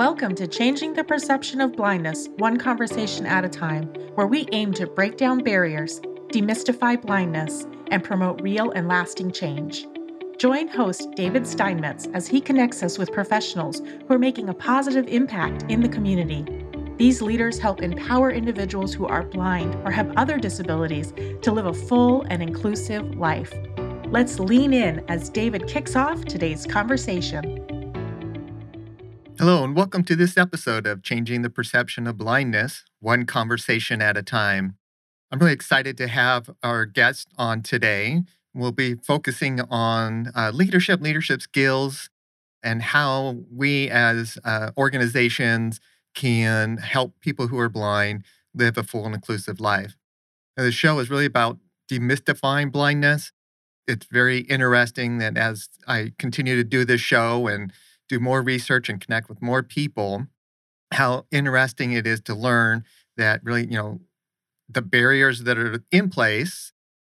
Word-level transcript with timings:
Welcome 0.00 0.34
to 0.36 0.46
Changing 0.46 0.94
the 0.94 1.04
Perception 1.04 1.60
of 1.60 1.76
Blindness, 1.76 2.30
one 2.38 2.56
conversation 2.56 3.26
at 3.26 3.44
a 3.44 3.50
time, 3.50 3.84
where 4.14 4.26
we 4.26 4.48
aim 4.50 4.72
to 4.72 4.86
break 4.86 5.18
down 5.18 5.44
barriers, 5.44 6.00
demystify 6.32 7.02
blindness, 7.02 7.66
and 7.88 8.02
promote 8.02 8.40
real 8.40 8.70
and 8.70 8.88
lasting 8.88 9.30
change. 9.30 9.86
Join 10.38 10.68
host 10.68 11.06
David 11.16 11.46
Steinmetz 11.46 12.08
as 12.14 12.26
he 12.26 12.40
connects 12.40 12.82
us 12.82 12.96
with 12.96 13.12
professionals 13.12 13.82
who 14.08 14.14
are 14.14 14.18
making 14.18 14.48
a 14.48 14.54
positive 14.54 15.06
impact 15.06 15.64
in 15.68 15.82
the 15.82 15.88
community. 15.90 16.46
These 16.96 17.20
leaders 17.20 17.58
help 17.58 17.82
empower 17.82 18.30
individuals 18.30 18.94
who 18.94 19.06
are 19.06 19.24
blind 19.24 19.74
or 19.84 19.90
have 19.90 20.16
other 20.16 20.38
disabilities 20.38 21.12
to 21.42 21.52
live 21.52 21.66
a 21.66 21.74
full 21.74 22.22
and 22.30 22.42
inclusive 22.42 23.18
life. 23.18 23.52
Let's 24.06 24.40
lean 24.40 24.72
in 24.72 25.04
as 25.08 25.28
David 25.28 25.66
kicks 25.68 25.94
off 25.94 26.24
today's 26.24 26.64
conversation. 26.64 27.59
Hello, 29.40 29.64
and 29.64 29.74
welcome 29.74 30.04
to 30.04 30.14
this 30.14 30.36
episode 30.36 30.86
of 30.86 31.02
Changing 31.02 31.40
the 31.40 31.48
Perception 31.48 32.06
of 32.06 32.18
Blindness, 32.18 32.84
one 32.98 33.24
conversation 33.24 34.02
at 34.02 34.18
a 34.18 34.22
time. 34.22 34.76
I'm 35.30 35.38
really 35.38 35.54
excited 35.54 35.96
to 35.96 36.08
have 36.08 36.50
our 36.62 36.84
guest 36.84 37.28
on 37.38 37.62
today. 37.62 38.20
We'll 38.52 38.70
be 38.70 38.96
focusing 38.96 39.62
on 39.62 40.30
uh, 40.36 40.50
leadership, 40.52 41.00
leadership 41.00 41.40
skills, 41.40 42.10
and 42.62 42.82
how 42.82 43.38
we 43.50 43.88
as 43.88 44.36
uh, 44.44 44.72
organizations 44.76 45.80
can 46.14 46.76
help 46.76 47.14
people 47.22 47.46
who 47.46 47.58
are 47.58 47.70
blind 47.70 48.24
live 48.54 48.76
a 48.76 48.82
full 48.82 49.06
and 49.06 49.14
inclusive 49.14 49.58
life. 49.58 49.96
Now, 50.58 50.64
the 50.64 50.70
show 50.70 50.98
is 50.98 51.08
really 51.08 51.24
about 51.24 51.56
demystifying 51.90 52.70
blindness. 52.70 53.32
It's 53.88 54.04
very 54.04 54.40
interesting 54.40 55.16
that 55.16 55.38
as 55.38 55.70
I 55.88 56.12
continue 56.18 56.56
to 56.56 56.64
do 56.64 56.84
this 56.84 57.00
show 57.00 57.46
and 57.46 57.72
do 58.10 58.20
more 58.20 58.42
research 58.42 58.88
and 58.88 59.00
connect 59.00 59.28
with 59.28 59.40
more 59.40 59.62
people, 59.62 60.26
how 60.92 61.24
interesting 61.30 61.92
it 61.92 62.06
is 62.06 62.20
to 62.22 62.34
learn 62.34 62.84
that 63.16 63.40
really, 63.44 63.62
you 63.62 63.76
know, 63.76 64.00
the 64.68 64.82
barriers 64.82 65.44
that 65.44 65.56
are 65.56 65.82
in 65.92 66.10
place, 66.10 66.72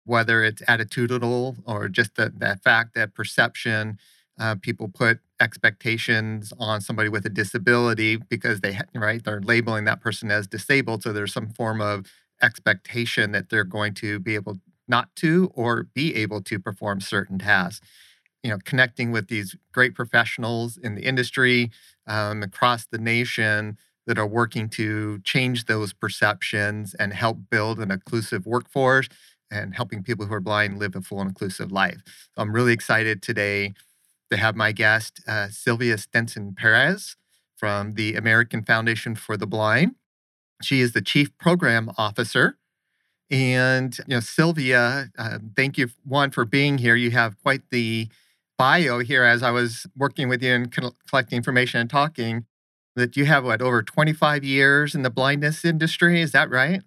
whether 0.04 0.44
it's 0.44 0.62
attitudinal 0.62 1.56
or 1.64 1.88
just 1.88 2.14
the, 2.16 2.30
that 2.36 2.62
fact 2.62 2.94
that 2.94 3.14
perception, 3.14 3.98
uh, 4.38 4.54
people 4.60 4.88
put 4.88 5.20
expectations 5.40 6.52
on 6.58 6.80
somebody 6.80 7.08
with 7.08 7.24
a 7.24 7.30
disability 7.30 8.16
because 8.16 8.60
they, 8.60 8.78
right, 8.94 9.24
they're 9.24 9.40
labeling 9.40 9.84
that 9.84 10.00
person 10.00 10.30
as 10.30 10.46
disabled. 10.46 11.02
So 11.02 11.12
there's 11.12 11.32
some 11.32 11.48
form 11.48 11.80
of 11.80 12.06
expectation 12.42 13.32
that 13.32 13.48
they're 13.48 13.64
going 13.64 13.94
to 13.94 14.18
be 14.18 14.34
able 14.34 14.58
not 14.88 15.14
to 15.16 15.50
or 15.54 15.84
be 15.94 16.14
able 16.16 16.42
to 16.42 16.58
perform 16.58 17.00
certain 17.00 17.38
tasks 17.38 17.86
you 18.42 18.50
know 18.50 18.58
connecting 18.64 19.12
with 19.12 19.28
these 19.28 19.56
great 19.72 19.94
professionals 19.94 20.76
in 20.76 20.94
the 20.94 21.02
industry 21.02 21.70
um, 22.06 22.42
across 22.42 22.86
the 22.86 22.98
nation 22.98 23.78
that 24.06 24.18
are 24.18 24.26
working 24.26 24.68
to 24.68 25.20
change 25.20 25.66
those 25.66 25.92
perceptions 25.92 26.94
and 26.94 27.12
help 27.12 27.38
build 27.50 27.78
an 27.78 27.90
inclusive 27.90 28.46
workforce 28.46 29.08
and 29.50 29.74
helping 29.74 30.02
people 30.02 30.26
who 30.26 30.34
are 30.34 30.40
blind 30.40 30.78
live 30.78 30.96
a 30.96 31.00
full 31.02 31.20
and 31.20 31.28
inclusive 31.28 31.70
life. 31.70 32.02
So 32.34 32.42
I'm 32.42 32.52
really 32.52 32.72
excited 32.72 33.22
today 33.22 33.74
to 34.30 34.36
have 34.36 34.56
my 34.56 34.72
guest, 34.72 35.20
uh, 35.28 35.48
Sylvia 35.50 35.98
Stinson 35.98 36.54
Perez 36.54 37.16
from 37.56 37.94
the 37.94 38.16
American 38.16 38.64
Foundation 38.64 39.14
for 39.14 39.36
the 39.36 39.46
Blind. 39.46 39.94
She 40.62 40.80
is 40.80 40.92
the 40.92 41.02
Chief 41.02 41.36
Program 41.38 41.90
Officer. 41.98 42.56
And, 43.30 43.96
you 44.06 44.16
know, 44.16 44.20
Sylvia, 44.20 45.10
uh, 45.18 45.38
thank 45.56 45.78
you, 45.78 45.88
one, 46.04 46.30
for 46.30 46.44
being 46.44 46.78
here. 46.78 46.96
You 46.96 47.12
have 47.12 47.40
quite 47.42 47.62
the 47.70 48.08
bio 48.62 49.00
here 49.00 49.24
as 49.24 49.42
I 49.42 49.50
was 49.50 49.88
working 49.96 50.28
with 50.28 50.40
you 50.40 50.52
and 50.52 50.70
collecting 51.08 51.36
information 51.36 51.80
and 51.80 51.90
talking 51.90 52.46
that 52.94 53.16
you 53.16 53.24
have 53.24 53.44
what 53.44 53.60
over 53.60 53.82
25 53.82 54.44
years 54.44 54.94
in 54.94 55.02
the 55.02 55.10
blindness 55.10 55.64
industry. 55.64 56.20
Is 56.20 56.30
that 56.30 56.48
right? 56.48 56.80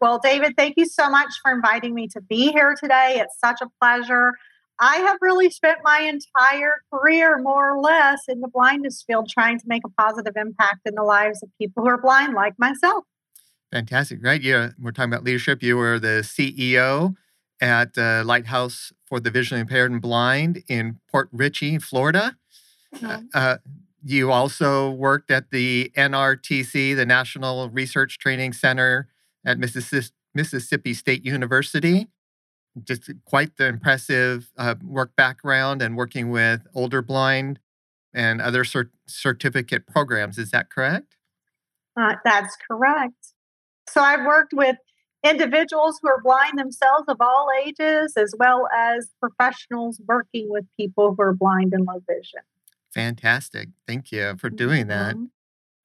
Well, 0.00 0.18
David, 0.20 0.54
thank 0.58 0.74
you 0.76 0.86
so 0.86 1.08
much 1.08 1.28
for 1.40 1.52
inviting 1.52 1.94
me 1.94 2.08
to 2.08 2.20
be 2.20 2.50
here 2.50 2.74
today. 2.82 3.20
It's 3.20 3.38
such 3.38 3.60
a 3.62 3.68
pleasure. 3.80 4.32
I 4.80 4.96
have 4.96 5.18
really 5.20 5.50
spent 5.50 5.78
my 5.84 6.00
entire 6.00 6.82
career, 6.92 7.38
more 7.38 7.76
or 7.76 7.80
less, 7.80 8.22
in 8.26 8.40
the 8.40 8.48
blindness 8.48 9.04
field 9.06 9.28
trying 9.28 9.60
to 9.60 9.64
make 9.68 9.82
a 9.86 9.90
positive 9.90 10.34
impact 10.34 10.80
in 10.84 10.96
the 10.96 11.04
lives 11.04 11.44
of 11.44 11.48
people 11.60 11.84
who 11.84 11.90
are 11.90 12.00
blind, 12.00 12.34
like 12.34 12.54
myself. 12.58 13.04
Fantastic, 13.70 14.18
right? 14.20 14.42
Yeah, 14.42 14.70
we're 14.80 14.90
talking 14.90 15.12
about 15.12 15.22
leadership. 15.22 15.62
You 15.62 15.76
were 15.76 16.00
the 16.00 16.22
CEO 16.24 17.14
at 17.60 17.96
uh, 17.98 18.22
Lighthouse 18.24 18.92
for 19.04 19.20
the 19.20 19.30
Visually 19.30 19.60
Impaired 19.60 19.90
and 19.90 20.00
Blind 20.00 20.62
in 20.68 20.98
Port 21.10 21.28
Richey, 21.32 21.78
Florida. 21.78 22.36
Mm-hmm. 22.94 23.26
Uh, 23.34 23.56
you 24.04 24.30
also 24.30 24.90
worked 24.90 25.30
at 25.30 25.50
the 25.50 25.92
NRTC, 25.96 26.94
the 26.94 27.06
National 27.06 27.68
Research 27.70 28.18
Training 28.18 28.52
Center 28.52 29.08
at 29.44 29.58
Mississippi 29.58 30.94
State 30.94 31.24
University. 31.24 32.08
Just 32.84 33.10
quite 33.24 33.56
the 33.56 33.66
impressive 33.66 34.52
uh, 34.56 34.76
work 34.84 35.16
background 35.16 35.82
and 35.82 35.96
working 35.96 36.30
with 36.30 36.66
older 36.74 37.02
blind 37.02 37.58
and 38.14 38.40
other 38.40 38.62
cert- 38.62 38.90
certificate 39.06 39.86
programs. 39.86 40.38
Is 40.38 40.52
that 40.52 40.70
correct? 40.70 41.16
Uh, 42.00 42.14
that's 42.24 42.56
correct. 42.70 43.32
So 43.88 44.00
I've 44.00 44.24
worked 44.24 44.52
with 44.52 44.76
individuals 45.24 45.98
who 46.00 46.08
are 46.08 46.20
blind 46.22 46.58
themselves 46.58 47.04
of 47.08 47.16
all 47.20 47.48
ages, 47.64 48.14
as 48.16 48.34
well 48.38 48.68
as 48.76 49.10
professionals 49.20 50.00
working 50.06 50.48
with 50.48 50.64
people 50.76 51.14
who 51.16 51.22
are 51.22 51.34
blind 51.34 51.72
and 51.72 51.86
low 51.86 52.02
vision. 52.08 52.40
Fantastic. 52.94 53.68
Thank 53.86 54.12
you 54.12 54.36
for 54.38 54.50
doing 54.50 54.86
that. 54.88 55.14
Mm-hmm. 55.14 55.24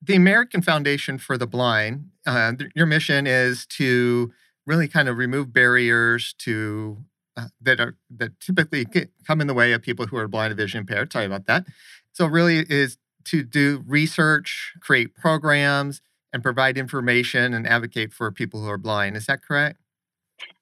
The 0.02 0.16
American 0.16 0.62
Foundation 0.62 1.18
for 1.18 1.38
the 1.38 1.48
Blind, 1.48 2.10
uh, 2.26 2.54
your 2.76 2.86
mission 2.86 3.26
is 3.26 3.66
to 3.68 4.32
really 4.66 4.88
kind 4.88 5.08
of 5.10 5.18
remove 5.18 5.54
barriers 5.54 6.34
to 6.40 7.04
uh, 7.36 7.48
that 7.62 7.80
are 7.80 7.96
that 8.16 8.40
typically 8.40 8.86
come 9.26 9.42
in 9.42 9.48
the 9.48 9.54
way 9.54 9.72
of 9.72 9.82
people 9.82 10.06
who 10.06 10.18
are 10.18 10.28
blind 10.28 10.52
and 10.52 10.60
vision 10.60 10.80
impaired. 10.80 11.12
Sorry 11.12 11.26
about 11.26 11.48
that. 11.48 11.66
So 12.12 12.28
really 12.28 12.66
is 12.70 12.98
to 13.26 13.44
do 13.44 13.84
research, 13.88 14.74
create 14.82 15.16
programs, 15.16 16.02
and 16.34 16.42
provide 16.42 16.78
information 16.78 17.54
and 17.54 17.68
advocate 17.68 18.12
for 18.12 18.32
people 18.32 18.62
who 18.62 18.70
are 18.70 18.78
blind. 18.78 19.16
Is 19.16 19.28
that 19.28 19.44
correct? 19.44 19.80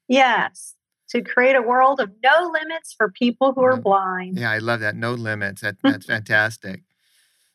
Yes. 0.07 0.75
To 1.11 1.21
create 1.21 1.55
a 1.55 1.61
world 1.61 1.99
of 1.99 2.11
no 2.23 2.51
limits 2.51 2.93
for 2.93 3.09
people 3.09 3.53
who 3.53 3.63
are 3.63 3.77
blind. 3.77 4.37
Yeah, 4.37 4.51
I 4.51 4.59
love 4.59 4.81
that. 4.81 4.95
No 4.95 5.13
limits. 5.13 5.61
That, 5.61 5.77
that's 5.83 6.05
fantastic. 6.05 6.83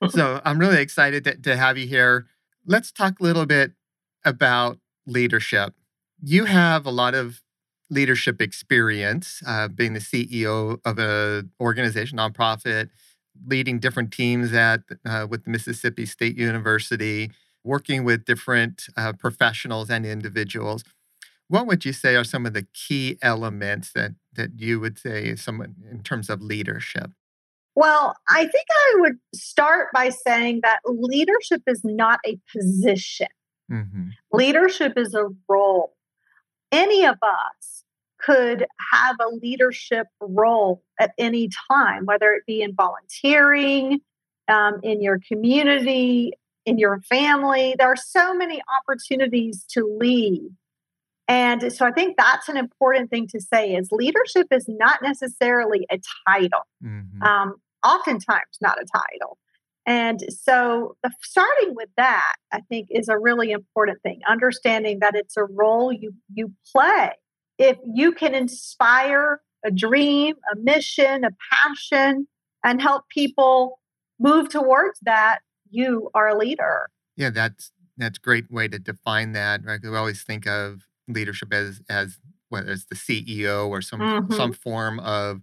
so 0.09 0.41
I'm 0.45 0.59
really 0.59 0.81
excited 0.81 1.25
to, 1.25 1.37
to 1.37 1.57
have 1.57 1.79
you 1.79 1.87
here. 1.87 2.27
Let's 2.67 2.91
talk 2.91 3.21
a 3.21 3.23
little 3.23 3.47
bit 3.47 3.73
about 4.25 4.79
leadership. 5.07 5.75
You 6.23 6.47
have 6.47 6.87
a 6.87 6.91
lot 6.91 7.15
of 7.15 7.43
leadership 7.91 8.43
experience, 8.43 9.43
uh, 9.47 9.69
being 9.69 9.93
the 9.93 10.01
CEO 10.01 10.81
of 10.85 10.99
an 10.99 11.51
organization, 11.61 12.19
nonprofit, 12.19 12.89
leading 13.47 13.79
different 13.79 14.13
teams 14.13 14.53
at 14.53 14.81
uh, 15.05 15.27
with 15.29 15.45
the 15.45 15.51
Mississippi 15.51 16.07
State 16.07 16.37
University, 16.37 17.31
working 17.67 18.05
with 18.05 18.25
different 18.25 18.87
uh, 18.97 19.13
professionals 19.13 19.91
and 19.91 20.07
individuals. 20.07 20.85
What 21.49 21.67
would 21.67 21.85
you 21.85 21.93
say 21.93 22.17
are 22.17 22.25
some 22.25 22.47
of 22.47 22.55
the 22.55 22.67
key 22.73 23.19
elements 23.23 23.93
that 23.93 24.13
that 24.35 24.59
you 24.59 24.81
would 24.81 24.99
say 24.99 25.35
someone 25.37 25.75
in 25.91 26.03
terms 26.03 26.31
of 26.31 26.41
leadership? 26.41 27.11
Well, 27.75 28.17
I 28.29 28.47
think 28.47 28.67
I 28.71 28.95
would 29.01 29.19
start 29.35 29.89
by 29.93 30.09
saying 30.09 30.61
that 30.63 30.81
leadership 30.87 31.63
is 31.67 31.83
not 31.85 32.21
a 32.25 32.39
position. 32.55 33.29
Mm-hmm. 33.71 34.09
Leadership 34.33 34.95
is 34.97 35.15
a 35.15 35.27
role. 35.49 35.95
Any 36.73 37.05
of 37.05 37.17
us 37.23 37.85
could 38.19 38.67
have 38.93 39.17
a 39.21 39.29
leadership 39.29 40.07
role 40.21 40.83
at 40.99 41.13
any 41.19 41.51
time, 41.71 42.07
whether 42.07 42.31
it 42.33 42.45
be 42.47 42.63
in 42.63 42.75
volunteering, 42.75 44.01
um, 44.49 44.81
in 44.83 45.03
your 45.03 45.21
community, 45.29 46.33
in 46.67 46.79
your 46.79 47.01
family. 47.09 47.75
There 47.79 47.89
are 47.89 47.97
so 47.97 48.35
many 48.35 48.61
opportunities 48.81 49.65
to 49.71 49.87
lead. 49.99 50.51
And 51.29 51.73
so 51.73 51.87
I 51.87 51.93
think 51.93 52.17
that's 52.17 52.49
an 52.49 52.57
important 52.57 53.11
thing 53.11 53.27
to 53.29 53.41
say 53.41 53.75
is 53.75 53.89
leadership 53.91 54.49
is 54.51 54.67
not 54.69 55.01
necessarily 55.03 55.87
a 55.91 55.99
title. 56.29 56.61
Mm-hmm. 56.85 57.23
Um, 57.23 57.55
oftentimes 57.85 58.59
not 58.61 58.79
a 58.81 58.85
title. 58.85 59.39
And 59.87 60.21
so 60.29 60.97
the, 61.03 61.11
starting 61.23 61.75
with 61.75 61.89
that, 61.97 62.35
I 62.53 62.61
think 62.69 62.89
is 62.91 63.09
a 63.09 63.19
really 63.19 63.53
important 63.53 64.03
thing, 64.03 64.21
understanding 64.29 64.99
that 65.01 65.15
it's 65.15 65.37
a 65.37 65.45
role 65.45 65.93
you 65.93 66.13
you 66.35 66.53
play. 66.73 67.13
If 67.59 67.79
you 67.95 68.13
can 68.13 68.35
inspire 68.35 69.41
a 69.65 69.71
dream, 69.71 70.35
a 70.53 70.57
mission, 70.57 71.25
a 71.25 71.31
passion, 71.53 72.27
and 72.65 72.83
help 72.83 73.05
people 73.09 73.79
move 74.19 74.49
towards 74.49 74.99
that, 75.03 75.39
you 75.71 76.11
are 76.15 76.29
a 76.29 76.37
leader. 76.37 76.89
Yeah, 77.17 77.31
that's 77.31 77.73
that's 77.97 78.19
a 78.19 78.21
great 78.21 78.51
way 78.51 78.69
to 78.69 78.79
define 78.79 79.33
that. 79.33 79.65
Right? 79.65 79.81
We 79.83 79.97
always 79.97 80.23
think 80.23 80.47
of 80.47 80.87
leadership 81.09 81.53
as 81.53 81.81
as 81.89 82.19
whether 82.49 82.73
it's 82.73 82.85
the 82.85 82.95
CEO 82.95 83.69
or 83.69 83.83
some 83.83 84.01
mm-hmm. 84.01 84.33
some 84.33 84.53
form 84.53 85.01
of 85.01 85.43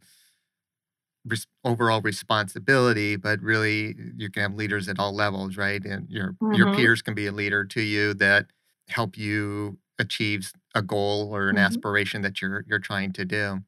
res- 1.26 1.48
overall 1.64 2.02
responsibility, 2.02 3.16
but 3.16 3.42
really 3.42 3.96
you 4.16 4.30
can 4.30 4.44
have 4.44 4.56
leaders 4.56 4.88
at 4.88 5.00
all 5.00 5.14
levels, 5.14 5.58
right? 5.58 5.84
And 5.84 6.10
your 6.10 6.34
mm-hmm. 6.34 6.54
your 6.54 6.74
peers 6.76 7.02
can 7.02 7.14
be 7.14 7.28
a 7.28 7.32
leader 7.32 7.66
to 7.66 7.82
you 7.82 8.14
that 8.16 8.48
help 8.90 9.18
you 9.18 9.78
achieve 10.00 10.52
a 10.76 10.82
goal 10.82 11.30
or 11.34 11.50
an 11.50 11.56
mm-hmm. 11.56 11.66
aspiration 11.66 12.22
that 12.22 12.42
you're 12.42 12.66
you're 12.68 12.80
trying 12.80 13.14
to 13.14 13.26
do. 13.26 13.60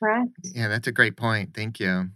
Right. 0.00 0.28
Yeah, 0.42 0.68
that's 0.68 0.86
a 0.86 0.92
great 0.92 1.16
point. 1.16 1.54
Thank 1.54 1.80
you. 1.80 2.10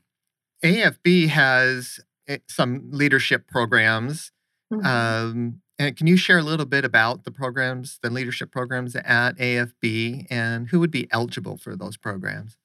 AFB 0.62 1.28
has 1.28 2.00
some 2.48 2.88
leadership 2.90 3.46
programs. 3.46 4.32
Mm-hmm. 4.72 4.86
Um, 4.86 5.62
and 5.78 5.96
can 5.96 6.06
you 6.06 6.16
share 6.16 6.38
a 6.38 6.42
little 6.42 6.66
bit 6.66 6.84
about 6.84 7.24
the 7.24 7.30
programs, 7.30 7.98
the 8.02 8.10
leadership 8.10 8.52
programs 8.52 8.94
at 8.96 9.38
AFB, 9.38 10.26
and 10.30 10.68
who 10.68 10.78
would 10.78 10.90
be 10.90 11.08
eligible 11.10 11.56
for 11.56 11.74
those 11.74 11.96
programs? 11.96 12.56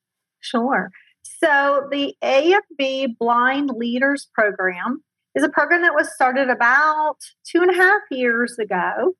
Sure. 0.42 0.92
So, 1.24 1.88
the 1.92 2.14
AFB 2.24 3.18
Blind 3.18 3.72
Leaders 3.72 4.28
Program 4.34 5.04
is 5.34 5.44
a 5.44 5.50
program 5.50 5.82
that 5.82 5.96
was 5.96 6.14
started 6.14 6.50
about 6.50 7.18
two 7.46 7.62
and 7.62 7.72
a 7.72 7.74
half 7.74 8.02
years 8.12 8.60
ago. 8.60 9.16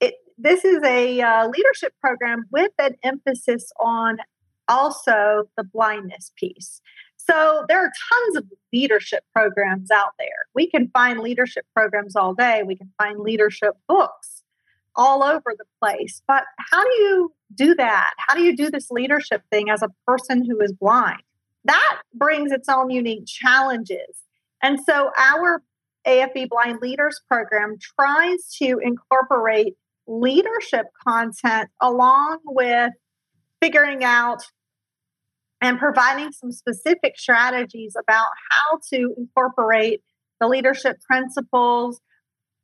It, 0.00 0.14
this 0.38 0.64
is 0.64 0.82
a 0.84 1.20
uh, 1.20 1.48
leadership 1.48 1.92
program 2.00 2.44
with 2.52 2.72
an 2.78 2.96
emphasis 3.02 3.70
on 3.80 4.18
also 4.68 5.48
the 5.56 5.64
blindness 5.64 6.32
piece. 6.36 6.80
So 7.30 7.64
there 7.68 7.78
are 7.78 7.92
tons 8.12 8.36
of 8.36 8.44
leadership 8.72 9.22
programs 9.32 9.90
out 9.90 10.12
there. 10.18 10.46
We 10.54 10.68
can 10.68 10.88
find 10.88 11.20
leadership 11.20 11.64
programs 11.74 12.16
all 12.16 12.34
day. 12.34 12.62
We 12.66 12.74
can 12.76 12.90
find 12.98 13.20
leadership 13.20 13.74
books 13.88 14.42
all 14.96 15.22
over 15.22 15.54
the 15.56 15.64
place. 15.80 16.22
But 16.26 16.44
how 16.58 16.82
do 16.82 16.90
you 16.90 17.32
do 17.54 17.74
that? 17.76 18.10
How 18.18 18.34
do 18.34 18.42
you 18.42 18.56
do 18.56 18.70
this 18.70 18.90
leadership 18.90 19.42
thing 19.50 19.70
as 19.70 19.82
a 19.82 19.88
person 20.06 20.44
who 20.44 20.60
is 20.60 20.72
blind? 20.72 21.22
That 21.64 22.00
brings 22.14 22.52
its 22.52 22.68
own 22.68 22.90
unique 22.90 23.26
challenges. 23.26 24.24
And 24.62 24.78
so 24.84 25.10
our 25.16 25.62
AFB 26.06 26.48
Blind 26.48 26.78
Leaders 26.80 27.20
program 27.28 27.76
tries 27.78 28.56
to 28.60 28.80
incorporate 28.82 29.74
leadership 30.06 30.86
content 31.06 31.68
along 31.80 32.38
with 32.44 32.92
figuring 33.60 34.02
out 34.02 34.42
and 35.60 35.78
providing 35.78 36.32
some 36.32 36.52
specific 36.52 37.18
strategies 37.18 37.94
about 37.98 38.28
how 38.50 38.78
to 38.92 39.14
incorporate 39.16 40.02
the 40.40 40.48
leadership 40.48 41.00
principles 41.02 42.00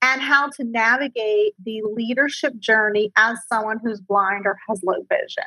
and 0.02 0.20
how 0.20 0.48
to 0.48 0.64
navigate 0.64 1.54
the 1.64 1.82
leadership 1.92 2.58
journey 2.58 3.12
as 3.16 3.38
someone 3.48 3.78
who's 3.82 4.00
blind 4.00 4.46
or 4.46 4.56
has 4.68 4.82
low 4.82 5.04
vision. 5.08 5.44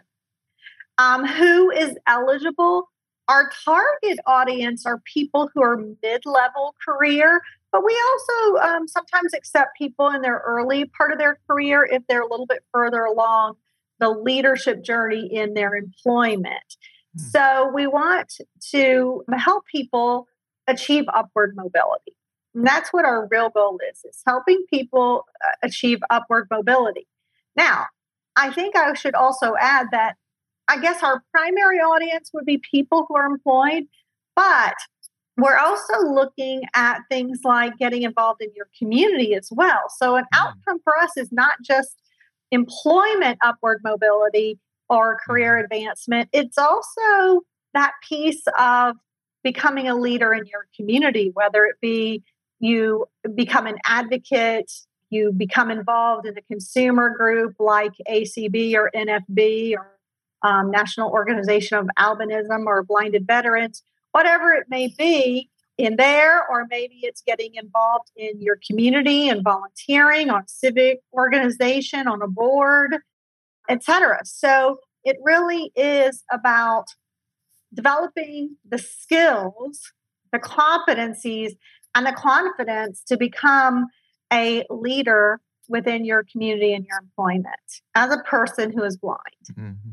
Um, 0.98 1.26
who 1.26 1.72
is 1.72 1.96
eligible? 2.08 2.90
Our 3.28 3.50
target 3.64 4.20
audience 4.26 4.86
are 4.86 5.02
people 5.06 5.50
who 5.54 5.64
are 5.64 5.78
mid 5.78 6.26
level 6.26 6.76
career, 6.84 7.42
but 7.72 7.86
we 7.86 7.96
also 8.12 8.58
um, 8.58 8.88
sometimes 8.88 9.34
accept 9.34 9.78
people 9.78 10.10
in 10.10 10.22
their 10.22 10.42
early 10.46 10.86
part 10.86 11.12
of 11.12 11.20
their 11.20 11.40
career 11.48 11.88
if 11.90 12.04
they're 12.08 12.22
a 12.22 12.30
little 12.30 12.48
bit 12.48 12.64
further 12.74 13.04
along 13.04 13.54
the 14.00 14.10
leadership 14.10 14.84
journey 14.84 15.30
in 15.32 15.54
their 15.54 15.76
employment. 15.76 16.76
Hmm. 17.20 17.30
So 17.30 17.72
we 17.74 17.88
want 17.88 18.34
to 18.72 19.24
help 19.38 19.66
people 19.66 20.28
achieve 20.68 21.06
upward 21.14 21.56
mobility. 21.56 22.16
And 22.56 22.66
that's 22.66 22.92
what 22.92 23.06
our 23.06 23.28
real 23.30 23.50
goal 23.50 23.80
is, 23.92 24.04
is 24.06 24.22
helping 24.26 24.64
people 24.70 25.26
uh, 25.46 25.52
achieve 25.64 26.00
upward 26.10 26.48
mobility. 26.50 27.08
Now, 27.56 27.86
I 28.36 28.52
think 28.52 28.76
I 28.76 28.94
should 28.94 29.16
also 29.16 29.54
add 29.60 29.88
that 29.92 30.16
I 30.68 30.80
guess 30.80 31.04
our 31.04 31.24
primary 31.32 31.78
audience 31.78 32.30
would 32.34 32.46
be 32.46 32.60
people 32.72 33.06
who 33.08 33.16
are 33.16 33.26
employed, 33.26 33.86
but 34.36 34.76
we're 35.38 35.58
also 35.58 36.00
looking 36.08 36.64
at 36.76 37.00
things 37.10 37.40
like 37.44 37.78
getting 37.78 38.04
involved 38.04 38.42
in 38.42 38.50
your 38.56 38.68
community 38.78 39.34
as 39.34 39.50
well. 39.52 39.84
So, 39.98 40.16
an 40.16 40.26
hmm. 40.34 40.42
outcome 40.42 40.80
for 40.84 40.98
us 40.98 41.18
is 41.18 41.32
not 41.32 41.54
just 41.64 41.96
employment 42.52 43.38
upward 43.44 43.82
mobility, 43.84 44.60
or 44.90 45.18
career 45.26 45.56
mm-hmm. 45.56 45.66
advancement. 45.66 46.30
It's 46.34 46.58
also 46.58 47.42
that 47.74 47.94
piece 48.08 48.44
of 48.58 48.96
becoming 49.44 49.88
a 49.88 49.96
leader 49.96 50.34
in 50.34 50.46
your 50.46 50.68
community, 50.76 51.32
whether 51.34 51.66
it 51.66 51.78
be 51.82 52.24
you 52.60 53.06
become 53.36 53.68
an 53.68 53.78
advocate, 53.86 54.72
you 55.10 55.32
become 55.32 55.72
involved 55.72 56.28
in 56.28 56.38
a 56.38 56.42
consumer 56.42 57.10
group 57.10 57.56
like 57.60 57.94
ACB 58.10 58.76
or 58.76 58.92
NFB 58.94 59.76
or 59.76 59.98
um, 60.44 60.72
National 60.72 61.10
Organization 61.10 61.78
of 61.78 61.88
Albinism 61.98 62.66
or 62.66 62.84
Blinded 62.84 63.26
Veterans, 63.26 63.84
whatever 64.12 64.52
it 64.54 64.66
may 64.70 64.94
be 64.98 65.50
in 65.78 65.96
there, 65.96 66.46
or 66.50 66.68
maybe 66.70 67.00
it's 67.04 67.22
getting 67.22 67.56
involved 67.56 68.12
in 68.16 68.42
your 68.42 68.60
community 68.68 69.30
and 69.30 69.44
volunteering 69.44 70.30
on 70.30 70.44
civic 70.48 71.00
organization, 71.14 72.08
on 72.08 72.22
a 72.22 72.28
board, 72.28 72.98
etc. 73.70 74.20
So 74.26 74.80
it 75.04 75.18
really 75.24 75.72
is 75.76 76.24
about 76.32 76.86
developing 77.74 78.58
the 78.68 78.80
skills, 78.80 79.92
the 80.34 80.40
competencies, 80.40 81.52
and 81.96 82.06
the 82.06 82.14
confidence 82.14 83.04
to 83.08 83.18
become 83.18 83.88
a 84.32 84.64
leader 84.70 85.40
within 85.68 86.04
your 86.04 86.24
community 86.32 86.74
and 86.74 86.86
your 86.86 87.00
employment 87.00 87.82
as 87.96 88.12
a 88.12 88.20
person 88.24 88.72
who 88.72 88.84
is 88.84 88.98
blind. 88.98 89.20
Mm-hmm. 89.52 89.92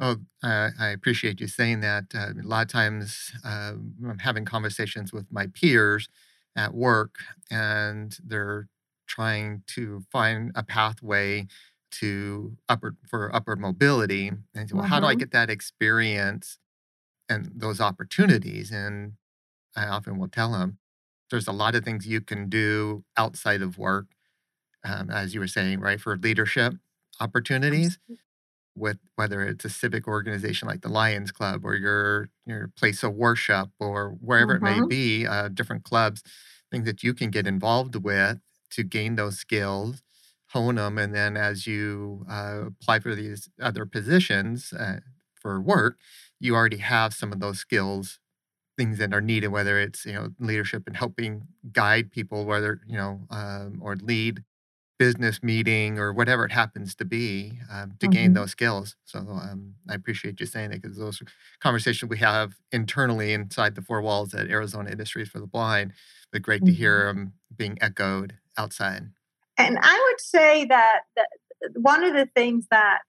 Oh, 0.00 0.16
I 0.42 0.88
appreciate 0.88 1.40
you 1.40 1.46
saying 1.46 1.80
that. 1.80 2.04
Uh, 2.14 2.30
a 2.42 2.46
lot 2.46 2.62
of 2.62 2.68
times 2.68 3.32
uh, 3.44 3.74
I'm 4.08 4.18
having 4.20 4.46
conversations 4.46 5.12
with 5.12 5.26
my 5.30 5.48
peers 5.48 6.08
at 6.56 6.72
work, 6.72 7.16
and 7.50 8.16
they're 8.24 8.68
trying 9.06 9.62
to 9.66 10.02
find 10.10 10.50
a 10.54 10.62
pathway 10.62 11.46
to 11.92 12.56
upward 12.68 12.96
for 13.08 13.34
upward 13.34 13.60
mobility 13.60 14.32
and 14.54 14.68
say, 14.68 14.74
well, 14.74 14.86
how 14.86 14.98
do 14.98 15.06
i 15.06 15.12
mm-hmm. 15.12 15.20
get 15.20 15.30
that 15.30 15.50
experience 15.50 16.58
and 17.28 17.50
those 17.54 17.80
opportunities 17.80 18.70
and 18.70 19.12
i 19.76 19.86
often 19.86 20.18
will 20.18 20.28
tell 20.28 20.52
them 20.52 20.78
there's 21.30 21.48
a 21.48 21.52
lot 21.52 21.74
of 21.74 21.84
things 21.84 22.06
you 22.06 22.20
can 22.20 22.48
do 22.48 23.04
outside 23.16 23.62
of 23.62 23.78
work 23.78 24.06
um, 24.84 25.10
as 25.10 25.34
you 25.34 25.40
were 25.40 25.46
saying 25.46 25.80
right 25.80 26.00
for 26.00 26.16
leadership 26.16 26.74
opportunities 27.20 27.98
with 28.74 28.98
whether 29.16 29.42
it's 29.42 29.64
a 29.64 29.70
civic 29.70 30.08
organization 30.08 30.66
like 30.66 30.80
the 30.80 30.88
lions 30.88 31.30
club 31.30 31.64
or 31.64 31.74
your 31.74 32.30
your 32.46 32.70
place 32.76 33.02
of 33.02 33.14
worship 33.14 33.68
or 33.78 34.16
wherever 34.20 34.54
mm-hmm. 34.54 34.66
it 34.66 34.70
may 34.70 34.76
mm-hmm. 34.78 34.88
be 34.88 35.26
uh, 35.26 35.48
different 35.48 35.84
clubs 35.84 36.22
things 36.70 36.86
that 36.86 37.02
you 37.02 37.12
can 37.12 37.30
get 37.30 37.46
involved 37.46 37.96
with 37.96 38.38
to 38.70 38.82
gain 38.82 39.16
those 39.16 39.38
skills 39.38 40.02
hone 40.52 40.76
them, 40.76 40.98
and 40.98 41.14
then 41.14 41.36
as 41.36 41.66
you 41.66 42.24
uh, 42.30 42.64
apply 42.66 43.00
for 43.00 43.14
these 43.14 43.48
other 43.60 43.86
positions 43.86 44.72
uh, 44.72 45.00
for 45.34 45.60
work, 45.60 45.98
you 46.40 46.54
already 46.54 46.78
have 46.78 47.14
some 47.14 47.32
of 47.32 47.40
those 47.40 47.58
skills, 47.58 48.18
things 48.76 48.98
that 48.98 49.14
are 49.14 49.20
needed, 49.20 49.48
whether 49.48 49.78
it's 49.80 50.04
you 50.04 50.12
know 50.12 50.28
leadership 50.38 50.84
and 50.86 50.96
helping 50.96 51.48
guide 51.72 52.10
people, 52.10 52.44
whether 52.44 52.80
you 52.86 52.96
know 52.96 53.20
um, 53.30 53.80
or 53.82 53.96
lead 53.96 54.44
business 54.98 55.42
meeting 55.42 55.98
or 55.98 56.12
whatever 56.12 56.44
it 56.44 56.52
happens 56.52 56.94
to 56.94 57.04
be 57.04 57.58
um, 57.72 57.94
to 57.98 58.06
mm-hmm. 58.06 58.12
gain 58.12 58.34
those 58.34 58.52
skills. 58.52 58.94
So 59.04 59.18
um, 59.18 59.74
I 59.88 59.94
appreciate 59.94 60.38
you 60.38 60.46
saying 60.46 60.70
that 60.70 60.82
because 60.82 60.96
those 60.96 61.20
conversations 61.60 62.08
we 62.08 62.18
have 62.18 62.54
internally 62.70 63.32
inside 63.32 63.74
the 63.74 63.82
four 63.82 64.00
walls 64.00 64.32
at 64.32 64.48
Arizona 64.48 64.90
Industries 64.90 65.28
for 65.28 65.40
the 65.40 65.46
Blind, 65.46 65.92
but 66.30 66.42
great 66.42 66.60
mm-hmm. 66.60 66.72
to 66.72 66.78
hear 66.78 67.06
them 67.06 67.32
being 67.56 67.78
echoed 67.80 68.34
outside. 68.56 69.08
And 69.58 69.78
I 69.80 70.08
would 70.08 70.20
say 70.20 70.64
that 70.66 71.00
the, 71.16 71.26
one 71.80 72.04
of 72.04 72.14
the 72.14 72.26
things 72.34 72.66
that 72.70 73.00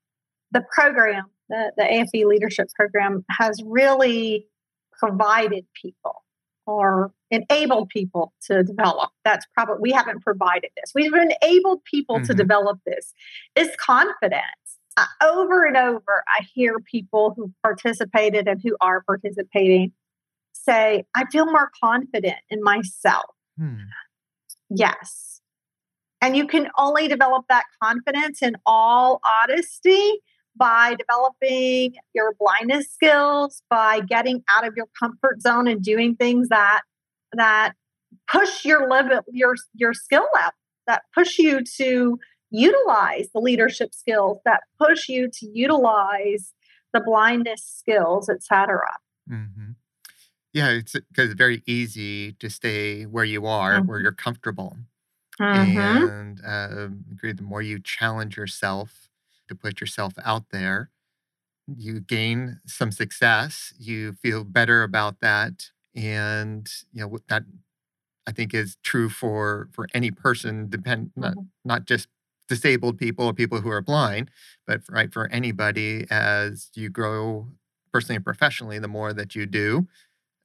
the 0.51 0.63
program, 0.71 1.25
the, 1.49 1.71
the 1.77 1.83
AFB 1.83 2.25
leadership 2.25 2.67
program, 2.75 3.25
has 3.29 3.61
really 3.65 4.47
provided 4.91 5.65
people 5.81 6.23
or 6.65 7.11
enabled 7.29 7.89
people 7.89 8.33
to 8.47 8.63
develop. 8.63 9.09
That's 9.25 9.45
probably, 9.53 9.77
we 9.81 9.91
haven't 9.91 10.21
provided 10.21 10.69
this. 10.75 10.91
We've 10.95 11.13
enabled 11.13 11.83
people 11.83 12.17
mm-hmm. 12.17 12.25
to 12.25 12.33
develop 12.33 12.79
this, 12.85 13.13
is 13.55 13.69
confidence. 13.77 14.43
Uh, 14.95 15.05
over 15.23 15.65
and 15.65 15.75
over, 15.75 16.23
I 16.27 16.45
hear 16.53 16.79
people 16.79 17.33
who 17.35 17.51
participated 17.63 18.47
and 18.47 18.61
who 18.63 18.77
are 18.79 19.01
participating 19.01 19.91
say, 20.53 21.05
I 21.15 21.25
feel 21.31 21.45
more 21.45 21.71
confident 21.83 22.37
in 22.49 22.61
myself. 22.61 23.31
Hmm. 23.57 23.75
Yes, 24.69 25.32
and 26.23 26.37
you 26.37 26.47
can 26.47 26.69
only 26.77 27.09
develop 27.09 27.45
that 27.49 27.65
confidence 27.83 28.41
in 28.41 28.55
all 28.65 29.19
honesty 29.43 30.19
by 30.55 30.95
developing 30.95 31.95
your 32.13 32.33
blindness 32.39 32.87
skills, 32.89 33.61
by 33.69 33.99
getting 33.99 34.41
out 34.55 34.65
of 34.65 34.73
your 34.77 34.87
comfort 34.97 35.41
zone 35.41 35.67
and 35.67 35.83
doing 35.83 36.15
things 36.15 36.47
that 36.47 36.81
that 37.33 37.73
push 38.31 38.63
your 38.63 38.87
level 38.87 39.19
your 39.31 39.55
your 39.75 39.93
skill 39.93 40.27
level, 40.33 40.53
that 40.87 41.01
push 41.13 41.37
you 41.39 41.61
to 41.77 42.17
utilize 42.51 43.27
the 43.33 43.41
leadership 43.41 43.93
skills, 43.93 44.37
that 44.45 44.61
push 44.79 45.09
you 45.09 45.27
to 45.27 45.47
utilize 45.47 46.53
the 46.93 47.01
blindness 47.01 47.63
skills, 47.65 48.29
etc. 48.29 48.79
Mm-hmm. 49.29 49.71
Yeah, 50.53 50.69
it's 50.69 50.93
because 50.93 51.31
it's 51.31 51.33
very 51.33 51.63
easy 51.65 52.33
to 52.33 52.49
stay 52.49 53.03
where 53.03 53.25
you 53.25 53.45
are, 53.47 53.81
where 53.81 53.99
Mhm. 53.99 54.03
you're 54.03 54.11
comfortable. 54.11 54.77
Mhm. 55.39 56.09
And 56.09 56.39
uh, 56.45 56.89
agree, 57.11 57.33
the 57.33 57.43
more 57.43 57.61
you 57.61 57.79
challenge 57.79 58.37
yourself 58.37 59.09
to 59.47 59.55
put 59.55 59.81
yourself 59.81 60.13
out 60.23 60.45
there, 60.51 60.91
you 61.67 61.99
gain 62.01 62.59
some 62.67 62.91
success. 62.91 63.73
You 63.79 64.13
feel 64.13 64.43
better 64.45 64.83
about 64.83 65.19
that, 65.21 65.71
and 65.95 66.67
you 66.93 67.01
know 67.01 67.19
that 67.29 67.43
I 68.27 68.31
think 68.31 68.53
is 68.53 68.77
true 68.83 69.09
for 69.09 69.69
for 69.73 69.87
any 69.93 70.11
person, 70.11 70.69
depend 70.69 71.11
not 71.15 71.35
Mhm. 71.35 71.49
not 71.65 71.85
just 71.85 72.07
disabled 72.49 72.97
people 72.97 73.25
or 73.27 73.33
people 73.33 73.61
who 73.61 73.69
are 73.71 73.81
blind, 73.81 74.31
but 74.67 74.81
right 74.89 75.13
for 75.13 75.27
anybody. 75.29 76.05
As 76.11 76.69
you 76.75 76.89
grow 76.89 77.49
personally 77.93 78.17
and 78.17 78.25
professionally, 78.25 78.79
the 78.79 78.87
more 78.87 79.13
that 79.13 79.35
you 79.35 79.45
do, 79.45 79.87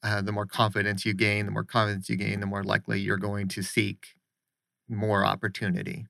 uh, 0.02 0.23
the 0.23 0.33
more 0.33 0.47
confidence 0.47 1.07
you 1.07 1.14
gain. 1.14 1.47
The 1.47 1.52
more 1.52 1.64
confidence 1.64 2.09
you 2.11 2.16
gain, 2.16 2.40
the 2.40 2.47
more 2.47 2.64
likely 2.64 3.00
you're 3.00 3.16
going 3.18 3.49
to 3.49 3.62
seek 3.62 4.16
more 4.88 5.25
opportunity. 5.25 6.07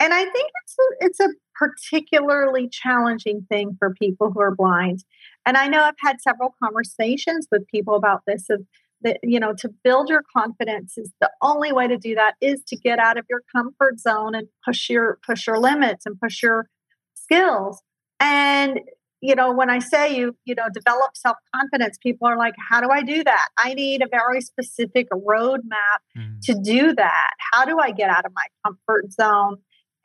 And 0.00 0.12
I 0.12 0.24
think 0.24 0.50
it's 0.62 0.76
a, 0.78 1.06
it's 1.06 1.20
a 1.20 1.28
particularly 1.54 2.68
challenging 2.68 3.46
thing 3.48 3.76
for 3.78 3.94
people 3.94 4.32
who 4.32 4.40
are 4.40 4.54
blind. 4.54 5.04
And 5.46 5.56
I 5.56 5.68
know 5.68 5.82
I've 5.82 5.94
had 5.98 6.20
several 6.20 6.54
conversations 6.62 7.46
with 7.50 7.66
people 7.68 7.94
about 7.94 8.22
this 8.26 8.50
of 8.50 8.66
that 9.02 9.18
you 9.22 9.38
know 9.38 9.52
to 9.52 9.68
build 9.84 10.08
your 10.08 10.22
confidence 10.34 10.96
is 10.96 11.12
the 11.20 11.30
only 11.42 11.72
way 11.72 11.86
to 11.86 11.96
do 11.98 12.14
that 12.14 12.34
is 12.40 12.62
to 12.66 12.76
get 12.76 12.98
out 12.98 13.18
of 13.18 13.26
your 13.28 13.42
comfort 13.54 14.00
zone 14.00 14.34
and 14.34 14.48
push 14.64 14.88
your 14.88 15.18
push 15.24 15.46
your 15.46 15.58
limits 15.58 16.06
and 16.06 16.18
push 16.18 16.42
your 16.42 16.66
skills. 17.14 17.82
And 18.20 18.80
you 19.28 19.34
know 19.34 19.50
when 19.60 19.70
I 19.70 19.78
say 19.92 20.14
you 20.18 20.36
you 20.44 20.54
know 20.54 20.68
develop 20.80 21.10
self 21.16 21.36
confidence, 21.54 21.96
people 22.06 22.26
are 22.28 22.36
like, 22.44 22.54
how 22.70 22.80
do 22.84 22.88
I 22.90 23.02
do 23.02 23.24
that? 23.24 23.48
I 23.58 23.74
need 23.74 24.02
a 24.02 24.08
very 24.20 24.40
specific 24.52 25.06
roadmap 25.10 26.00
Mm. 26.16 26.40
to 26.46 26.52
do 26.62 26.94
that. 26.94 27.30
How 27.52 27.64
do 27.64 27.78
I 27.86 27.90
get 28.00 28.08
out 28.16 28.24
of 28.28 28.32
my 28.40 28.46
comfort 28.64 29.12
zone? 29.20 29.56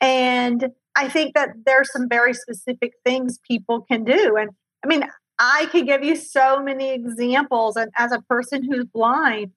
And 0.01 0.59
I 0.95 1.07
think 1.09 1.35
that 1.35 1.49
there's 1.67 1.91
some 1.91 2.07
very 2.09 2.33
specific 2.33 2.93
things 3.05 3.39
people 3.47 3.77
can 3.89 4.03
do. 4.03 4.37
And 4.37 4.49
I 4.83 4.87
mean, 4.87 5.03
I 5.37 5.67
could 5.71 5.85
give 5.85 6.03
you 6.03 6.15
so 6.15 6.61
many 6.69 6.87
examples. 6.91 7.75
And 7.75 7.91
as 7.97 8.11
a 8.11 8.21
person 8.33 8.63
who's 8.63 8.85
blind, 8.85 9.51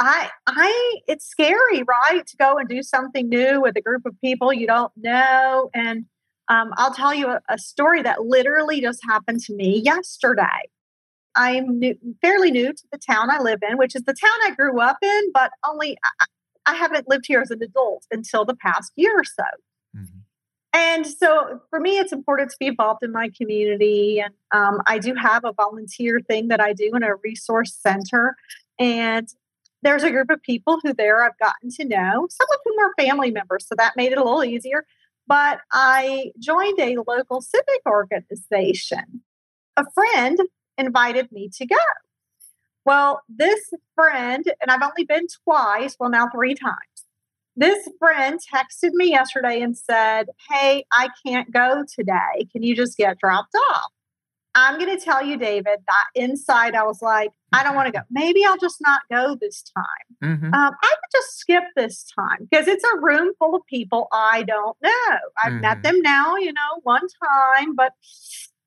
I 0.00 0.30
I 0.46 0.96
it's 1.06 1.26
scary, 1.26 1.82
right? 1.82 2.24
To 2.26 2.36
go 2.36 2.56
and 2.58 2.68
do 2.68 2.82
something 2.82 3.28
new 3.28 3.60
with 3.60 3.76
a 3.76 3.82
group 3.88 4.04
of 4.06 4.14
people 4.20 4.52
you 4.52 4.66
don't 4.66 4.92
know. 4.96 5.70
And 5.74 6.04
um, 6.48 6.72
I'll 6.76 6.94
tell 6.94 7.14
you 7.14 7.28
a, 7.28 7.40
a 7.48 7.58
story 7.58 8.02
that 8.02 8.22
literally 8.22 8.80
just 8.80 9.00
happened 9.04 9.40
to 9.44 9.54
me 9.54 9.80
yesterday. 9.80 10.68
I'm 11.34 11.78
new, 11.78 11.96
fairly 12.20 12.50
new 12.50 12.72
to 12.72 12.82
the 12.90 12.98
town 12.98 13.30
I 13.30 13.38
live 13.40 13.60
in, 13.68 13.78
which 13.78 13.94
is 13.94 14.02
the 14.02 14.14
town 14.14 14.38
I 14.42 14.54
grew 14.54 14.80
up 14.80 14.98
in, 15.02 15.32
but 15.32 15.52
only 15.68 15.96
I, 16.20 16.26
I 16.72 16.74
haven't 16.74 17.08
lived 17.08 17.26
here 17.26 17.40
as 17.40 17.50
an 17.50 17.62
adult 17.62 18.06
until 18.10 18.44
the 18.44 18.56
past 18.56 18.92
year 18.96 19.18
or 19.18 19.24
so. 19.24 19.44
Mhm. 19.96 20.22
And 20.74 21.06
so 21.06 21.60
for 21.70 21.80
me, 21.80 21.98
it's 21.98 22.12
important 22.12 22.50
to 22.50 22.56
be 22.58 22.66
involved 22.66 23.02
in 23.02 23.12
my 23.12 23.30
community. 23.36 24.20
And 24.20 24.34
um, 24.52 24.80
I 24.86 24.98
do 24.98 25.14
have 25.14 25.44
a 25.44 25.52
volunteer 25.52 26.20
thing 26.20 26.48
that 26.48 26.60
I 26.60 26.72
do 26.72 26.90
in 26.94 27.02
a 27.02 27.14
resource 27.16 27.74
center. 27.74 28.36
And 28.78 29.28
there's 29.82 30.02
a 30.02 30.10
group 30.10 30.30
of 30.30 30.42
people 30.42 30.78
who 30.82 30.92
there 30.92 31.24
I've 31.24 31.38
gotten 31.38 31.70
to 31.70 31.84
know, 31.84 32.28
some 32.30 32.46
of 32.52 32.60
whom 32.64 32.78
are 32.80 32.92
family 32.98 33.30
members. 33.30 33.66
So 33.66 33.74
that 33.76 33.96
made 33.96 34.12
it 34.12 34.18
a 34.18 34.24
little 34.24 34.44
easier. 34.44 34.84
But 35.28 35.60
I 35.70 36.32
joined 36.40 36.80
a 36.80 36.96
local 37.06 37.42
civic 37.42 37.82
organization. 37.86 39.22
A 39.76 39.84
friend 39.92 40.38
invited 40.78 41.30
me 41.30 41.50
to 41.58 41.66
go. 41.66 41.76
Well, 42.86 43.20
this 43.28 43.68
friend, 43.94 44.44
and 44.62 44.70
I've 44.70 44.82
only 44.82 45.04
been 45.04 45.26
twice, 45.44 45.96
well, 46.00 46.08
now 46.08 46.28
three 46.34 46.54
times. 46.54 46.76
This 47.54 47.86
friend 47.98 48.40
texted 48.40 48.92
me 48.92 49.10
yesterday 49.10 49.60
and 49.60 49.76
said, 49.76 50.28
Hey, 50.48 50.84
I 50.92 51.08
can't 51.26 51.50
go 51.52 51.84
today. 51.94 52.46
Can 52.50 52.62
you 52.62 52.74
just 52.74 52.96
get 52.96 53.18
dropped 53.18 53.54
off? 53.70 53.92
I'm 54.58 54.78
going 54.78 54.96
to 54.96 55.02
tell 55.02 55.24
you, 55.24 55.36
David, 55.36 55.78
that 55.86 56.04
inside 56.14 56.74
I 56.74 56.82
was 56.82 57.00
like, 57.00 57.30
I 57.52 57.62
don't 57.62 57.74
want 57.74 57.86
to 57.86 57.92
go. 57.92 58.00
Maybe 58.10 58.44
I'll 58.44 58.58
just 58.58 58.78
not 58.80 59.02
go 59.10 59.36
this 59.40 59.62
time. 59.62 60.16
Mhm. 60.22 60.52
Um, 60.52 60.74
I 60.82 60.88
could 60.88 61.10
just 61.12 61.38
skip 61.38 61.64
this 61.76 62.04
time 62.18 62.46
because 62.50 62.66
it's 62.66 62.84
a 62.84 63.00
room 63.00 63.32
full 63.38 63.54
of 63.54 63.62
people 63.66 64.08
I 64.12 64.42
don't 64.42 64.76
know. 64.82 65.18
I've 65.42 65.54
met 65.54 65.78
Mhm. 65.78 65.82
them 65.82 66.02
now, 66.02 66.36
you 66.36 66.52
know, 66.52 66.80
one 66.82 67.06
time, 67.24 67.74
but 67.74 67.92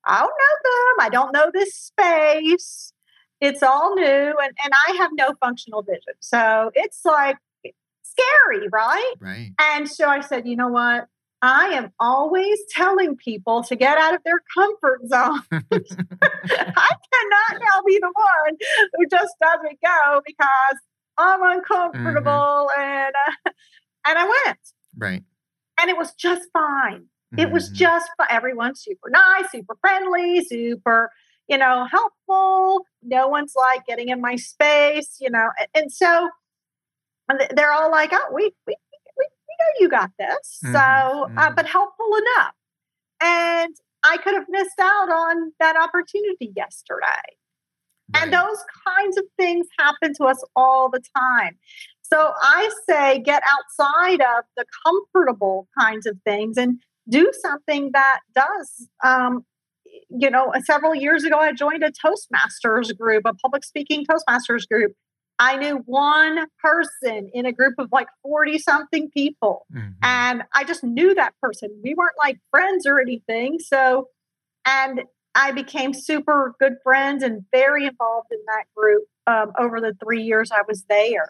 I 0.04 0.18
don't 0.20 0.28
know 0.28 0.64
them. 0.64 1.06
I 1.06 1.08
don't 1.10 1.32
know 1.32 1.50
this 1.52 1.74
space. 1.74 2.92
It's 3.40 3.62
all 3.62 3.94
new, 3.94 4.04
and, 4.04 4.52
and 4.64 4.72
I 4.88 4.96
have 4.98 5.10
no 5.14 5.34
functional 5.40 5.82
vision. 5.82 6.14
So 6.20 6.70
it's 6.74 7.04
like 7.04 7.38
scary, 8.02 8.68
right? 8.72 9.14
Right. 9.20 9.50
And 9.58 9.88
so 9.88 10.08
I 10.08 10.20
said, 10.20 10.46
you 10.46 10.56
know 10.56 10.68
what? 10.68 11.06
I 11.42 11.66
am 11.74 11.92
always 11.98 12.58
telling 12.70 13.16
people 13.16 13.64
to 13.64 13.74
get 13.76 13.98
out 13.98 14.14
of 14.14 14.20
their 14.24 14.40
comfort 14.56 15.00
zone. 15.08 15.42
I 15.52 16.90
cannot 17.12 17.60
now 17.60 17.82
be 17.86 17.98
the 18.00 18.12
one 18.14 18.56
who 18.96 19.06
just 19.10 19.34
doesn't 19.40 19.78
go 19.84 20.22
because 20.24 20.76
I'm 21.18 21.42
uncomfortable 21.42 22.70
and 22.78 23.14
uh, 23.14 23.50
and 24.06 24.18
I 24.18 24.24
went 24.24 24.58
right. 24.98 25.22
and 25.80 25.90
it 25.90 25.96
was 25.96 26.12
just 26.14 26.48
fine. 26.52 27.06
It 27.38 27.50
was 27.50 27.70
Mhm. 27.70 27.74
just 27.74 28.10
everyone's 28.30 28.82
super 28.82 29.08
nice, 29.10 29.50
super 29.50 29.76
friendly, 29.80 30.44
super 30.44 31.10
you 31.48 31.58
know 31.58 31.86
helpful. 31.90 32.86
No 33.02 33.28
one's 33.28 33.54
like 33.56 33.84
getting 33.86 34.08
in 34.10 34.20
my 34.20 34.36
space, 34.36 35.16
you 35.20 35.30
know, 35.30 35.48
and, 35.58 35.68
and 35.74 35.92
so 35.92 36.28
and 37.28 37.38
th- 37.38 37.50
they're 37.54 37.72
all 37.72 37.90
like, 37.90 38.10
"Oh, 38.12 38.30
we, 38.34 38.52
we 38.66 38.74
know 39.62 39.80
you 39.80 39.88
got 39.88 40.10
this." 40.18 40.60
Mhm, 40.64 40.72
So, 40.72 41.24
uh, 41.36 41.50
mhm. 41.50 41.56
but 41.56 41.66
helpful 41.66 42.10
enough, 42.16 42.54
and 43.20 43.74
I 44.04 44.16
could 44.18 44.34
have 44.34 44.46
missed 44.48 44.80
out 44.80 45.10
on 45.10 45.52
that 45.60 45.76
opportunity 45.76 46.52
yesterday. 46.56 47.36
And 48.14 48.32
those 48.32 48.64
kinds 48.86 49.16
of 49.16 49.24
things 49.38 49.66
happen 49.78 50.12
to 50.14 50.24
us 50.24 50.42
all 50.54 50.90
the 50.90 51.00
time. 51.16 51.58
So 52.02 52.32
I 52.42 52.70
say 52.86 53.20
get 53.20 53.42
outside 53.46 54.20
of 54.20 54.44
the 54.56 54.66
comfortable 54.84 55.66
kinds 55.78 56.06
of 56.06 56.18
things 56.24 56.58
and 56.58 56.78
do 57.08 57.32
something 57.40 57.90
that 57.94 58.20
does. 58.34 58.88
Um, 59.02 59.46
you 60.10 60.30
know, 60.30 60.52
several 60.64 60.94
years 60.94 61.24
ago, 61.24 61.38
I 61.38 61.52
joined 61.52 61.82
a 61.82 61.90
Toastmasters 61.90 62.96
group, 62.98 63.22
a 63.24 63.34
public 63.34 63.64
speaking 63.64 64.04
Toastmasters 64.04 64.68
group. 64.68 64.92
I 65.38 65.56
knew 65.56 65.76
one 65.86 66.46
person 66.62 67.30
in 67.34 67.46
a 67.46 67.52
group 67.52 67.74
of 67.78 67.88
like 67.90 68.08
40 68.22 68.58
something 68.58 69.10
people. 69.10 69.66
Mhm. 69.74 69.94
And 70.02 70.42
I 70.54 70.64
just 70.64 70.84
knew 70.84 71.14
that 71.14 71.34
person. 71.40 71.70
We 71.82 71.94
weren't 71.94 72.16
like 72.18 72.38
friends 72.50 72.86
or 72.86 73.00
anything. 73.00 73.58
So, 73.58 74.08
and 74.64 75.02
I 75.34 75.52
became 75.52 75.92
super 75.94 76.54
good 76.60 76.76
friends 76.84 77.22
and 77.22 77.44
very 77.50 77.86
involved 77.86 78.28
in 78.30 78.38
that 78.46 78.64
group 78.76 79.04
um, 79.26 79.52
over 79.58 79.80
the 79.80 79.94
three 80.02 80.22
years 80.22 80.50
I 80.52 80.62
was 80.68 80.84
there. 80.88 81.28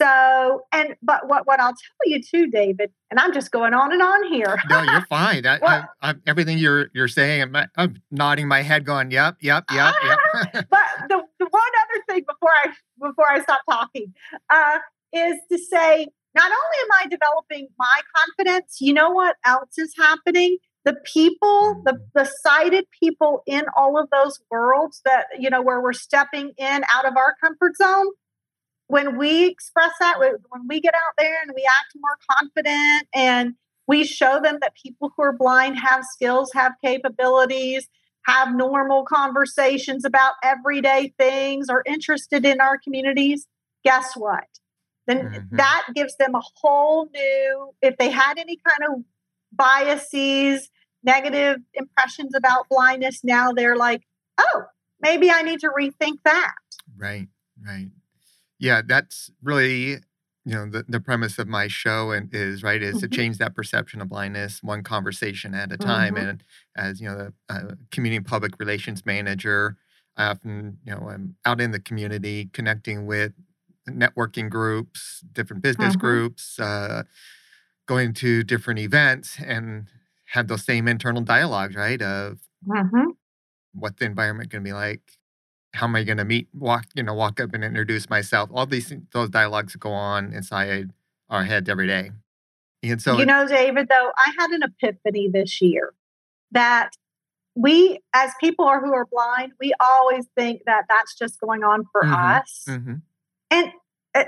So, 0.00 0.62
and 0.72 0.96
but 1.02 1.28
what 1.28 1.46
what 1.46 1.60
I'll 1.60 1.74
tell 1.74 2.06
you 2.06 2.22
too, 2.22 2.46
David, 2.46 2.90
and 3.10 3.20
I'm 3.20 3.34
just 3.34 3.50
going 3.50 3.74
on 3.74 3.92
and 3.92 4.00
on 4.00 4.32
here. 4.32 4.56
no, 4.70 4.82
you're 4.82 5.04
fine. 5.10 5.46
I, 5.46 5.58
I, 5.62 5.84
I, 6.00 6.14
everything 6.26 6.56
you're 6.56 6.88
you're 6.94 7.08
saying, 7.08 7.42
I'm, 7.42 7.68
I'm 7.76 8.02
nodding 8.10 8.48
my 8.48 8.62
head, 8.62 8.86
going, 8.86 9.10
"Yep, 9.10 9.36
yep, 9.40 9.64
yep, 9.70 9.88
yep." 10.04 10.18
but 10.70 10.86
the, 11.08 11.22
the 11.38 11.46
one 11.50 11.62
other 11.82 12.04
thing 12.08 12.24
before 12.26 12.50
I 12.64 12.72
before 12.98 13.30
I 13.30 13.42
stop 13.42 13.60
talking 13.68 14.14
uh, 14.48 14.78
is 15.12 15.36
to 15.50 15.58
say 15.58 16.06
not 16.34 16.50
only 16.50 16.76
am 16.82 17.04
I 17.04 17.08
developing 17.08 17.68
my 17.78 18.00
confidence, 18.16 18.78
you 18.80 18.94
know 18.94 19.10
what 19.10 19.36
else 19.44 19.76
is 19.76 19.94
happening? 19.98 20.56
The 20.86 20.96
people, 21.04 21.82
the 21.84 21.98
the 22.14 22.24
sighted 22.42 22.86
people 22.98 23.42
in 23.46 23.64
all 23.76 23.98
of 23.98 24.08
those 24.10 24.40
worlds 24.50 25.02
that 25.04 25.26
you 25.38 25.50
know 25.50 25.60
where 25.60 25.82
we're 25.82 25.92
stepping 25.92 26.52
in 26.56 26.84
out 26.90 27.04
of 27.04 27.18
our 27.18 27.34
comfort 27.42 27.76
zone. 27.76 28.06
When 28.90 29.16
we 29.16 29.46
express 29.46 29.92
that, 30.00 30.18
when 30.18 30.66
we 30.68 30.80
get 30.80 30.94
out 30.94 31.14
there 31.16 31.40
and 31.42 31.52
we 31.54 31.62
act 31.64 31.94
more 31.94 32.18
confident 32.28 33.06
and 33.14 33.54
we 33.86 34.04
show 34.04 34.40
them 34.42 34.58
that 34.62 34.74
people 34.74 35.12
who 35.16 35.22
are 35.22 35.32
blind 35.32 35.78
have 35.78 36.04
skills, 36.04 36.50
have 36.54 36.72
capabilities, 36.84 37.88
have 38.26 38.52
normal 38.52 39.04
conversations 39.04 40.04
about 40.04 40.34
everyday 40.42 41.14
things, 41.18 41.68
are 41.68 41.84
interested 41.86 42.44
in 42.44 42.60
our 42.60 42.78
communities, 42.78 43.46
guess 43.84 44.16
what? 44.16 44.48
Then 45.06 45.18
Mhm. 45.30 45.56
that 45.56 45.86
gives 45.94 46.16
them 46.16 46.34
a 46.34 46.42
whole 46.56 47.08
new, 47.14 47.72
if 47.80 47.96
they 47.96 48.10
had 48.10 48.38
any 48.38 48.56
kind 48.56 48.92
of 48.92 49.04
biases, 49.52 50.68
negative 51.04 51.58
impressions 51.74 52.34
about 52.34 52.68
blindness, 52.68 53.22
now 53.22 53.52
they're 53.52 53.76
like, 53.76 54.02
oh, 54.36 54.64
maybe 55.00 55.30
I 55.30 55.42
need 55.42 55.60
to 55.60 55.68
rethink 55.68 56.22
that. 56.24 56.54
Right, 56.96 57.28
right. 57.64 57.90
Yeah, 58.60 58.82
that's 58.86 59.30
really, 59.42 59.92
you 60.44 60.54
know, 60.54 60.66
the, 60.70 60.84
the 60.88 61.00
premise 61.00 61.38
of 61.38 61.48
my 61.48 61.66
show 61.68 62.12
and 62.12 62.32
is 62.34 62.62
right 62.62 62.82
is 62.82 63.00
to 63.00 63.08
Mhm. 63.08 63.12
change 63.14 63.38
that 63.38 63.54
perception 63.56 64.00
of 64.02 64.08
blindness 64.10 64.62
one 64.62 64.82
conversation 64.82 65.54
at 65.54 65.72
a 65.72 65.78
time. 65.78 66.14
Mhm. 66.14 66.28
And 66.28 66.44
as 66.76 67.00
you 67.00 67.08
know, 67.08 67.16
the 67.16 67.34
uh, 67.54 67.74
community 67.90 68.22
public 68.22 68.58
relations 68.60 69.06
manager, 69.06 69.76
I 70.16 70.26
often, 70.26 70.78
you 70.84 70.92
know, 70.94 71.08
I'm 71.10 71.36
out 71.46 71.60
in 71.60 71.72
the 71.72 71.80
community 71.80 72.50
connecting 72.52 73.06
with 73.06 73.32
networking 73.88 74.50
groups, 74.50 75.24
different 75.32 75.62
business 75.62 75.94
mm-hmm. 75.94 76.00
groups, 76.00 76.60
uh, 76.60 77.04
going 77.86 78.12
to 78.14 78.44
different 78.44 78.80
events, 78.80 79.38
and 79.40 79.88
have 80.26 80.48
those 80.48 80.64
same 80.64 80.86
internal 80.88 81.22
dialogues, 81.22 81.74
right? 81.76 82.00
Of 82.02 82.40
mm-hmm. 82.66 83.10
what 83.74 83.98
the 83.98 84.06
environment 84.06 84.50
going 84.50 84.64
to 84.64 84.68
be 84.68 84.74
like, 84.74 85.02
how 85.72 85.86
am 85.86 85.94
I 85.96 86.04
going 86.04 86.18
to 86.18 86.24
meet, 86.24 86.48
walk, 86.52 86.86
you 86.94 87.02
know, 87.02 87.14
walk 87.14 87.40
up 87.40 87.54
and 87.54 87.62
introduce 87.62 88.10
myself. 88.10 88.50
All 88.52 88.66
these 88.66 88.92
those 89.12 89.30
dialogues 89.30 89.76
go 89.76 89.90
on 89.90 90.32
inside 90.32 90.90
our 91.28 91.44
heads 91.44 91.68
every 91.68 91.86
day. 91.86 92.10
And 92.82 93.00
so, 93.00 93.18
you 93.18 93.26
know, 93.26 93.46
David, 93.46 93.88
though, 93.88 94.10
I 94.16 94.32
had 94.38 94.50
an 94.50 94.62
epiphany 94.62 95.28
this 95.32 95.60
year 95.60 95.92
that 96.52 96.90
we, 97.54 98.00
as 98.14 98.32
people 98.40 98.66
who 98.66 98.92
are 98.94 99.06
blind, 99.10 99.52
we 99.60 99.74
always 99.80 100.26
think 100.36 100.62
that 100.66 100.84
that's 100.88 101.16
just 101.16 101.38
going 101.40 101.62
on 101.62 101.84
for 101.92 102.02
mm-hmm. 102.02 102.14
us. 102.14 102.64
Mm-hmm. 102.68 102.94
And 103.50 103.72
eh, 104.14 104.24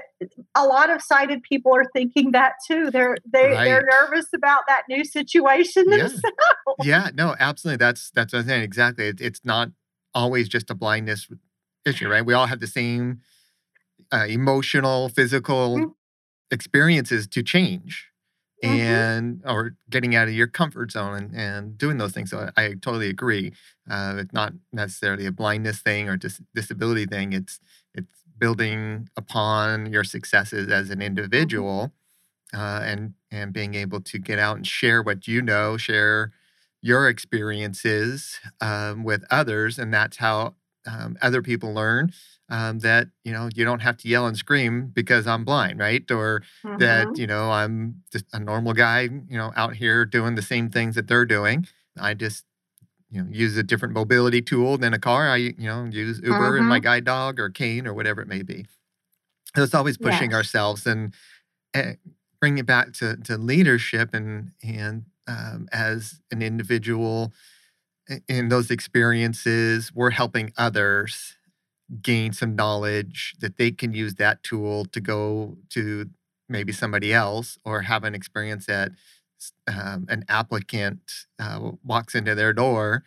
a 0.55 0.67
lot 0.67 0.91
of 0.91 1.01
sighted 1.01 1.43
people 1.43 1.75
are 1.75 1.87
thinking 1.95 2.33
that 2.33 2.55
too. 2.67 2.91
They're 2.91 3.17
they 3.25 3.49
right. 3.49 3.65
they're 3.65 3.89
nervous 4.01 4.27
about 4.35 4.63
that 4.69 4.83
new 4.89 5.05
situation 5.05 5.85
yeah. 5.89 5.97
themselves. 5.97 6.85
Yeah, 6.85 7.11
no, 7.15 7.35
absolutely. 7.39 7.79
That's 7.79 8.11
that's 8.11 8.33
what 8.33 8.41
I'm 8.41 8.47
saying. 8.47 8.63
Exactly. 8.63 9.07
It, 9.07 9.21
it's 9.21 9.41
not 9.45 9.71
always 10.15 10.49
just 10.49 10.71
a 10.71 10.75
blindness 10.75 11.29
issue, 11.85 12.09
right? 12.09 12.25
We 12.25 12.35
all 12.35 12.47
have 12.47 12.61
the 12.61 12.67
same 12.67 13.21
uh, 14.13 14.27
emotional, 14.29 15.09
physical 15.09 15.77
mm-hmm. 15.77 15.91
experiences 16.51 17.27
to 17.29 17.43
change. 17.43 18.09
Mm-hmm. 18.63 18.81
And 18.81 19.43
or 19.45 19.75
getting 19.91 20.15
out 20.15 20.29
of 20.29 20.35
your 20.35 20.47
comfort 20.47 20.93
zone 20.93 21.15
and, 21.17 21.35
and 21.35 21.77
doing 21.77 21.99
those 21.99 22.13
things. 22.13 22.31
So 22.31 22.49
I, 22.57 22.65
I 22.65 22.69
totally 22.75 23.09
agree. 23.09 23.53
Uh, 23.91 24.15
it's 24.19 24.33
not 24.33 24.53
necessarily 24.73 25.27
a 25.27 25.33
blindness 25.33 25.81
thing 25.81 26.09
or 26.09 26.17
dis- 26.17 26.41
disability 26.55 27.07
thing. 27.07 27.33
It's 27.33 27.59
it's 27.93 28.23
building 28.39 29.09
upon 29.17 29.93
your 29.93 30.05
successes 30.05 30.69
as 30.69 30.91
an 30.91 30.99
mm-hmm. 30.99 31.03
individual 31.03 31.93
uh, 32.55 32.83
and 32.85 33.15
and 33.33 33.53
being 33.53 33.75
able 33.75 34.01
to 34.01 34.19
get 34.19 34.39
out 34.39 34.57
and 34.57 34.67
share 34.67 35.03
what 35.03 35.27
you 35.27 35.43
know, 35.43 35.77
share 35.77 36.31
your 36.83 37.09
experiences 37.09 38.41
um, 38.61 39.05
with 39.05 39.25
others, 39.31 39.79
and 39.79 39.95
that's 39.95 40.19
how 40.19 40.55
um, 40.87 41.17
other 41.23 41.43
people 41.43 41.73
learn 41.73 42.13
um, 42.49 42.81
that 42.81 43.09
you 43.25 43.33
know 43.33 43.49
you 43.55 43.65
don't 43.65 43.81
have 43.81 43.97
to 43.99 44.09
yell 44.09 44.27
and 44.27 44.37
scream 44.37 44.89
because 44.93 45.27
I'm 45.27 45.45
blind, 45.45 45.79
right? 45.79 46.09
Or 46.11 46.43
mm-hmm. 46.65 46.79
that 46.79 47.17
you 47.17 47.27
know 47.27 47.51
I'm 47.51 48.03
just 48.13 48.27
a 48.33 48.41
normal 48.41 48.75
guy, 48.75 49.03
you 49.03 49.39
know, 49.39 49.53
out 49.57 49.77
here 49.77 50.05
doing 50.05 50.35
the 50.35 50.43
same 50.43 50.69
things 50.69 50.95
that 50.97 51.09
they're 51.09 51.25
doing. 51.25 51.67
I 51.99 52.15
just 52.15 52.45
you 53.11 53.23
know 53.23 53.29
use 53.31 53.57
a 53.57 53.63
different 53.63 53.95
mobility 53.95 54.43
tool 54.43 54.77
than 54.77 54.93
a 54.93 54.99
car. 54.99 55.31
I 55.31 55.37
you 55.37 55.55
know 55.59 55.85
use 55.85 56.19
Uber 56.19 56.35
mm-hmm. 56.35 56.57
and 56.57 56.67
my 56.67 56.77
mm-hmm. 56.77 56.85
guide 56.85 57.05
dog 57.05 57.41
or 57.41 57.49
cane 57.49 57.87
or 57.87 57.95
whatever 57.95 58.21
it 58.21 58.29
may 58.29 58.43
be. 58.43 58.67
So 59.55 59.63
it's 59.63 59.75
always 59.75 59.99
pushing 59.99 60.33
ourselves 60.33 60.87
and, 60.87 61.13
and 61.75 61.91
eh, 61.91 61.95
bring 62.41 62.59
it 62.59 62.67
back 62.67 62.93
to 62.95 63.17
to 63.17 63.39
leadership 63.39 64.15
and 64.15 64.53
and 64.63 65.05
um, 65.27 65.69
as 65.73 66.21
an 66.31 66.43
individual 66.43 67.33
in 68.29 68.49
those 68.49 68.71
experiences, 68.71 69.93
we're 69.95 70.11
helping 70.11 70.53
others 70.57 71.37
gain 72.01 72.33
some 72.33 72.57
knowledge 72.57 73.35
that 73.41 73.59
they 73.59 73.71
can 73.71 73.93
use 73.93 74.15
that 74.15 74.43
tool 74.43 74.85
to 74.87 75.01
go 75.01 75.57
to 75.71 76.09
maybe 76.49 76.73
somebody 76.73 77.13
else 77.13 77.59
or 77.65 77.83
have 77.83 78.05
an 78.05 78.15
experience 78.15 78.67
that 78.67 78.93
um, 79.67 80.07
an 80.09 80.25
applicant 80.29 81.01
uh, 81.39 81.73
walks 81.85 82.15
into 82.15 82.35
their 82.35 82.53
door, 82.53 83.05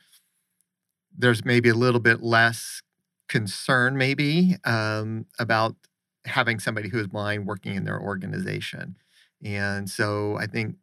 there's 1.18 1.46
maybe 1.46 1.70
a 1.70 1.76
little 1.76 2.00
bit 2.00 2.22
less 2.22 2.82
concern, 3.30 3.98
maybe, 3.98 4.56
um, 4.66 5.26
about 5.40 5.76
having 6.26 6.60
somebody 6.60 6.90
who 6.90 7.00
is 7.00 7.08
blind 7.08 7.46
working 7.46 7.76
in 7.76 7.86
their 7.86 8.00
organization. 8.00 8.98
And 9.44 9.90
so 9.90 10.38
I 10.38 10.48
think 10.48 10.76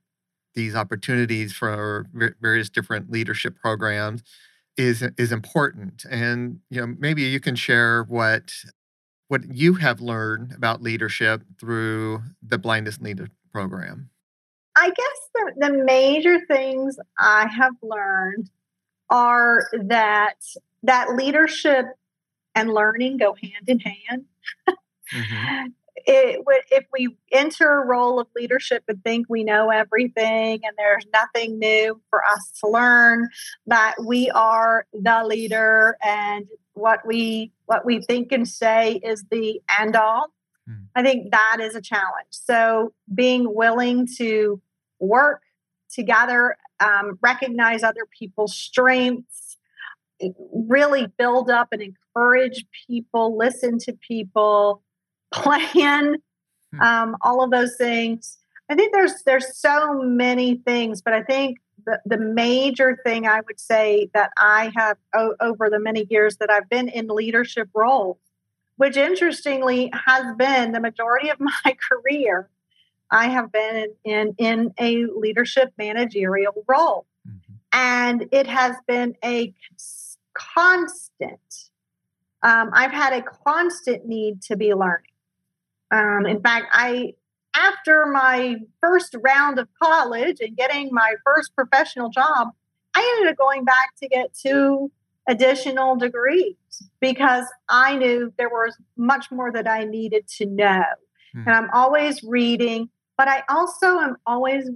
these 0.54 0.74
opportunities 0.74 1.52
for 1.52 2.06
various 2.40 2.68
different 2.68 3.10
leadership 3.10 3.56
programs 3.56 4.22
is 4.76 5.02
is 5.18 5.32
important 5.32 6.04
and 6.10 6.60
you 6.70 6.80
know 6.80 6.94
maybe 6.98 7.22
you 7.22 7.40
can 7.40 7.54
share 7.54 8.04
what 8.04 8.52
what 9.28 9.54
you 9.54 9.74
have 9.74 10.00
learned 10.00 10.52
about 10.54 10.82
leadership 10.82 11.42
through 11.58 12.22
the 12.42 12.58
blindness 12.58 13.00
leader 13.00 13.28
program 13.52 14.08
I 14.76 14.88
guess 14.88 15.28
the, 15.34 15.52
the 15.58 15.84
major 15.84 16.40
things 16.46 16.96
I 17.18 17.46
have 17.46 17.74
learned 17.82 18.50
are 19.10 19.68
that 19.72 20.36
that 20.82 21.14
leadership 21.14 21.86
and 22.54 22.72
learning 22.72 23.18
go 23.18 23.34
hand 23.34 23.68
in 23.68 23.80
hand. 23.80 24.24
mm-hmm. 24.68 25.66
It 25.94 26.44
would 26.46 26.62
if 26.70 26.86
we 26.92 27.16
enter 27.30 27.82
a 27.82 27.86
role 27.86 28.18
of 28.18 28.26
leadership 28.34 28.82
and 28.88 29.02
think 29.04 29.26
we 29.28 29.44
know 29.44 29.70
everything 29.70 30.60
and 30.64 30.74
there's 30.76 31.06
nothing 31.12 31.58
new 31.58 32.00
for 32.10 32.24
us 32.24 32.50
to 32.60 32.70
learn, 32.70 33.28
that 33.66 33.96
we 34.04 34.30
are 34.30 34.86
the 34.92 35.22
leader 35.26 35.98
and 36.02 36.46
what 36.74 37.06
we 37.06 37.52
what 37.66 37.84
we 37.84 38.00
think 38.00 38.32
and 38.32 38.48
say 38.48 39.00
is 39.02 39.24
the 39.30 39.60
end 39.78 39.96
all 39.96 40.32
Hmm. 40.66 40.84
I 40.94 41.02
think 41.02 41.30
that 41.30 41.58
is 41.60 41.74
a 41.74 41.80
challenge. 41.80 42.28
So 42.30 42.92
being 43.12 43.54
willing 43.54 44.06
to 44.18 44.60
work 44.98 45.42
together, 45.90 46.56
um, 46.80 47.18
recognize 47.20 47.82
other 47.82 48.06
people's 48.18 48.54
strengths, 48.54 49.58
really 50.52 51.06
build 51.18 51.50
up 51.50 51.68
and 51.72 51.82
encourage 51.82 52.64
people, 52.86 53.36
listen 53.36 53.78
to 53.80 53.92
people, 53.92 54.82
plan, 55.32 56.16
hmm. 56.72 56.80
um, 56.80 57.16
all 57.22 57.42
of 57.42 57.50
those 57.50 57.76
things. 57.76 58.38
I 58.68 58.74
think 58.74 58.92
there's 58.92 59.22
there's 59.24 59.56
so 59.56 60.02
many 60.02 60.56
things, 60.56 61.02
but 61.02 61.12
I 61.12 61.22
think 61.22 61.58
the, 61.84 62.00
the 62.06 62.16
major 62.16 62.98
thing 63.04 63.26
I 63.26 63.40
would 63.40 63.58
say 63.58 64.08
that 64.14 64.30
I 64.38 64.72
have 64.76 64.96
o- 65.14 65.34
over 65.40 65.68
the 65.68 65.80
many 65.80 66.06
years 66.08 66.36
that 66.36 66.50
I've 66.50 66.68
been 66.68 66.88
in 66.88 67.08
leadership 67.08 67.68
roles 67.74 68.18
which 68.82 68.96
interestingly 68.96 69.92
has 70.06 70.34
been 70.36 70.72
the 70.72 70.80
majority 70.80 71.28
of 71.28 71.38
my 71.40 71.76
career. 71.88 72.48
I 73.12 73.28
have 73.28 73.52
been 73.52 73.94
in, 74.04 74.34
in, 74.38 74.74
in 74.74 74.74
a 74.80 75.06
leadership 75.14 75.72
managerial 75.78 76.64
role. 76.66 77.06
Mm-hmm. 77.28 77.52
And 77.72 78.28
it 78.32 78.48
has 78.48 78.74
been 78.88 79.14
a 79.24 79.54
constant, 80.34 81.70
um, 82.42 82.70
I've 82.72 82.90
had 82.90 83.12
a 83.12 83.22
constant 83.22 84.04
need 84.04 84.42
to 84.42 84.56
be 84.56 84.74
learning. 84.74 85.11
Um, 85.92 86.26
in 86.26 86.40
fact, 86.40 86.66
I, 86.72 87.12
after 87.54 88.06
my 88.06 88.56
first 88.80 89.14
round 89.22 89.58
of 89.58 89.68
college 89.80 90.38
and 90.40 90.56
getting 90.56 90.88
my 90.90 91.14
first 91.24 91.54
professional 91.54 92.08
job, 92.08 92.48
I 92.94 93.16
ended 93.18 93.32
up 93.32 93.38
going 93.38 93.64
back 93.64 93.90
to 94.02 94.08
get 94.08 94.34
two 94.34 94.90
additional 95.28 95.96
degrees 95.96 96.56
because 97.00 97.44
I 97.68 97.96
knew 97.96 98.32
there 98.38 98.48
was 98.48 98.76
much 98.96 99.30
more 99.30 99.52
that 99.52 99.68
I 99.68 99.84
needed 99.84 100.26
to 100.38 100.46
know. 100.46 100.82
Mm. 101.36 101.46
And 101.46 101.50
I'm 101.50 101.70
always 101.72 102.22
reading, 102.24 102.88
but 103.16 103.28
I 103.28 103.42
also 103.48 103.98
am 103.98 104.16
always 104.26 104.68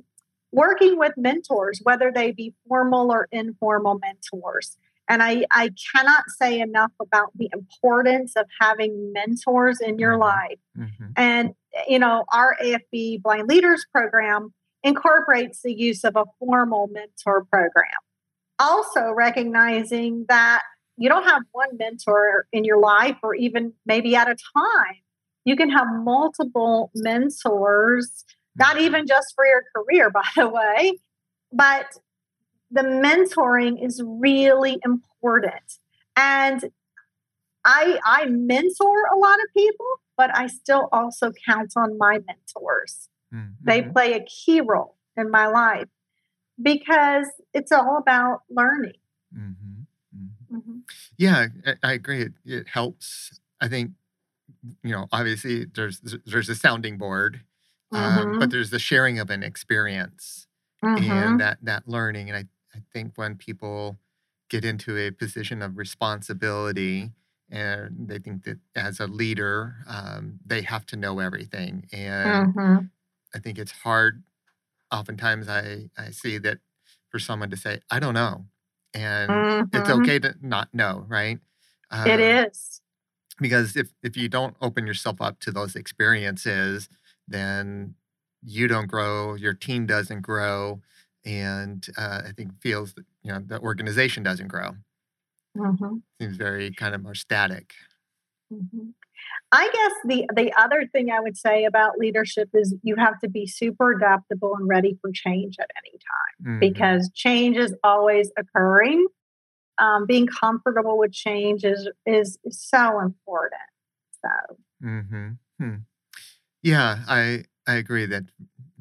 working 0.52 0.98
with 0.98 1.12
mentors, 1.16 1.80
whether 1.82 2.12
they 2.14 2.32
be 2.32 2.54
formal 2.68 3.10
or 3.10 3.28
informal 3.32 3.98
mentors. 3.98 4.76
And 5.08 5.22
I, 5.22 5.44
I 5.52 5.70
cannot 5.94 6.24
say 6.38 6.60
enough 6.60 6.92
about 7.00 7.30
the 7.36 7.48
importance 7.52 8.34
of 8.36 8.46
having 8.60 9.12
mentors 9.12 9.80
in 9.80 9.98
your 9.98 10.12
mm-hmm. 10.12 10.22
life. 10.22 10.58
Mm-hmm. 10.76 11.06
And, 11.16 11.50
you 11.86 11.98
know, 11.98 12.24
our 12.32 12.56
AFB 12.62 13.22
Blind 13.22 13.48
Leaders 13.48 13.86
program 13.92 14.52
incorporates 14.82 15.62
the 15.62 15.72
use 15.72 16.04
of 16.04 16.16
a 16.16 16.24
formal 16.40 16.88
mentor 16.88 17.44
program 17.44 17.90
also 18.58 19.10
recognizing 19.10 20.24
that 20.28 20.62
you 20.96 21.08
don't 21.08 21.24
have 21.24 21.42
one 21.52 21.76
mentor 21.78 22.46
in 22.52 22.64
your 22.64 22.78
life 22.80 23.16
or 23.22 23.34
even 23.34 23.72
maybe 23.84 24.16
at 24.16 24.28
a 24.28 24.34
time. 24.34 24.96
You 25.44 25.56
can 25.56 25.70
have 25.70 25.86
multiple 26.02 26.90
mentors, 26.94 28.24
not 28.56 28.76
mm-hmm. 28.76 28.84
even 28.84 29.06
just 29.06 29.34
for 29.34 29.46
your 29.46 29.62
career, 29.74 30.10
by 30.14 30.26
the 30.36 30.48
way, 30.48 30.98
but 31.52 31.86
the 32.70 32.82
mentoring 32.82 33.84
is 33.84 34.02
really 34.04 34.78
important. 34.84 35.78
And 36.16 36.70
I 37.64 37.98
I 38.04 38.26
mentor 38.26 39.04
a 39.12 39.16
lot 39.16 39.34
of 39.34 39.46
people, 39.54 39.86
but 40.16 40.36
I 40.36 40.46
still 40.46 40.88
also 40.92 41.32
count 41.46 41.72
on 41.76 41.98
my 41.98 42.18
mentors. 42.26 43.08
Mm-hmm. 43.34 43.64
They 43.64 43.82
play 43.82 44.12
a 44.14 44.24
key 44.24 44.60
role 44.60 44.96
in 45.16 45.30
my 45.30 45.46
life 45.46 45.88
because 46.62 47.26
it's 47.52 47.72
all 47.72 47.98
about 47.98 48.42
learning. 48.48 48.92
Mm-hmm. 49.36 49.82
Mm-hmm. 50.16 50.56
Mm-hmm. 50.56 50.78
Yeah, 51.18 51.46
I, 51.82 51.92
agree. 51.92 52.22
It, 52.22 52.32
it, 52.44 52.68
helps. 52.68 53.38
I 53.60 53.68
think 53.68 53.90
you 54.82 54.92
know, 54.92 55.06
obviously, 55.12 55.66
there's 55.66 56.00
there's 56.24 56.48
a 56.48 56.54
sounding 56.54 56.98
board, 56.98 57.42
um, 57.92 58.14
but 58.14 58.26
mm-hmm. 58.26 58.48
there's 58.50 58.70
the 58.70 58.78
sharing 58.78 59.18
of 59.18 59.30
an 59.30 59.42
experience 59.42 60.46
and 60.82 60.98
mm-hmm. 60.98 61.36
that 61.38 61.58
that 61.62 61.88
learning. 61.88 62.30
And 62.30 62.38
I 62.38 62.44
I 62.76 62.82
think 62.92 63.12
when 63.16 63.36
people 63.36 63.98
get 64.48 64.64
into 64.64 64.96
a 64.96 65.10
position 65.10 65.62
of 65.62 65.76
responsibility 65.76 67.10
and 67.50 68.08
they 68.08 68.18
think 68.18 68.44
that 68.44 68.58
as 68.74 69.00
a 69.00 69.06
leader 69.06 69.76
um, 69.88 70.38
they 70.44 70.62
have 70.62 70.84
to 70.86 70.96
know 70.96 71.20
everything 71.20 71.86
and 71.92 72.54
mm-hmm. 72.54 72.84
i 73.34 73.38
think 73.38 73.58
it's 73.58 73.72
hard 73.72 74.22
oftentimes 74.92 75.48
i 75.48 75.88
i 75.98 76.10
see 76.10 76.38
that 76.38 76.58
for 77.08 77.18
someone 77.18 77.50
to 77.50 77.56
say 77.56 77.78
i 77.90 77.98
don't 77.98 78.14
know 78.14 78.44
and 78.94 79.30
mm-hmm. 79.30 79.76
it's 79.76 79.90
okay 79.90 80.18
to 80.18 80.34
not 80.42 80.72
know 80.74 81.04
right 81.08 81.38
uh, 81.90 82.04
it 82.06 82.20
is 82.20 82.80
because 83.38 83.76
if 83.76 83.92
if 84.02 84.16
you 84.16 84.28
don't 84.28 84.56
open 84.60 84.86
yourself 84.86 85.20
up 85.20 85.38
to 85.38 85.50
those 85.52 85.76
experiences 85.76 86.88
then 87.28 87.94
you 88.42 88.66
don't 88.66 88.88
grow 88.88 89.34
your 89.34 89.54
team 89.54 89.86
doesn't 89.86 90.20
grow 90.20 90.80
and 91.26 91.88
uh, 91.98 92.22
i 92.24 92.32
think 92.32 92.50
feels 92.60 92.94
that 92.94 93.04
you 93.22 93.32
know 93.32 93.40
the 93.44 93.60
organization 93.60 94.22
doesn't 94.22 94.48
grow 94.48 94.70
mm-hmm. 95.56 95.96
seems 96.20 96.36
very 96.36 96.70
kind 96.72 96.94
of 96.94 97.02
more 97.02 97.14
static 97.14 97.72
mm-hmm. 98.52 98.88
i 99.52 99.68
guess 99.72 99.92
the 100.04 100.26
the 100.34 100.52
other 100.58 100.86
thing 100.92 101.10
i 101.10 101.20
would 101.20 101.36
say 101.36 101.64
about 101.64 101.98
leadership 101.98 102.48
is 102.54 102.74
you 102.82 102.96
have 102.96 103.18
to 103.18 103.28
be 103.28 103.46
super 103.46 103.92
adaptable 103.92 104.54
and 104.58 104.68
ready 104.68 104.96
for 105.02 105.10
change 105.12 105.56
at 105.60 105.68
any 105.84 105.98
time 105.98 106.52
mm-hmm. 106.52 106.60
because 106.60 107.10
change 107.14 107.56
is 107.56 107.74
always 107.82 108.30
occurring 108.38 109.06
um, 109.78 110.06
being 110.06 110.26
comfortable 110.26 110.98
with 110.98 111.12
change 111.12 111.64
is 111.64 111.88
is, 112.06 112.38
is 112.44 112.60
so 112.60 113.00
important. 113.00 113.60
So. 114.22 114.56
Mm-hmm. 114.84 115.28
Hmm. 115.60 115.74
Yeah, 116.62 116.98
I 117.08 117.44
I 117.66 117.74
agree. 117.74 118.06
that 118.06 118.24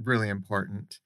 really 0.01 0.29
important. 0.29 0.99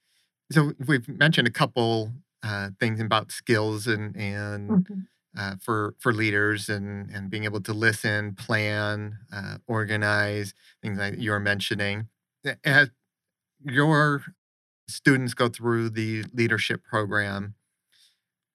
So 0.52 0.74
we've 0.88 1.08
mentioned 1.08 1.48
a 1.48 1.52
couple 1.52 2.12
uh, 2.44 2.70
things 2.80 3.00
about 3.00 3.32
skills 3.32 3.88
and 3.88 4.16
and 4.16 4.70
mm-hmm. 4.70 5.00
uh, 5.38 5.56
for 5.62 5.96
for 6.00 6.14
leaders 6.14 6.70
and 6.70 7.10
and 7.12 7.30
being 7.30 7.44
able 7.44 7.62
to 7.62 7.74
listen, 7.74 8.36
plan, 8.36 9.18
uh, 9.32 9.58
organize 9.68 10.54
things 10.82 10.98
like 10.98 11.16
you 11.18 11.32
were 11.32 11.40
mentioning. 11.40 12.08
As 12.64 12.90
your 13.64 14.24
students 14.88 15.34
go 15.34 15.50
through 15.50 15.92
the 15.92 16.24
leadership 16.34 16.84
program, 16.84 17.56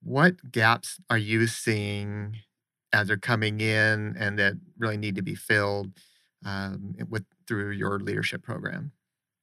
what 0.03 0.51
gaps 0.51 0.99
are 1.11 1.19
you 1.19 1.47
seeing 1.47 2.39
as 2.93 3.09
they're 3.09 3.17
coming 3.17 3.61
in 3.61 4.17
and 4.19 4.39
that 4.39 4.55
really 4.79 4.97
need 4.97 5.17
to 5.17 5.23
be 5.23 5.35
filled 5.35 5.93
um, 6.45 6.95
with 7.09 7.25
through 7.47 7.71
your 7.71 7.99
leadership 7.99 8.43
program? 8.43 8.93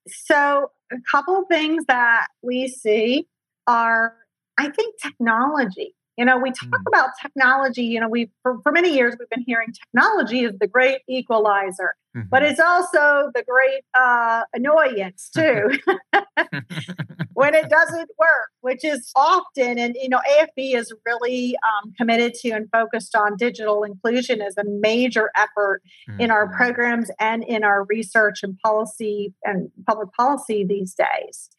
So, 0.08 0.72
a 0.92 0.98
couple 1.10 1.44
things 1.50 1.86
that 1.88 2.28
we 2.42 2.68
see 2.68 3.28
are, 3.68 4.16
I 4.58 4.70
think, 4.70 4.96
technology. 5.02 5.96
You 6.18 6.26
know, 6.26 6.38
we 6.38 6.52
talk 6.52 6.70
mm. 6.70 6.88
about 6.88 7.10
technology. 7.22 7.84
You 7.84 8.00
know, 8.00 8.10
we 8.10 8.30
for, 8.44 8.60
for 8.64 8.72
many 8.72 8.94
years 8.94 9.16
we've 9.20 9.30
been 9.30 9.44
hearing 9.46 9.70
technology 9.74 10.44
is 10.44 10.54
the 10.60 10.68
great 10.68 11.00
equalizer, 11.08 11.96
mm-hmm. 12.16 12.28
but 12.30 12.44
it's 12.44 12.60
also 12.60 13.32
the 13.34 13.44
great 13.48 13.84
uh, 13.94 14.44
annoyance 14.54 15.30
too 15.36 15.70
when 17.34 17.54
it 17.54 17.70
doesn't 17.70 18.10
work, 18.20 18.50
which 18.60 18.84
is 18.84 19.12
often. 19.16 19.80
And 19.80 19.96
you 20.00 20.10
know, 20.10 20.20
AFB 20.30 20.76
is 20.76 20.94
really 21.06 21.56
um, 21.64 21.94
committed 21.98 22.34
to 22.42 22.52
and 22.52 22.68
focused 22.72 23.16
on 23.16 23.38
digital 23.38 23.84
inclusion 23.84 24.42
as 24.42 24.58
a 24.58 24.64
major 24.66 25.32
effort 25.38 25.82
mm-hmm. 26.10 26.20
in 26.20 26.32
our 26.32 26.48
mm-hmm. 26.48 26.58
programs 26.58 27.10
and 27.20 27.44
in 27.44 27.64
our 27.64 27.86
research 27.86 28.44
and 28.44 28.58
policy 28.60 29.34
and 29.44 29.70
public 29.88 30.12
policy 30.14 30.66
these 30.66 30.94
days. 30.94 31.50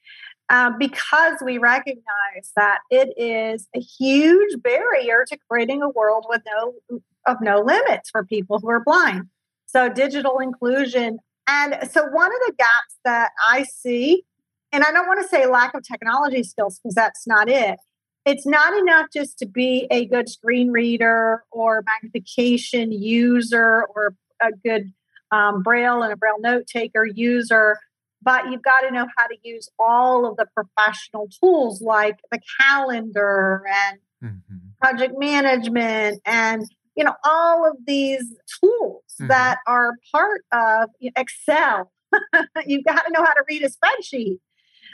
Um, 0.50 0.76
because 0.78 1.38
we 1.42 1.56
recognize 1.56 2.52
that 2.56 2.80
it 2.90 3.14
is 3.16 3.68
a 3.74 3.80
huge 3.80 4.60
barrier 4.62 5.24
to 5.28 5.38
creating 5.48 5.82
a 5.82 5.88
world 5.88 6.26
with 6.28 6.42
no 6.46 7.00
of 7.26 7.36
no 7.40 7.60
limits 7.60 8.10
for 8.10 8.24
people 8.24 8.58
who 8.58 8.68
are 8.68 8.82
blind. 8.84 9.28
So 9.66 9.88
digital 9.88 10.40
inclusion, 10.40 11.18
and 11.48 11.78
so 11.90 12.06
one 12.06 12.30
of 12.32 12.40
the 12.46 12.52
gaps 12.58 12.98
that 13.04 13.30
I 13.48 13.62
see, 13.62 14.24
and 14.72 14.84
I 14.84 14.92
don't 14.92 15.06
want 15.06 15.22
to 15.22 15.28
say 15.28 15.46
lack 15.46 15.74
of 15.74 15.82
technology 15.86 16.42
skills 16.42 16.78
because 16.78 16.94
that's 16.94 17.26
not 17.26 17.48
it. 17.48 17.78
It's 18.24 18.46
not 18.46 18.76
enough 18.76 19.06
just 19.12 19.38
to 19.38 19.46
be 19.46 19.86
a 19.90 20.06
good 20.06 20.28
screen 20.28 20.70
reader 20.70 21.42
or 21.50 21.82
magnification 21.86 22.92
user 22.92 23.86
or 23.94 24.14
a 24.40 24.50
good 24.64 24.92
um, 25.32 25.62
braille 25.62 26.02
and 26.02 26.12
a 26.12 26.16
braille 26.16 26.40
note 26.40 26.66
taker 26.66 27.04
user 27.04 27.78
but 28.22 28.50
you've 28.50 28.62
got 28.62 28.80
to 28.80 28.90
know 28.90 29.06
how 29.16 29.26
to 29.26 29.36
use 29.42 29.68
all 29.78 30.26
of 30.26 30.36
the 30.36 30.46
professional 30.54 31.28
tools 31.40 31.80
like 31.80 32.18
the 32.30 32.40
calendar 32.60 33.64
and 33.66 33.98
mm-hmm. 34.22 34.56
project 34.80 35.14
management 35.18 36.20
and 36.24 36.64
you 36.96 37.04
know 37.04 37.14
all 37.24 37.68
of 37.68 37.76
these 37.86 38.34
tools 38.60 39.02
mm-hmm. 39.20 39.28
that 39.28 39.58
are 39.66 39.92
part 40.12 40.42
of 40.52 40.90
excel 41.16 41.90
you've 42.66 42.84
got 42.84 43.02
to 43.04 43.12
know 43.12 43.24
how 43.24 43.32
to 43.32 43.44
read 43.48 43.62
a 43.62 43.68
spreadsheet 43.68 44.38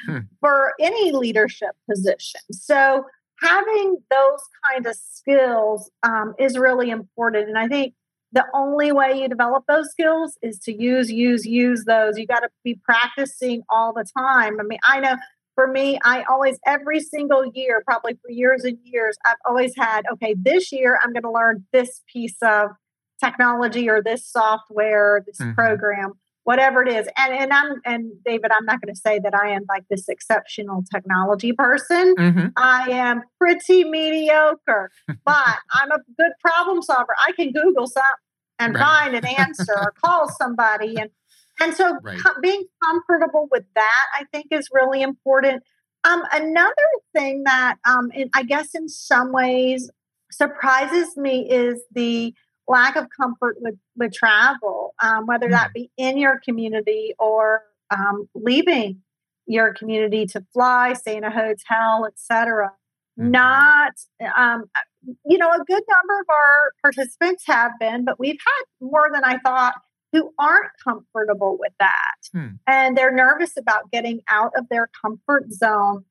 hmm. 0.06 0.18
for 0.40 0.72
any 0.80 1.12
leadership 1.12 1.70
position 1.90 2.40
so 2.52 3.04
having 3.42 3.98
those 4.10 4.40
kind 4.70 4.86
of 4.86 4.96
skills 4.96 5.90
um, 6.02 6.34
is 6.38 6.56
really 6.56 6.90
important 6.90 7.48
and 7.48 7.58
i 7.58 7.66
think 7.66 7.94
the 8.32 8.44
only 8.54 8.92
way 8.92 9.20
you 9.20 9.28
develop 9.28 9.64
those 9.66 9.90
skills 9.90 10.36
is 10.42 10.58
to 10.60 10.72
use, 10.72 11.10
use, 11.10 11.46
use 11.46 11.84
those. 11.84 12.18
You 12.18 12.26
got 12.26 12.40
to 12.40 12.50
be 12.62 12.78
practicing 12.84 13.62
all 13.70 13.92
the 13.92 14.04
time. 14.16 14.60
I 14.60 14.64
mean, 14.64 14.78
I 14.86 15.00
know 15.00 15.16
for 15.54 15.66
me, 15.66 15.98
I 16.04 16.22
always, 16.24 16.58
every 16.66 17.00
single 17.00 17.44
year, 17.52 17.82
probably 17.84 18.12
for 18.14 18.30
years 18.30 18.64
and 18.64 18.78
years, 18.84 19.16
I've 19.26 19.36
always 19.44 19.74
had, 19.76 20.02
okay, 20.12 20.36
this 20.38 20.70
year 20.70 21.00
I'm 21.02 21.12
going 21.12 21.24
to 21.24 21.32
learn 21.32 21.66
this 21.72 22.02
piece 22.12 22.36
of 22.42 22.70
technology 23.22 23.88
or 23.88 24.02
this 24.02 24.24
software, 24.24 25.24
this 25.26 25.38
mm-hmm. 25.38 25.54
program, 25.54 26.12
whatever 26.48 26.82
it 26.82 26.90
is. 26.90 27.06
And 27.18 27.34
and 27.34 27.52
I'm 27.52 27.74
and 27.84 28.10
David, 28.24 28.50
I'm 28.52 28.64
not 28.64 28.80
going 28.80 28.94
to 28.94 28.98
say 28.98 29.18
that 29.18 29.34
I 29.34 29.50
am 29.50 29.66
like 29.68 29.84
this 29.90 30.08
exceptional 30.08 30.82
technology 30.90 31.52
person. 31.52 32.14
Mm-hmm. 32.16 32.46
I 32.56 32.88
am 32.90 33.20
pretty 33.38 33.84
mediocre, 33.84 34.90
but 35.26 35.58
I'm 35.72 35.92
a 35.92 35.98
good 36.18 36.32
problem 36.40 36.80
solver. 36.80 37.14
I 37.26 37.32
can 37.32 37.52
Google 37.52 37.86
something 37.86 38.24
and 38.58 38.74
right. 38.74 38.82
find 38.82 39.14
an 39.14 39.26
answer 39.26 39.76
or 39.76 39.92
call 40.02 40.30
somebody 40.40 40.96
and 40.98 41.10
and 41.60 41.74
so 41.74 41.98
right. 42.02 42.18
com- 42.18 42.40
being 42.40 42.64
comfortable 42.82 43.48
with 43.50 43.64
that 43.74 44.04
i 44.14 44.24
think 44.32 44.46
is 44.50 44.68
really 44.72 45.02
important 45.02 45.62
um, 46.04 46.22
another 46.32 46.88
thing 47.14 47.42
that 47.44 47.76
um, 47.88 48.10
in, 48.14 48.30
i 48.34 48.42
guess 48.42 48.74
in 48.74 48.88
some 48.88 49.32
ways 49.32 49.90
surprises 50.30 51.16
me 51.16 51.48
is 51.48 51.80
the 51.92 52.34
lack 52.68 52.96
of 52.96 53.06
comfort 53.18 53.56
with 53.60 53.76
with 53.96 54.12
travel 54.12 54.94
um, 55.02 55.26
whether 55.26 55.48
that 55.48 55.70
mm. 55.70 55.74
be 55.74 55.90
in 55.96 56.18
your 56.18 56.40
community 56.44 57.14
or 57.18 57.62
um, 57.90 58.28
leaving 58.34 59.00
your 59.46 59.72
community 59.72 60.26
to 60.26 60.44
fly 60.52 60.92
stay 60.92 61.16
in 61.16 61.24
a 61.24 61.30
hotel 61.30 62.06
etc 62.06 62.72
mm-hmm. 63.18 63.30
not 63.30 63.92
um, 64.36 64.64
you 65.24 65.38
know, 65.38 65.50
a 65.50 65.64
good 65.64 65.82
number 65.88 66.20
of 66.20 66.26
our 66.28 66.72
participants 66.82 67.44
have 67.46 67.72
been, 67.78 68.04
but 68.04 68.18
we've 68.18 68.38
had 68.44 68.86
more 68.86 69.08
than 69.12 69.24
I 69.24 69.38
thought 69.38 69.74
who 70.12 70.32
aren't 70.38 70.70
comfortable 70.82 71.58
with 71.58 71.72
that. 71.80 72.16
Hmm. 72.32 72.48
And 72.66 72.96
they're 72.96 73.14
nervous 73.14 73.56
about 73.58 73.90
getting 73.90 74.20
out 74.28 74.52
of 74.56 74.66
their 74.70 74.88
comfort 75.02 75.52
zone 75.52 76.04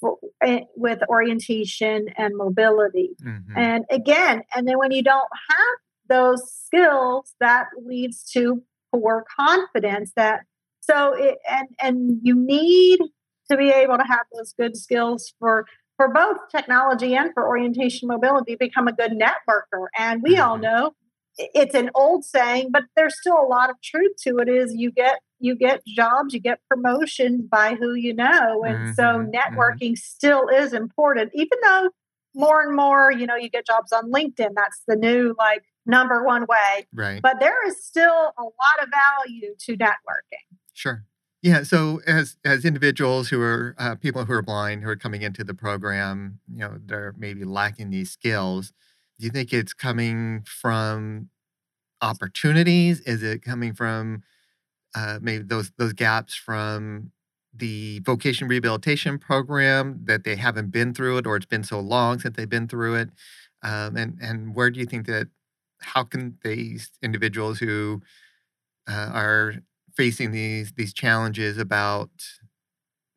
for, 0.00 0.18
uh, 0.44 0.60
with 0.74 0.98
orientation 1.08 2.08
and 2.16 2.36
mobility. 2.36 3.10
Mm-hmm. 3.22 3.56
And 3.56 3.84
again, 3.88 4.42
and 4.54 4.66
then 4.66 4.78
when 4.78 4.90
you 4.90 5.02
don't 5.02 5.28
have 5.48 5.78
those 6.08 6.42
skills, 6.52 7.34
that 7.40 7.66
leads 7.84 8.30
to 8.32 8.62
poor 8.92 9.24
confidence 9.36 10.12
that 10.16 10.40
so 10.80 11.12
it 11.14 11.38
and 11.50 11.68
and 11.80 12.20
you 12.22 12.34
need 12.34 12.98
to 13.50 13.56
be 13.56 13.70
able 13.70 13.98
to 13.98 14.04
have 14.04 14.26
those 14.34 14.52
good 14.58 14.76
skills 14.76 15.32
for 15.38 15.66
for 15.96 16.12
both 16.12 16.36
technology 16.54 17.14
and 17.14 17.32
for 17.34 17.46
orientation 17.46 18.08
mobility 18.08 18.56
become 18.56 18.88
a 18.88 18.92
good 18.92 19.12
networker 19.12 19.86
and 19.98 20.22
we 20.22 20.36
all 20.38 20.54
mm-hmm. 20.54 20.62
know 20.62 20.92
it's 21.38 21.74
an 21.74 21.90
old 21.94 22.24
saying 22.24 22.70
but 22.72 22.84
there's 22.96 23.18
still 23.18 23.38
a 23.38 23.48
lot 23.48 23.70
of 23.70 23.76
truth 23.82 24.12
to 24.18 24.38
it 24.38 24.48
is 24.48 24.74
you 24.74 24.90
get 24.90 25.20
you 25.38 25.54
get 25.54 25.84
jobs 25.86 26.32
you 26.32 26.40
get 26.40 26.60
promotions 26.68 27.42
by 27.50 27.74
who 27.74 27.94
you 27.94 28.14
know 28.14 28.62
and 28.64 28.76
mm-hmm. 28.76 28.92
so 28.92 29.02
mm-hmm. 29.02 29.30
networking 29.30 29.92
mm-hmm. 29.92 29.94
still 29.94 30.48
is 30.48 30.72
important 30.72 31.30
even 31.34 31.58
though 31.62 31.90
more 32.36 32.62
and 32.62 32.76
more 32.76 33.10
you 33.10 33.26
know 33.26 33.34
you 33.34 33.48
get 33.48 33.66
jobs 33.66 33.92
on 33.92 34.12
linkedin 34.12 34.50
that's 34.54 34.82
the 34.86 34.94
new 34.94 35.34
like 35.38 35.64
number 35.86 36.24
one 36.24 36.42
way 36.42 36.86
right 36.94 37.22
but 37.22 37.40
there 37.40 37.66
is 37.66 37.84
still 37.84 38.32
a 38.38 38.42
lot 38.42 38.82
of 38.82 38.88
value 38.90 39.54
to 39.58 39.76
networking 39.76 40.44
sure 40.72 41.04
yeah. 41.46 41.62
So 41.62 42.00
as 42.08 42.36
as 42.44 42.64
individuals 42.64 43.28
who 43.28 43.40
are 43.40 43.76
uh, 43.78 43.94
people 43.94 44.24
who 44.24 44.32
are 44.32 44.42
blind 44.42 44.82
who 44.82 44.88
are 44.88 44.96
coming 44.96 45.22
into 45.22 45.44
the 45.44 45.54
program, 45.54 46.40
you 46.52 46.58
know, 46.58 46.78
they're 46.84 47.14
maybe 47.16 47.44
lacking 47.44 47.90
these 47.90 48.10
skills. 48.10 48.72
Do 49.18 49.26
you 49.26 49.30
think 49.30 49.52
it's 49.52 49.72
coming 49.72 50.42
from 50.44 51.28
opportunities? 52.02 53.00
Is 53.02 53.22
it 53.22 53.42
coming 53.42 53.74
from 53.74 54.24
uh, 54.96 55.20
maybe 55.22 55.44
those 55.44 55.70
those 55.78 55.92
gaps 55.92 56.34
from 56.34 57.12
the 57.58 58.00
vocation 58.00 58.48
rehabilitation 58.48 59.18
program 59.18 60.00
that 60.04 60.24
they 60.24 60.36
haven't 60.36 60.70
been 60.70 60.92
through 60.94 61.18
it 61.18 61.26
or 61.26 61.36
it's 61.36 61.46
been 61.46 61.64
so 61.64 61.80
long 61.80 62.18
since 62.18 62.36
they've 62.36 62.48
been 62.48 62.68
through 62.68 62.94
it 62.94 63.10
um, 63.62 63.96
and 63.96 64.18
and 64.20 64.54
where 64.54 64.70
do 64.70 64.78
you 64.78 64.86
think 64.86 65.06
that 65.06 65.28
how 65.80 66.04
can 66.04 66.38
these 66.42 66.90
individuals 67.02 67.58
who 67.58 68.02
uh, 68.88 69.10
are 69.12 69.54
facing 69.96 70.30
these 70.30 70.72
these 70.76 70.92
challenges 70.92 71.58
about 71.58 72.10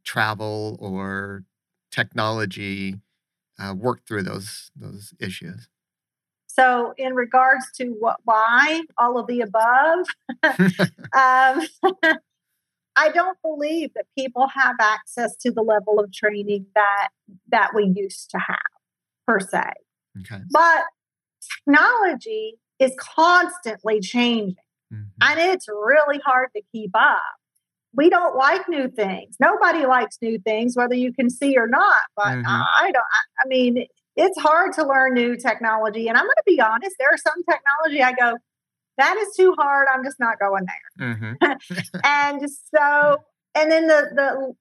travel 0.03 0.77
or 0.79 1.43
technology 1.91 2.95
uh, 3.59 3.73
work 3.73 4.05
through 4.07 4.23
those 4.23 4.71
those 4.75 5.13
issues? 5.19 5.69
So 6.47 6.93
in 6.97 7.13
regards 7.13 7.71
to 7.75 7.85
what 7.99 8.17
why 8.23 8.83
all 8.97 9.17
of 9.17 9.27
the 9.27 9.41
above 9.41 10.05
um, 11.15 11.67
I 12.99 13.09
don't 13.09 13.37
believe 13.41 13.91
that 13.95 14.05
people 14.17 14.47
have 14.47 14.75
access 14.81 15.35
to 15.37 15.51
the 15.51 15.61
level 15.61 15.99
of 15.99 16.11
training 16.11 16.65
that 16.75 17.09
that 17.49 17.71
we 17.73 17.93
used 17.95 18.29
to 18.31 18.37
have 18.37 18.57
per 19.25 19.39
se. 19.39 19.63
Okay. 20.19 20.41
But 20.51 20.83
technology 21.65 22.59
is 22.79 22.91
constantly 22.99 24.01
changing. 24.01 24.55
Mm-hmm. 24.93 25.03
And 25.21 25.39
it's 25.39 25.67
really 25.69 26.19
hard 26.25 26.49
to 26.55 26.61
keep 26.73 26.91
up. 26.93 27.21
We 27.93 28.09
don't 28.09 28.35
like 28.35 28.67
new 28.67 28.89
things. 28.89 29.35
Nobody 29.39 29.85
likes 29.85 30.17
new 30.21 30.37
things, 30.39 30.75
whether 30.75 30.95
you 30.95 31.13
can 31.13 31.29
see 31.29 31.57
or 31.57 31.67
not. 31.67 32.01
But 32.15 32.37
mm-hmm. 32.37 32.45
I 32.47 32.91
don't, 32.93 33.05
I 33.43 33.47
mean, 33.47 33.85
it's 34.15 34.39
hard 34.39 34.73
to 34.73 34.85
learn 34.85 35.13
new 35.13 35.37
technology. 35.37 36.07
And 36.07 36.17
I'm 36.17 36.25
going 36.25 36.35
to 36.37 36.43
be 36.45 36.59
honest, 36.59 36.95
there 36.99 37.09
are 37.09 37.17
some 37.17 37.41
technology 37.49 38.03
I 38.03 38.13
go, 38.13 38.37
that 38.99 39.17
is 39.17 39.35
too 39.35 39.55
hard. 39.57 39.87
I'm 39.93 40.03
just 40.03 40.19
not 40.19 40.39
going 40.39 40.65
there. 40.65 41.13
Mm-hmm. 41.15 41.99
and 42.03 42.41
so, 42.49 43.17
and 43.55 43.71
then 43.71 43.87
the 43.87 44.09
the 44.15 44.53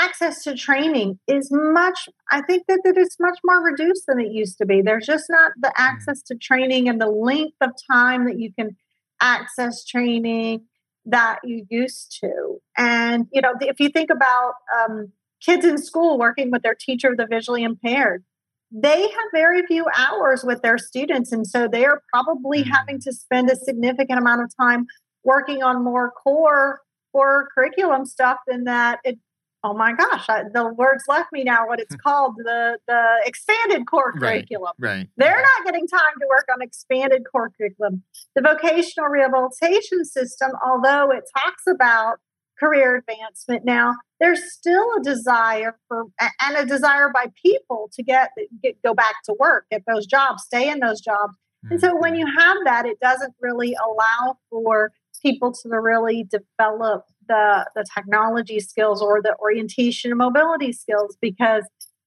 access 0.00 0.42
to 0.44 0.56
training 0.56 1.18
is 1.28 1.48
much. 1.52 2.08
I 2.30 2.42
think 2.42 2.64
that 2.68 2.80
that 2.84 2.96
is 2.96 3.16
much 3.20 3.38
more 3.44 3.62
reduced 3.62 4.06
than 4.06 4.18
it 4.20 4.32
used 4.32 4.58
to 4.58 4.66
be. 4.66 4.82
There's 4.82 5.06
just 5.06 5.26
not 5.28 5.52
the 5.60 5.68
mm-hmm. 5.68 5.82
access 5.82 6.22
to 6.24 6.34
training 6.34 6.88
and 6.88 7.00
the 7.00 7.06
length 7.06 7.56
of 7.60 7.70
time 7.90 8.24
that 8.26 8.38
you 8.38 8.52
can 8.52 8.76
access 9.20 9.84
training 9.84 10.64
that 11.04 11.38
you 11.44 11.66
used 11.68 12.18
to. 12.20 12.60
And 12.76 13.26
you 13.32 13.40
know, 13.40 13.54
if 13.60 13.80
you 13.80 13.88
think 13.88 14.10
about 14.10 14.54
um, 14.76 15.12
kids 15.40 15.64
in 15.64 15.78
school 15.78 16.18
working 16.18 16.50
with 16.50 16.62
their 16.62 16.76
teacher, 16.78 17.10
of 17.10 17.16
the 17.16 17.26
visually 17.26 17.62
impaired 17.62 18.24
they 18.72 19.02
have 19.02 19.26
very 19.32 19.66
few 19.66 19.86
hours 19.96 20.42
with 20.44 20.62
their 20.62 20.78
students. 20.78 21.30
And 21.30 21.46
so 21.46 21.68
they're 21.68 22.02
probably 22.12 22.62
mm-hmm. 22.62 22.70
having 22.70 23.00
to 23.00 23.12
spend 23.12 23.50
a 23.50 23.56
significant 23.56 24.18
amount 24.18 24.42
of 24.42 24.50
time 24.58 24.86
working 25.24 25.62
on 25.62 25.84
more 25.84 26.10
core 26.10 26.80
core 27.12 27.48
curriculum 27.54 28.06
stuff 28.06 28.38
than 28.46 28.64
that 28.64 28.98
it 29.04 29.18
oh 29.64 29.74
my 29.74 29.92
gosh 29.92 30.24
I, 30.28 30.44
the 30.52 30.72
words 30.72 31.04
left 31.08 31.30
me 31.32 31.44
now 31.44 31.68
what 31.68 31.78
it's 31.78 31.94
called 32.02 32.36
the 32.38 32.78
the 32.88 33.20
expanded 33.24 33.86
core 33.86 34.12
curriculum 34.12 34.72
right, 34.78 34.96
right 34.96 35.08
they're 35.16 35.42
not 35.42 35.66
getting 35.66 35.86
time 35.86 36.00
to 36.20 36.26
work 36.28 36.46
on 36.52 36.62
expanded 36.62 37.22
core 37.30 37.50
curriculum 37.56 38.02
the 38.34 38.40
vocational 38.40 39.08
rehabilitation 39.08 40.04
system 40.04 40.52
although 40.64 41.10
it 41.10 41.24
talks 41.36 41.64
about 41.68 42.18
career 42.62 42.96
advancement 42.96 43.64
now 43.64 43.94
there's 44.20 44.52
still 44.52 44.86
a 44.98 45.02
desire 45.02 45.76
for 45.88 46.04
and 46.20 46.56
a 46.56 46.64
desire 46.64 47.10
by 47.12 47.26
people 47.42 47.90
to 47.92 48.02
get, 48.02 48.30
get 48.62 48.80
go 48.82 48.94
back 48.94 49.14
to 49.24 49.34
work 49.38 49.64
get 49.70 49.82
those 49.86 50.06
jobs 50.06 50.42
stay 50.44 50.70
in 50.70 50.78
those 50.80 51.00
jobs. 51.00 51.34
Mm-hmm. 51.64 51.72
and 51.72 51.80
so 51.80 51.96
when 51.96 52.14
you 52.14 52.26
have 52.38 52.58
that 52.64 52.86
it 52.86 53.00
doesn't 53.00 53.34
really 53.40 53.74
allow 53.74 54.36
for 54.50 54.92
people 55.22 55.52
to 55.52 55.68
really 55.68 56.24
develop 56.24 57.04
the 57.28 57.70
the 57.74 57.84
technology 57.94 58.60
skills 58.60 59.00
or 59.00 59.22
the 59.22 59.34
orientation 59.40 60.10
and 60.10 60.18
mobility 60.18 60.72
skills 60.72 61.16
because 61.20 61.64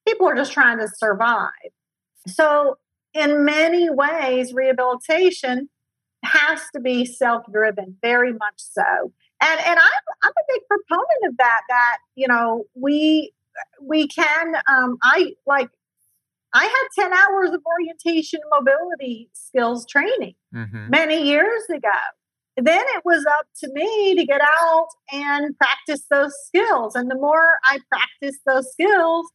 people 0.08 0.28
are 0.28 0.36
just 0.36 0.54
trying 0.54 0.78
to 0.78 0.88
survive. 0.88 1.50
So 2.28 2.78
in 3.14 3.46
many 3.46 3.90
ways 3.90 4.54
rehabilitation 4.54 5.70
has 6.24 6.62
to 6.74 6.82
be 6.82 7.06
self-driven 7.06 7.98
very 8.02 8.34
much 8.34 8.58
so 8.58 9.14
and 9.42 9.60
and 9.60 9.80
I'm 9.80 10.04
I'm 10.24 10.32
a 10.32 10.46
big 10.48 10.62
proponent 10.68 11.30
of 11.30 11.38
that. 11.38 11.62
That 11.70 11.98
you 12.16 12.28
know 12.28 12.66
we 12.76 13.34
we 13.82 14.08
can 14.08 14.56
um, 14.72 14.98
I 15.04 15.34
like 15.46 15.70
I 16.54 16.64
had 16.64 17.04
ten 17.04 17.14
hours 17.14 17.52
of 17.52 17.62
orientation 17.66 18.40
mobility 18.52 19.30
skills 19.34 19.86
training 19.86 20.36
mm-hmm. 20.54 20.90
many 20.90 21.28
years 21.28 21.64
ago. 21.70 21.90
Then 22.58 22.84
it 22.96 23.04
was 23.04 23.26
up 23.38 23.48
to 23.64 23.74
me 23.74 24.16
to 24.16 24.26
get 24.26 24.40
out 24.42 24.88
and 25.12 25.58
practice 25.58 26.06
those 26.10 26.34
skills. 26.46 26.96
And 26.96 27.12
the 27.12 27.16
more 27.16 27.56
I 27.66 27.80
practiced 27.90 28.40
those 28.46 28.72
skills, 28.72 29.30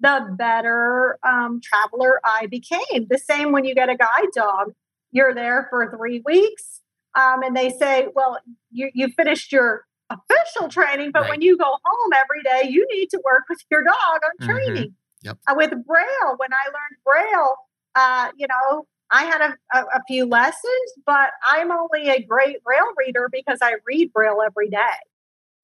the 0.00 0.34
better 0.36 1.18
um, 1.26 1.62
traveler 1.62 2.20
I 2.22 2.48
became. 2.48 3.06
The 3.08 3.16
same 3.16 3.52
when 3.52 3.64
you 3.64 3.74
get 3.74 3.88
a 3.88 3.96
guide 3.96 4.28
dog. 4.34 4.74
You're 5.10 5.34
there 5.34 5.66
for 5.70 5.90
three 5.96 6.22
weeks 6.26 6.82
um, 7.16 7.42
and 7.42 7.56
they 7.56 7.70
say, 7.70 8.06
well, 8.14 8.38
you, 8.70 8.90
you 8.94 9.08
finished 9.08 9.50
your 9.50 9.84
official 10.10 10.68
training, 10.68 11.10
but 11.12 11.22
right. 11.22 11.30
when 11.30 11.42
you 11.42 11.56
go 11.56 11.64
home 11.84 12.12
every 12.14 12.42
day, 12.42 12.70
you 12.70 12.86
need 12.92 13.08
to 13.10 13.20
work 13.24 13.44
with 13.48 13.58
your 13.70 13.82
dog 13.82 13.94
on 13.96 14.20
mm-hmm. 14.20 14.50
training. 14.50 14.90
Mm-hmm. 14.90 15.26
Yep. 15.26 15.38
Uh, 15.48 15.54
with 15.56 15.70
Braille, 15.70 16.36
when 16.36 16.50
I 16.52 16.66
learned 16.66 16.96
Braille, 17.04 17.56
uh, 17.94 18.30
you 18.36 18.46
know, 18.46 18.86
I 19.10 19.24
had 19.24 19.40
a, 19.40 19.56
a, 19.76 19.84
a, 19.96 20.02
few 20.06 20.26
lessons, 20.26 20.92
but 21.06 21.30
I'm 21.46 21.70
only 21.70 22.08
a 22.10 22.20
great 22.22 22.62
Braille 22.62 22.92
reader 22.96 23.28
because 23.32 23.60
I 23.62 23.76
read 23.86 24.12
Braille 24.12 24.38
every 24.44 24.68
day. 24.68 24.78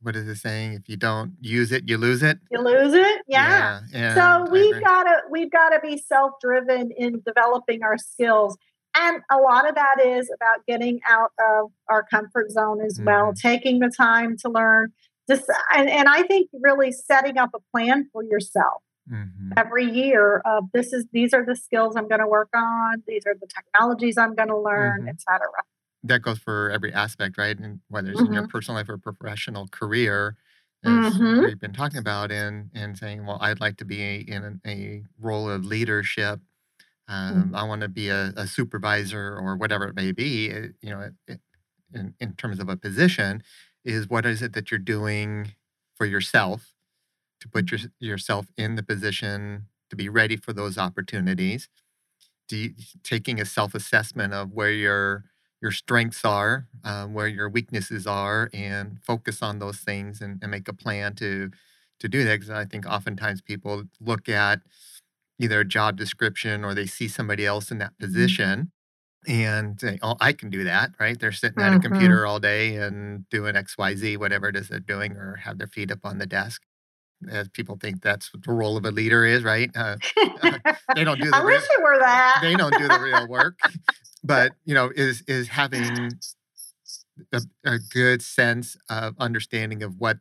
What 0.01 0.17
is 0.17 0.27
it 0.27 0.37
saying? 0.37 0.75
If 0.75 0.89
you 0.89 0.97
don't 0.97 1.35
use 1.41 1.71
it, 1.71 1.89
you 1.89 1.97
lose 1.97 2.23
it. 2.23 2.39
You 2.51 2.61
lose 2.61 2.95
it. 2.95 3.23
Yeah. 3.29 3.81
yeah 3.93 4.15
so 4.15 4.51
we've 4.51 4.81
got 4.83 5.05
to 5.05 5.17
we've 5.31 5.51
got 5.51 5.71
to 5.71 5.81
be 5.81 5.97
self 5.97 6.33
driven 6.41 6.91
in 6.97 7.23
developing 7.25 7.85
our 7.85 7.99
skills. 7.99 8.57
And 8.97 9.23
a 9.31 9.39
lot 9.39 9.69
of 9.69 9.75
that 9.75 10.05
is 10.05 10.31
about 10.35 10.67
getting 10.67 11.01
out 11.09 11.31
of 11.39 11.71
our 11.89 12.03
comfort 12.03 12.51
zone 12.51 12.81
as 12.85 12.97
mm-hmm. 12.97 13.07
well, 13.07 13.33
taking 13.33 13.79
the 13.79 13.91
time 13.95 14.37
to 14.39 14.51
learn. 14.51 14.93
Just, 15.29 15.45
and, 15.75 15.89
and 15.89 16.09
I 16.09 16.23
think 16.23 16.51
really 16.53 16.93
setting 16.93 17.39
up 17.39 17.51
a 17.55 17.61
plan 17.73 18.09
for 18.13 18.23
yourself 18.23 18.83
mm-hmm. 19.11 19.53
every 19.57 19.85
year 19.85 20.43
of 20.45 20.65
this 20.73 20.93
is 20.93 21.07
these 21.13 21.33
are 21.33 21.45
the 21.45 21.57
skills 21.57 21.97
I'm 21.97 22.09
going 22.09 22.21
to 22.21 22.27
work 22.27 22.51
on, 22.55 23.03
these 23.07 23.23
are 23.27 23.35
the 23.35 23.47
technologies 23.47 24.19
I'm 24.19 24.35
going 24.35 24.49
to 24.49 24.59
learn, 24.59 25.01
mm-hmm. 25.01 25.09
etc. 25.09 25.47
That 26.05 26.23
goes 26.23 26.39
for 26.39 26.71
every 26.71 26.93
aspect, 26.93 27.39
right? 27.39 27.59
And 27.59 27.81
whether 27.89 28.11
it's 28.11 28.21
in 28.21 28.33
your 28.33 28.43
mm-hmm. 28.43 28.51
personal 28.51 28.81
life 28.81 28.89
or 28.89 28.99
professional 28.99 29.69
career, 29.69 30.37
as 30.85 30.91
mm-hmm. 30.91 31.45
we've 31.45 31.61
been 31.61 31.73
talking 31.73 31.99
about, 31.99 32.33
and 32.33 32.71
and 32.75 32.99
saying, 32.99 33.25
well, 33.25 33.39
I'd 33.41 33.61
like 33.61 33.77
to 33.77 33.85
be 33.85 34.29
in 34.29 34.61
a, 34.65 34.69
a 34.69 35.03
role 35.21 35.49
of 35.49 35.65
leadership 35.65 36.41
Mm-hmm. 37.11 37.41
Um, 37.41 37.55
I 37.55 37.65
want 37.65 37.83
to 37.83 37.89
be 37.89 38.09
a, 38.09 38.33
a, 38.37 38.47
supervisor 38.47 39.37
or 39.37 39.57
whatever 39.57 39.87
it 39.89 39.97
may 39.97 40.13
be. 40.13 40.47
It, 40.47 40.65
eh, 40.65 40.69
you 40.83 40.91
know, 40.91 41.11
it, 41.27 41.41
in, 41.93 42.15
in 42.21 42.35
terms 42.35 42.61
of 42.61 42.69
a 42.69 42.77
position, 42.77 43.43
is 43.85 44.09
what 44.09 44.25
is 44.25 44.41
it 44.41 44.53
that 44.53 44.71
you're 44.71 44.79
doing 44.79 45.53
for 45.97 46.07
yourself 46.07 46.75
to 47.41 47.49
put 47.49 47.71
your, 47.71 47.81
yourself 47.99 48.47
in 48.57 48.77
the 48.77 48.83
position 48.83 49.67
to 49.91 49.97
be 49.97 50.09
ready 50.09 50.37
for 50.37 50.53
those 50.53 50.79
opportunities? 50.79 51.69
You, 52.51 52.75
taking 53.03 53.41
a 53.41 53.47
self-assessment 53.47 54.35
of 54.35 54.53
where 54.53 54.71
your 54.71 55.25
your 55.63 55.71
strengths 55.71 56.23
are, 56.25 56.67
um, 56.85 57.15
where 57.15 57.29
your 57.29 57.49
weaknesses 57.49 58.07
are, 58.07 58.51
and 58.53 58.99
focus 59.03 59.43
on 59.43 59.59
those 59.59 59.79
things 59.79 60.21
and, 60.21 60.39
and 60.43 60.51
make 60.51 60.69
a 60.69 60.75
plan 60.75 61.15
to 61.15 61.51
to 62.01 62.09
do 62.09 62.25
that. 62.25 62.41
Because 62.41 62.51
I 62.51 62.67
think 62.67 62.85
oftentimes 62.85 63.41
people 63.41 63.85
look 64.01 64.29
at 64.29 64.61
either 65.43 65.61
a 65.61 65.65
job 65.65 65.97
description 65.97 66.65
or 66.65 66.75
they 66.75 66.87
see 66.87 67.09
somebody 67.09 67.45
else 67.45 67.71
in 67.71 67.79
that 67.79 67.93
mm-hmm. 67.95 68.05
position 68.05 68.73
and 69.27 69.81
say, 69.81 69.99
oh, 70.03 70.17
I 70.21 70.33
can 70.33 70.51
do 70.51 70.65
that, 70.65 70.93
right? 70.99 71.19
They're 71.19 71.33
sitting 71.33 71.63
at 71.63 71.73
a 71.73 71.77
mm-hmm. 71.77 71.93
computer 71.93 72.27
all 72.27 72.41
day 72.41 72.77
and 72.77 73.29
doing 73.29 73.55
XYZ, 73.55 74.19
whatever 74.19 74.49
it 74.49 74.57
is 74.57 74.69
they're 74.69 74.81
doing, 74.81 75.13
or 75.13 75.37
have 75.37 75.59
their 75.59 75.69
feet 75.69 75.91
up 75.91 76.01
on 76.05 76.19
the 76.19 76.27
desk. 76.27 76.63
As 77.31 77.49
people 77.49 77.79
think 77.81 78.03
that's 78.03 78.35
what 78.35 78.43
the 78.43 78.53
role 78.53 78.77
of 78.77 78.85
a 78.85 78.91
leader 78.91 79.25
is, 79.25 79.45
right? 79.45 79.71
Uh, 79.77 79.97
they 80.97 81.05
don't 81.05 81.21
do 81.21 81.31
the 81.31 81.37
I 81.37 81.41
real, 81.41 81.57
wish 81.57 81.65
it 81.71 81.83
were 81.83 81.99
that. 82.01 82.41
they 82.43 82.57
don't 82.57 82.77
do 82.77 82.89
the 82.89 83.01
real 83.01 83.29
work. 83.29 83.59
But 84.25 84.53
you 84.65 84.73
know, 84.73 84.93
is 84.95 85.25
is 85.27 85.49
having 85.49 86.13
a, 87.33 87.41
a 87.65 87.79
good 87.91 88.23
sense 88.23 88.77
of 88.89 89.17
understanding 89.19 89.83
of 89.83 89.99
what 89.99 90.19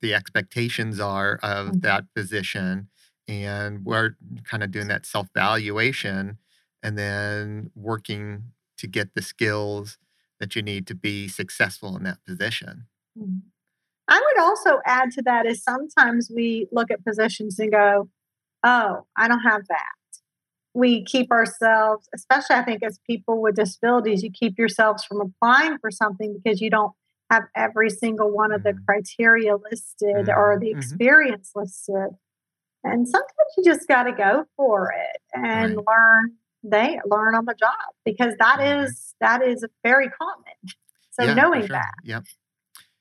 the 0.00 0.14
expectations 0.14 1.00
are 1.00 1.40
of 1.42 1.66
mm-hmm. 1.66 1.80
that 1.80 2.04
position 2.14 2.89
and 3.30 3.84
we're 3.84 4.16
kind 4.42 4.64
of 4.64 4.72
doing 4.72 4.88
that 4.88 5.06
self 5.06 5.28
valuation 5.34 6.36
and 6.82 6.98
then 6.98 7.70
working 7.76 8.44
to 8.78 8.86
get 8.86 9.14
the 9.14 9.22
skills 9.22 9.98
that 10.40 10.56
you 10.56 10.62
need 10.62 10.86
to 10.88 10.94
be 10.94 11.28
successful 11.28 11.96
in 11.96 12.02
that 12.02 12.18
position. 12.26 12.86
Mm-hmm. 13.16 13.38
I 14.08 14.20
would 14.20 14.42
also 14.42 14.80
add 14.84 15.12
to 15.12 15.22
that 15.22 15.46
is 15.46 15.62
sometimes 15.62 16.30
we 16.34 16.66
look 16.72 16.90
at 16.90 17.04
positions 17.04 17.60
and 17.60 17.70
go, 17.70 18.08
oh, 18.64 19.06
I 19.16 19.28
don't 19.28 19.40
have 19.40 19.68
that. 19.68 20.20
We 20.74 21.04
keep 21.04 21.30
ourselves, 21.30 22.08
especially 22.14 22.56
I 22.56 22.62
think 22.62 22.82
as 22.82 22.98
people 23.06 23.40
with 23.40 23.54
disabilities, 23.54 24.24
you 24.24 24.30
keep 24.32 24.58
yourselves 24.58 25.04
from 25.04 25.20
applying 25.20 25.78
for 25.78 25.92
something 25.92 26.36
because 26.42 26.60
you 26.60 26.70
don't 26.70 26.92
have 27.30 27.44
every 27.54 27.90
single 27.90 28.32
one 28.32 28.50
of 28.50 28.64
the 28.64 28.70
mm-hmm. 28.70 28.84
criteria 28.84 29.54
listed 29.56 30.26
mm-hmm. 30.26 30.38
or 30.38 30.58
the 30.58 30.70
mm-hmm. 30.70 30.78
experience 30.78 31.50
mm-hmm. 31.50 31.60
listed. 31.60 32.16
And 32.82 33.06
sometimes 33.06 33.50
you 33.56 33.64
just 33.64 33.86
got 33.88 34.04
to 34.04 34.12
go 34.12 34.46
for 34.56 34.92
it 34.92 35.20
and 35.34 35.76
right. 35.76 35.86
learn 35.86 36.36
they 36.62 36.98
learn 37.06 37.34
on 37.34 37.46
the 37.46 37.54
job 37.54 37.94
because 38.04 38.34
that 38.38 38.58
mm-hmm. 38.58 38.84
is 38.84 39.14
that 39.20 39.42
is 39.42 39.64
very 39.82 40.08
common. 40.08 40.74
So 41.10 41.24
yeah, 41.24 41.34
knowing 41.34 41.62
sure. 41.62 41.68
that. 41.68 41.94
Yep. 42.04 42.24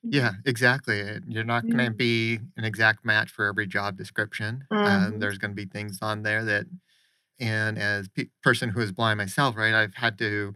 Yeah, 0.02 0.32
exactly. 0.46 1.04
You're 1.28 1.44
not 1.44 1.63
going 1.63 1.78
to 1.78 1.86
mm-hmm. 1.86 1.98
be 1.98 2.39
an 2.56 2.63
exact 2.63 3.04
match 3.04 3.32
for 3.32 3.48
every 3.48 3.68
job 3.68 3.98
description. 3.98 4.63
Um, 4.72 5.20
there's 5.20 5.38
going 5.38 5.52
to 5.52 5.56
be 5.56 5.65
things 5.65 6.00
on 6.02 6.24
there 6.24 6.46
that, 6.46 6.68
and 7.38 7.78
as 7.78 8.08
a 8.08 8.10
pe- 8.12 8.30
person 8.42 8.70
who 8.70 8.80
is 8.80 8.94
blind 8.94 9.18
myself, 9.18 9.58
right, 9.58 9.74
I've 9.74 9.96
had 9.96 10.18
to 10.20 10.56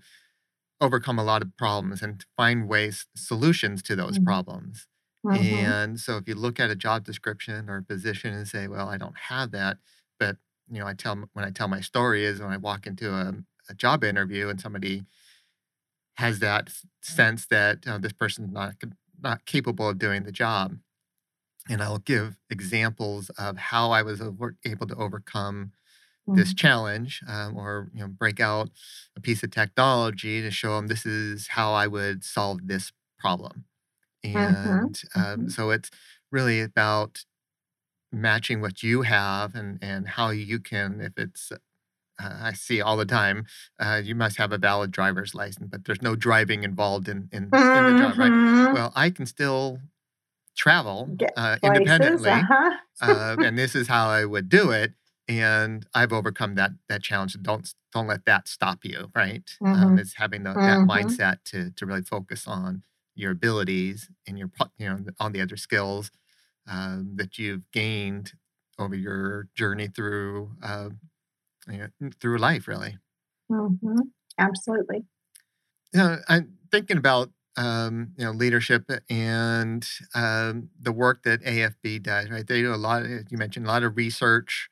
overcome 0.80 1.20
a 1.20 1.26
lot 1.26 1.42
of 1.42 1.56
problems 1.58 2.02
and 2.02 2.24
find 2.38 2.70
ways 2.70 3.06
solutions 3.16 3.84
to 3.84 3.98
those 3.98 4.14
mm-hmm. 4.14 4.24
problems. 4.24 4.88
Mm-hmm. 5.26 5.66
And 5.66 6.00
so 6.00 6.18
if 6.18 6.28
you 6.28 6.36
look 6.36 6.60
at 6.60 6.70
a 6.70 6.76
job 6.76 7.06
description 7.06 7.70
or 7.70 7.78
a 7.78 7.84
position 7.84 8.34
and 8.34 8.48
say, 8.48 8.68
well, 8.68 8.90
I 8.90 8.98
don't 8.98 9.18
have 9.30 9.52
that, 9.52 9.78
but 10.20 10.38
you 10.70 10.80
know, 10.80 10.88
I 10.88 10.94
tell 10.94 11.16
when 11.34 11.46
I 11.46 11.52
tell 11.52 11.68
my 11.68 11.82
story 11.82 12.26
is 12.26 12.42
when 12.42 12.52
I 12.52 12.58
walk 12.58 12.88
into 12.88 13.14
a, 13.14 13.34
a 13.70 13.74
job 13.74 14.04
interview 14.04 14.50
and 14.50 14.60
somebody 14.60 15.04
has 16.16 16.40
that 16.40 16.70
sense 17.02 17.46
that 17.48 17.88
uh, 17.88 17.98
this 17.98 18.14
person's 18.14 18.52
not 18.52 18.76
not 19.22 19.46
capable 19.46 19.90
of 19.90 20.00
doing 20.00 20.24
the 20.24 20.32
job, 20.32 20.78
and 21.70 21.82
I'll 21.82 22.00
give 22.00 22.38
examples 22.50 23.30
of 23.32 23.58
how 23.58 23.92
I 23.92 24.02
was 24.02 24.22
over, 24.22 24.56
able 24.66 24.88
to 24.88 24.96
overcome 24.96 25.72
this 26.28 26.50
mm-hmm. 26.50 26.56
challenge 26.56 27.22
um, 27.28 27.58
or 27.58 27.90
you 27.94 28.02
know 28.02 28.08
break 28.08 28.40
out 28.40 28.70
a 29.16 29.22
piece 29.22 29.44
of 29.44 29.52
technology 29.52 30.42
to 30.42 30.52
show 30.52 30.76
them 30.76 30.88
this 30.88 31.06
is 31.06 31.48
how 31.48 31.74
i 31.74 31.86
would 31.86 32.24
solve 32.24 32.60
this 32.66 32.92
problem 33.20 33.66
mm-hmm. 34.24 34.38
and 34.38 35.02
um, 35.16 35.24
mm-hmm. 35.24 35.48
so 35.50 35.70
it's 35.70 35.90
really 36.32 36.62
about 36.62 37.24
matching 38.12 38.62
what 38.62 38.84
you 38.84 39.02
have 39.02 39.56
and 39.56 39.80
and 39.82 40.08
how 40.08 40.30
you 40.30 40.60
can 40.60 41.02
if 41.02 41.14
it's 41.18 41.52
uh, 41.52 42.30
I 42.42 42.54
see 42.54 42.80
all 42.80 42.96
the 42.96 43.06
time. 43.06 43.48
Uh, 43.80 44.00
you 44.04 44.14
must 44.14 44.38
have 44.38 44.52
a 44.52 44.60
valid 44.60 44.92
driver's 44.92 45.34
license, 45.34 45.68
but 45.72 45.86
there's 45.86 46.04
no 46.04 46.16
driving 46.16 46.64
involved 46.64 47.10
in 47.10 47.30
in, 47.32 47.44
in 47.44 47.50
the 47.50 47.98
job, 48.00 48.18
right? 48.18 48.32
Mm-hmm. 48.32 48.74
Well, 48.74 48.94
I 48.96 49.10
can 49.10 49.26
still 49.26 49.80
travel 50.56 51.18
uh, 51.36 51.58
independently, 51.64 52.30
uh-huh. 52.30 52.72
uh, 53.02 53.36
and 53.40 53.58
this 53.58 53.74
is 53.76 53.88
how 53.88 54.10
I 54.10 54.26
would 54.26 54.48
do 54.48 54.70
it 54.70 54.94
and 55.28 55.86
I've 55.94 56.14
overcome 56.14 56.56
that 56.56 56.72
that 56.90 57.02
challenge. 57.02 57.38
Don't 57.42 57.74
don't 57.92 58.08
let 58.08 58.26
that 58.26 58.48
stop 58.48 58.80
you, 58.84 59.12
right? 59.16 59.50
Um, 59.64 59.74
mm-hmm. 59.74 59.84
Um, 59.84 60.00
is 60.00 60.16
having 60.18 60.44
the, 60.44 60.52
mm-hmm. 60.52 60.60
that 60.60 60.80
mindset 60.88 61.38
to 61.46 61.72
to 61.72 61.86
really 61.86 62.02
focus 62.02 62.48
on 62.48 62.84
your 63.16 63.32
abilities 63.32 64.10
and 64.28 64.38
your 64.38 64.50
you 64.78 64.90
know 64.90 65.00
on 65.20 65.32
the 65.32 65.42
other 65.42 65.58
skills 65.58 66.12
um, 66.68 67.14
that 67.16 67.38
you've 67.38 67.70
gained 67.72 68.34
over 68.80 68.96
your 68.96 69.48
journey 69.56 69.88
through 69.88 70.52
uh, 70.64 70.90
you 71.70 71.78
know, 71.78 72.10
through 72.20 72.38
life, 72.38 72.68
really. 72.68 72.98
Mm-hmm. 73.52 74.00
Absolutely. 74.38 75.06
You 75.94 76.00
know, 76.00 76.18
I'm 76.28 76.58
thinking 76.72 76.98
about 76.98 77.30
um, 77.56 78.14
you 78.18 78.26
know 78.26 78.32
leadership 78.32 78.90
and 79.10 79.88
um, 80.16 80.70
the 80.82 80.92
work 80.92 81.24
that 81.24 81.44
AFB 81.44 82.02
does. 82.02 82.30
Right, 82.30 82.48
they 82.48 82.62
do 82.62 82.74
a 82.74 82.76
lot. 82.76 83.04
Of, 83.04 83.10
you 83.30 83.38
mentioned 83.38 83.66
a 83.66 83.70
lot 83.70 83.84
of 83.84 83.96
research 83.96 84.70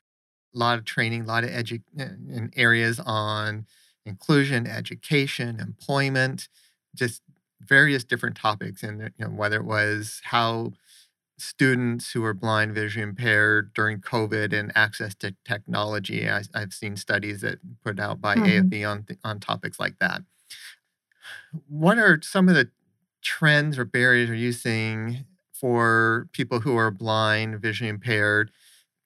a 0.54 0.58
lot 0.58 0.78
of 0.78 0.84
training, 0.84 1.22
a 1.22 1.26
lot 1.26 1.44
of 1.44 1.50
edu- 1.50 1.82
eh, 1.98 2.08
in 2.28 2.50
areas 2.56 3.00
on 3.00 3.66
inclusion, 4.04 4.66
education, 4.66 5.60
employment, 5.60 6.48
just 6.94 7.22
various 7.66 8.04
different 8.04 8.36
topics. 8.36 8.82
And 8.82 9.00
you 9.18 9.24
know, 9.26 9.30
whether 9.30 9.56
it 9.56 9.64
was 9.64 10.20
how 10.24 10.72
students 11.38 12.12
who 12.12 12.24
are 12.24 12.34
blind, 12.34 12.72
vision 12.74 13.02
impaired 13.02 13.74
during 13.74 14.00
COVID 14.00 14.52
and 14.52 14.70
access 14.76 15.14
to 15.16 15.34
technology. 15.44 16.28
I, 16.28 16.42
have 16.54 16.72
seen 16.72 16.96
studies 16.96 17.40
that 17.40 17.58
put 17.84 17.98
out 17.98 18.20
by 18.20 18.36
mm-hmm. 18.36 18.68
AFB 18.68 18.88
on 18.88 19.06
on 19.24 19.40
topics 19.40 19.80
like 19.80 19.98
that. 19.98 20.22
What 21.68 21.98
are 21.98 22.20
some 22.22 22.48
of 22.48 22.54
the 22.54 22.70
trends 23.22 23.78
or 23.78 23.84
barriers 23.84 24.30
are 24.30 24.34
you 24.34 24.52
seeing 24.52 25.24
for 25.52 26.28
people 26.32 26.60
who 26.60 26.76
are 26.76 26.90
blind, 26.90 27.60
vision 27.60 27.86
impaired, 27.86 28.50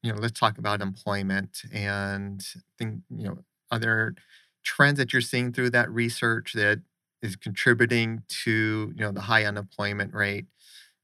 you 0.02 0.12
know, 0.12 0.18
let's 0.18 0.38
talk 0.38 0.58
about 0.58 0.80
employment 0.80 1.62
and 1.72 2.44
think, 2.78 3.00
you 3.10 3.24
know, 3.24 3.38
other 3.70 4.14
trends 4.62 4.98
that 4.98 5.12
you're 5.12 5.20
seeing 5.20 5.52
through 5.52 5.70
that 5.70 5.90
research 5.90 6.52
that 6.54 6.80
is 7.22 7.36
contributing 7.36 8.22
to, 8.44 8.92
you 8.94 9.00
know, 9.00 9.12
the 9.12 9.20
high 9.20 9.44
unemployment 9.44 10.14
rate 10.14 10.46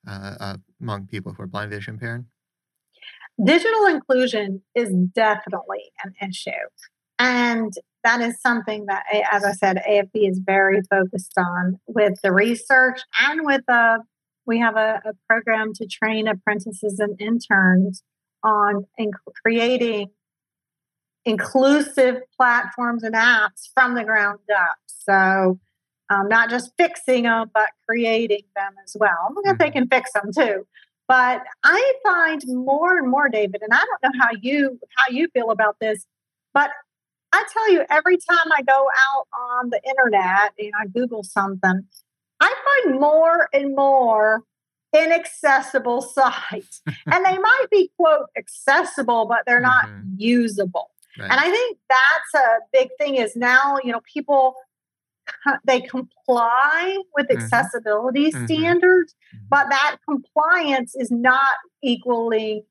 uh, 0.07 0.35
uh, 0.41 0.57
among 0.81 1.07
people 1.07 1.33
who 1.33 1.43
are 1.43 1.47
blind, 1.47 1.71
vision 1.71 1.95
impaired? 1.95 2.27
Digital 3.43 3.87
inclusion 3.87 4.63
is 4.75 4.91
definitely 5.15 5.91
an 6.05 6.13
issue. 6.29 6.51
And 7.19 7.73
that 8.05 8.21
is 8.21 8.41
something 8.41 8.87
that, 8.87 9.05
as 9.31 9.45
I 9.45 9.53
said, 9.53 9.83
AFB 9.89 10.29
is 10.29 10.41
very 10.45 10.81
focused 10.91 11.35
on 11.39 11.81
with 11.87 12.15
the 12.23 12.33
research 12.33 13.01
and 13.21 13.41
with 13.45 13.63
a, 13.69 13.73
uh, 13.73 13.99
we 14.45 14.59
have 14.59 14.77
a, 14.77 15.01
a 15.05 15.13
program 15.29 15.73
to 15.75 15.87
train 15.87 16.27
apprentices 16.27 16.99
and 16.99 17.21
interns 17.21 18.03
on 18.43 18.87
inc- 18.99 19.13
creating 19.41 20.09
inclusive 21.25 22.17
platforms 22.37 23.05
and 23.05 23.15
apps 23.15 23.69
from 23.73 23.95
the 23.95 24.03
ground 24.03 24.41
up. 24.51 24.79
So, 24.87 25.61
um, 26.13 26.29
not 26.29 26.51
just 26.51 26.73
fixing 26.77 27.25
them, 27.25 27.51
but 27.55 27.71
creating 27.87 28.43
them 28.55 28.75
as 28.85 28.97
well. 28.99 29.31
Mm-hmm. 29.31 29.51
If 29.51 29.59
they 29.59 29.71
can 29.71 29.89
fix 29.89 30.13
them 30.13 30.31
too. 30.35 30.67
But 31.09 31.43
I 31.65 31.93
find 32.05 32.43
more 32.47 32.97
and 32.97 33.11
more, 33.11 33.29
David, 33.29 33.63
and 33.63 33.73
I 33.73 33.79
don't 33.79 34.15
know 34.15 34.21
how 34.21 34.31
you 34.41 34.79
how 34.97 35.13
you 35.13 35.29
feel 35.35 35.51
about 35.51 35.77
this, 35.81 36.07
but 36.55 36.71
I 37.33 37.45
tell 37.53 37.73
you, 37.73 37.85
every 37.91 38.19
time 38.19 38.53
I 38.57 38.63
go 38.63 38.89
out 39.11 39.27
on 39.35 39.71
the 39.71 39.81
internet 39.85 40.53
and 40.59 40.73
I 40.79 40.87
Google 40.87 41.23
something, 41.23 41.83
I 42.41 42.83
find 42.85 43.01
more 43.01 43.49
and 43.53 43.75
more 43.75 44.43
inaccessible 44.95 46.03
sites. 46.15 46.83
and 46.87 47.25
they 47.25 47.39
might 47.39 47.67
be, 47.71 47.91
quote, 47.99 48.27
accessible, 48.37 49.27
but 49.27 49.41
they're 49.47 49.61
not 49.61 49.87
mm-hmm. 49.87 50.15
usable. 50.19 50.91
Right. 51.19 51.31
And 51.31 51.41
I 51.41 51.51
think 51.51 51.79
that's 51.89 52.45
a 52.45 52.59
big 52.73 52.89
thing 52.99 53.17
is 53.17 53.35
now, 53.35 53.79
you 53.83 53.93
know, 53.93 54.01
people 54.13 54.55
they 55.65 55.81
comply 55.81 56.99
with 57.15 57.29
mm-hmm. 57.29 57.43
accessibility 57.43 58.31
mm-hmm. 58.31 58.45
standards, 58.47 59.15
mm-hmm. 59.35 59.45
but 59.49 59.69
that 59.71 59.97
compliance 60.09 60.95
is 60.95 61.11
not 61.11 61.57
equaling 61.83 62.63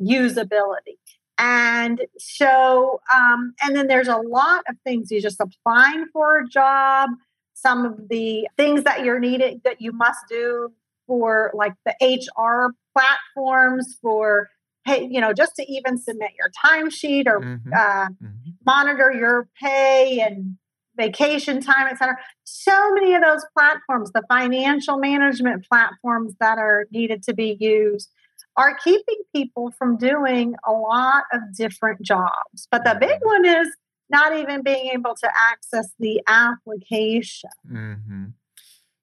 usability. 0.00 0.98
And 1.38 2.00
so, 2.18 3.00
um, 3.12 3.54
and 3.62 3.74
then 3.74 3.88
there's 3.88 4.08
a 4.08 4.16
lot 4.16 4.62
of 4.68 4.76
things 4.84 5.10
you 5.10 5.20
just 5.20 5.40
applying 5.40 6.06
for 6.12 6.38
a 6.38 6.48
job, 6.48 7.10
some 7.54 7.84
of 7.84 8.08
the 8.08 8.48
things 8.56 8.84
that 8.84 9.04
you're 9.04 9.18
needed 9.18 9.62
that 9.64 9.80
you 9.80 9.92
must 9.92 10.20
do 10.28 10.72
for 11.06 11.50
like 11.54 11.72
the 11.84 11.94
HR 12.00 12.74
platforms 12.94 13.96
for 14.00 14.48
hey, 14.84 15.06
you 15.10 15.20
know, 15.20 15.32
just 15.32 15.54
to 15.56 15.64
even 15.70 15.96
submit 15.96 16.30
your 16.36 16.50
timesheet 16.64 17.26
or 17.26 17.40
mm-hmm. 17.40 17.72
Uh, 17.72 18.08
mm-hmm. 18.08 18.50
monitor 18.66 19.12
your 19.12 19.48
pay 19.60 20.20
and 20.20 20.56
vacation 20.96 21.60
time, 21.60 21.86
et 21.90 21.98
cetera. 21.98 22.16
So 22.44 22.92
many 22.94 23.14
of 23.14 23.22
those 23.22 23.44
platforms, 23.56 24.12
the 24.12 24.22
financial 24.28 24.98
management 24.98 25.66
platforms 25.68 26.34
that 26.40 26.58
are 26.58 26.86
needed 26.90 27.22
to 27.24 27.34
be 27.34 27.56
used, 27.58 28.10
are 28.56 28.76
keeping 28.84 29.16
people 29.34 29.72
from 29.78 29.96
doing 29.96 30.54
a 30.66 30.72
lot 30.72 31.24
of 31.32 31.40
different 31.56 32.02
jobs. 32.02 32.68
But 32.70 32.84
the 32.84 32.96
big 33.00 33.18
one 33.22 33.44
is 33.44 33.68
not 34.10 34.36
even 34.36 34.62
being 34.62 34.90
able 34.92 35.14
to 35.14 35.30
access 35.52 35.88
the 35.98 36.20
application. 36.26 37.50
Mm-hmm. 37.70 38.24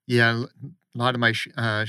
Yeah, 0.06 0.44
a 0.94 0.98
lot 0.98 1.14
of 1.14 1.20
my 1.20 1.32
sh- 1.32 1.48
uh, 1.56 1.86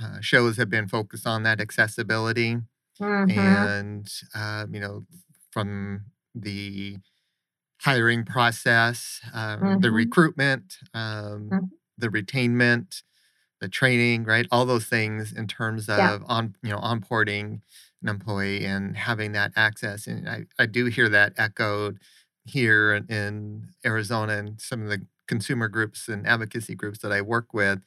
uh, 0.00 0.20
shows 0.20 0.56
have 0.58 0.70
been 0.70 0.86
focused 0.86 1.26
on 1.26 1.42
that 1.42 1.60
accessibility 1.60 2.58
mm-hmm. 3.00 3.38
and 3.38 4.08
uh, 4.34 4.66
you 4.70 4.80
know 4.80 5.04
from 5.50 6.04
the 6.34 6.96
hiring 7.82 8.24
process 8.24 9.20
um, 9.32 9.60
mm-hmm. 9.60 9.80
the 9.80 9.90
recruitment 9.90 10.78
um, 10.94 11.50
mm-hmm. 11.50 11.64
the 11.96 12.08
retainment 12.08 13.02
the 13.60 13.68
training 13.68 14.24
right 14.24 14.46
all 14.50 14.66
those 14.66 14.86
things 14.86 15.32
in 15.32 15.46
terms 15.46 15.88
of 15.88 15.98
yeah. 15.98 16.18
on 16.26 16.54
you 16.62 16.70
know 16.70 16.78
onboarding 16.78 17.60
an 18.02 18.08
employee 18.08 18.64
and 18.64 18.96
having 18.96 19.32
that 19.32 19.52
access 19.56 20.06
and 20.06 20.28
i, 20.28 20.44
I 20.58 20.66
do 20.66 20.86
hear 20.86 21.08
that 21.08 21.34
echoed 21.36 21.98
here 22.44 22.94
in, 22.94 23.06
in 23.06 23.68
arizona 23.84 24.38
and 24.38 24.60
some 24.60 24.82
of 24.82 24.88
the 24.88 25.06
consumer 25.26 25.68
groups 25.68 26.08
and 26.08 26.26
advocacy 26.26 26.74
groups 26.74 26.98
that 27.00 27.12
i 27.12 27.20
work 27.20 27.52
with 27.52 27.78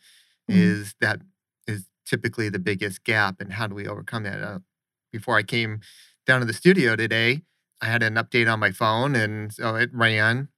mm-hmm. 0.50 0.60
is 0.60 0.96
that 1.02 1.20
is 1.68 1.86
typically 2.06 2.50
the 2.50 2.60
biggest 2.60 3.04
gap 3.04 3.42
and 3.42 3.54
how 3.54 3.68
do 3.68 3.76
we 3.76 3.88
overcome 3.88 4.24
that 4.24 4.42
uh, 4.42 4.60
before 5.12 5.38
i 5.38 5.44
came 5.44 5.82
down 6.26 6.40
to 6.40 6.46
the 6.46 6.54
studio 6.54 6.96
today 6.96 7.42
i 7.82 7.86
had 7.86 8.04
an 8.04 8.16
update 8.16 8.52
on 8.52 8.60
my 8.60 8.72
phone 8.72 9.16
and 9.16 9.54
so 9.54 9.76
it 9.76 9.90
ran 9.94 10.50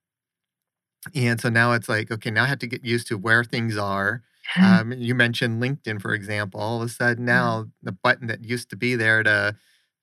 and 1.16 1.40
so 1.42 1.50
now 1.50 1.74
it's 1.74 1.90
like 1.90 2.12
okay 2.12 2.32
now 2.32 2.44
i 2.44 2.48
have 2.48 2.60
to 2.60 2.68
get 2.68 2.84
used 2.86 3.08
to 3.08 3.18
where 3.18 3.44
things 3.44 3.78
are 3.78 4.24
Um, 4.62 4.92
you 4.92 5.16
mentioned 5.16 5.62
LinkedIn, 5.62 6.02
for 6.02 6.14
example. 6.14 6.60
All 6.60 6.82
of 6.82 6.88
a 6.88 6.92
sudden 6.92 7.26
mm-hmm. 7.26 7.26
now, 7.26 7.66
the 7.82 7.92
button 7.92 8.28
that 8.28 8.44
used 8.44 8.70
to 8.70 8.76
be 8.76 8.96
there 8.96 9.24
to 9.24 9.56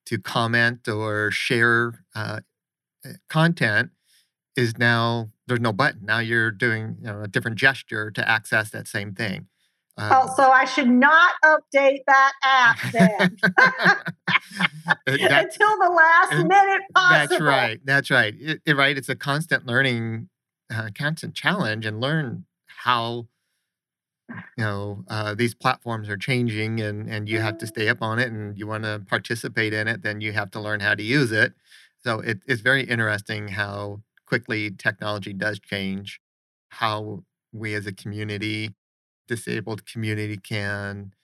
to 0.06 0.18
comment 0.18 0.88
or 0.88 1.30
share 1.30 2.04
uh, 2.14 2.40
eh, 3.04 3.12
content 3.28 3.90
is 4.56 4.78
now 4.78 5.30
there's 5.46 5.60
no 5.60 5.72
button. 5.72 6.04
Now 6.04 6.18
you're 6.18 6.50
doing 6.50 6.96
you 7.00 7.06
know, 7.06 7.22
a 7.22 7.28
different 7.28 7.58
gesture 7.58 8.10
to 8.12 8.28
access 8.28 8.70
that 8.70 8.88
same 8.88 9.14
thing. 9.14 9.46
Um, 9.96 10.12
oh, 10.12 10.32
so 10.36 10.50
I 10.50 10.64
should 10.64 10.88
not 10.88 11.32
update 11.44 12.00
that 12.06 12.32
app 12.42 12.92
then 12.92 13.36
that, 15.06 15.44
until 15.44 15.78
the 15.78 15.90
last 15.94 16.46
minute 16.46 16.82
possible. 16.94 17.28
That's 17.28 17.40
right. 17.40 17.80
That's 17.84 18.10
right. 18.10 18.34
It, 18.38 18.62
it, 18.64 18.76
right. 18.76 18.96
It's 18.96 19.08
a 19.08 19.16
constant 19.16 19.66
learning, 19.66 20.28
uh, 20.72 20.88
constant 20.96 21.34
challenge, 21.34 21.86
and 21.86 22.00
learn 22.00 22.46
how 22.66 23.26
you 24.28 24.64
know 24.64 25.04
uh, 25.08 25.34
these 25.34 25.54
platforms 25.54 26.08
are 26.08 26.16
changing, 26.16 26.80
and 26.80 27.08
and 27.08 27.28
you 27.28 27.40
have 27.40 27.58
to 27.58 27.66
mm-hmm. 27.66 27.74
stay 27.74 27.88
up 27.88 28.02
on 28.02 28.18
it, 28.18 28.30
and 28.30 28.56
you 28.58 28.66
want 28.66 28.84
to 28.84 29.02
participate 29.06 29.74
in 29.74 29.88
it. 29.88 30.02
Then 30.02 30.20
you 30.20 30.32
have 30.32 30.50
to 30.52 30.60
learn 30.60 30.80
how 30.80 30.94
to 30.94 31.02
use 31.02 31.32
it. 31.32 31.54
So 32.02 32.20
it, 32.20 32.40
it's 32.46 32.62
very 32.62 32.84
interesting 32.84 33.48
how 33.48 34.00
quickly 34.26 34.70
technology 34.70 35.32
does 35.32 35.58
change. 35.58 36.20
How 36.70 37.24
we 37.52 37.74
as 37.74 37.86
a 37.86 37.92
community 37.92 38.74
disabled 39.30 39.86
community 39.86 40.36
can 40.36 41.14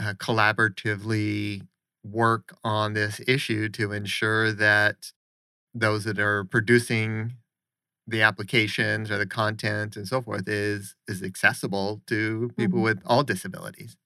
uh, 0.00 0.14
collaboratively 0.14 1.66
work 2.04 2.56
on 2.62 2.94
this 2.94 3.20
issue 3.26 3.68
to 3.68 3.90
ensure 3.90 4.52
that 4.52 5.10
those 5.74 6.04
that 6.04 6.20
are 6.20 6.44
producing 6.44 7.34
the 8.06 8.22
applications 8.22 9.10
or 9.10 9.18
the 9.18 9.26
content 9.26 9.96
and 9.96 10.06
so 10.06 10.22
forth 10.22 10.48
is 10.48 10.94
is 11.08 11.22
accessible 11.22 12.00
to 12.06 12.50
people 12.56 12.78
mm-hmm. 12.78 12.84
with 12.84 13.02
all 13.06 13.24
disabilities 13.24 13.96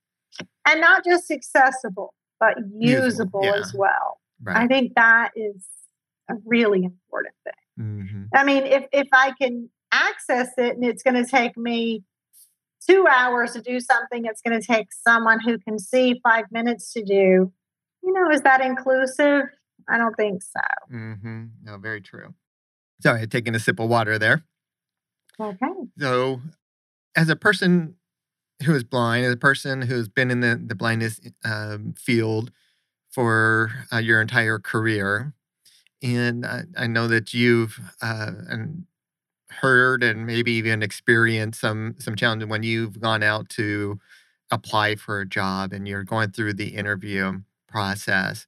and 0.66 0.80
not 0.80 1.04
just 1.04 1.30
accessible 1.30 2.14
but 2.40 2.54
usable, 2.78 3.42
usable 3.42 3.44
yeah. 3.44 3.54
as 3.54 3.74
well 3.74 4.18
right. 4.42 4.56
i 4.56 4.66
think 4.66 4.94
that 4.94 5.30
is 5.36 5.64
a 6.30 6.34
really 6.44 6.84
important 6.84 7.34
thing 7.44 7.86
mm-hmm. 7.86 8.22
i 8.34 8.42
mean 8.42 8.64
if 8.64 8.84
if 8.92 9.08
i 9.12 9.30
can 9.40 9.68
access 9.92 10.48
it 10.58 10.74
and 10.74 10.84
it's 10.84 11.02
going 11.02 11.14
to 11.14 11.30
take 11.30 11.56
me 11.56 12.02
two 12.88 13.06
hours 13.06 13.52
to 13.52 13.60
do 13.60 13.80
something 13.80 14.24
it's 14.24 14.40
going 14.40 14.58
to 14.58 14.66
take 14.66 14.88
someone 14.92 15.40
who 15.40 15.58
can 15.58 15.78
see 15.78 16.20
five 16.22 16.44
minutes 16.50 16.92
to 16.92 17.02
do. 17.02 17.52
You 18.02 18.12
know, 18.12 18.30
is 18.30 18.42
that 18.42 18.60
inclusive? 18.60 19.44
I 19.88 19.98
don't 19.98 20.14
think 20.14 20.42
so. 20.42 20.60
Mm-hmm. 20.92 21.44
No, 21.62 21.78
very 21.78 22.00
true. 22.00 22.34
Sorry, 23.00 23.22
I 23.22 23.26
taking 23.26 23.54
a 23.54 23.58
sip 23.58 23.80
of 23.80 23.88
water 23.88 24.18
there. 24.18 24.44
Okay. 25.40 25.66
So, 25.98 26.40
as 27.16 27.28
a 27.28 27.36
person 27.36 27.96
who 28.64 28.74
is 28.74 28.84
blind, 28.84 29.26
as 29.26 29.32
a 29.32 29.38
person 29.38 29.82
who's 29.82 30.08
been 30.08 30.30
in 30.30 30.40
the, 30.40 30.60
the 30.64 30.74
blindness 30.74 31.20
um, 31.44 31.94
field 31.98 32.50
for 33.10 33.72
uh, 33.92 33.98
your 33.98 34.20
entire 34.20 34.58
career, 34.58 35.34
and 36.02 36.46
I, 36.46 36.62
I 36.76 36.86
know 36.86 37.08
that 37.08 37.34
you've 37.34 37.80
uh, 38.00 38.30
and 38.48 38.86
heard 39.60 40.02
and 40.02 40.26
maybe 40.26 40.52
even 40.52 40.82
experienced 40.82 41.60
some 41.60 41.96
some 41.98 42.16
challenges 42.16 42.48
when 42.48 42.62
you've 42.62 43.00
gone 43.00 43.22
out 43.22 43.48
to 43.50 43.98
apply 44.50 44.96
for 44.96 45.20
a 45.20 45.26
job 45.26 45.72
and 45.72 45.88
you're 45.88 46.04
going 46.04 46.30
through 46.30 46.54
the 46.54 46.68
interview 46.68 47.40
process. 47.68 48.46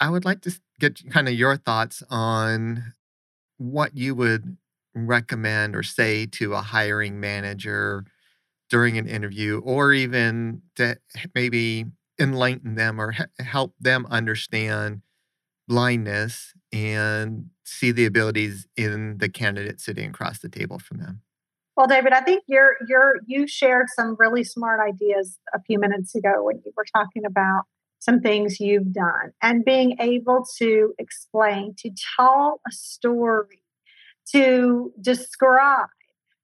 I 0.00 0.10
would 0.10 0.24
like 0.24 0.42
to 0.42 0.60
get 0.78 1.10
kind 1.10 1.28
of 1.28 1.34
your 1.34 1.56
thoughts 1.56 2.02
on 2.10 2.94
what 3.58 3.96
you 3.96 4.14
would 4.14 4.56
recommend 4.94 5.74
or 5.76 5.82
say 5.82 6.26
to 6.26 6.54
a 6.54 6.60
hiring 6.60 7.20
manager 7.20 8.04
during 8.70 8.98
an 8.98 9.08
interview 9.08 9.60
or 9.60 9.92
even 9.92 10.62
to 10.76 10.96
maybe 11.34 11.86
enlighten 12.20 12.74
them 12.74 13.00
or 13.00 13.14
help 13.38 13.74
them 13.80 14.06
understand 14.10 15.02
blindness 15.66 16.54
and 16.72 17.46
see 17.64 17.92
the 17.92 18.06
abilities 18.06 18.66
in 18.76 19.18
the 19.18 19.28
candidate 19.28 19.80
sitting 19.80 20.10
across 20.10 20.40
the 20.40 20.48
table 20.48 20.78
from 20.78 20.98
them. 20.98 21.22
Well, 21.76 21.86
David, 21.86 22.12
I 22.12 22.20
think 22.22 22.42
you're 22.48 22.76
you're 22.88 23.20
you 23.26 23.46
shared 23.46 23.86
some 23.94 24.16
really 24.18 24.42
smart 24.42 24.80
ideas 24.80 25.38
a 25.54 25.62
few 25.62 25.78
minutes 25.78 26.14
ago 26.14 26.42
when 26.42 26.60
you 26.64 26.72
were 26.76 26.84
talking 26.92 27.24
about 27.24 27.62
some 28.00 28.20
things 28.20 28.60
you've 28.60 28.92
done 28.92 29.32
and 29.42 29.64
being 29.64 29.96
able 30.00 30.44
to 30.58 30.94
explain, 30.98 31.74
to 31.78 31.90
tell 32.16 32.60
a 32.66 32.72
story, 32.72 33.62
to 34.32 34.92
describe 35.00 35.88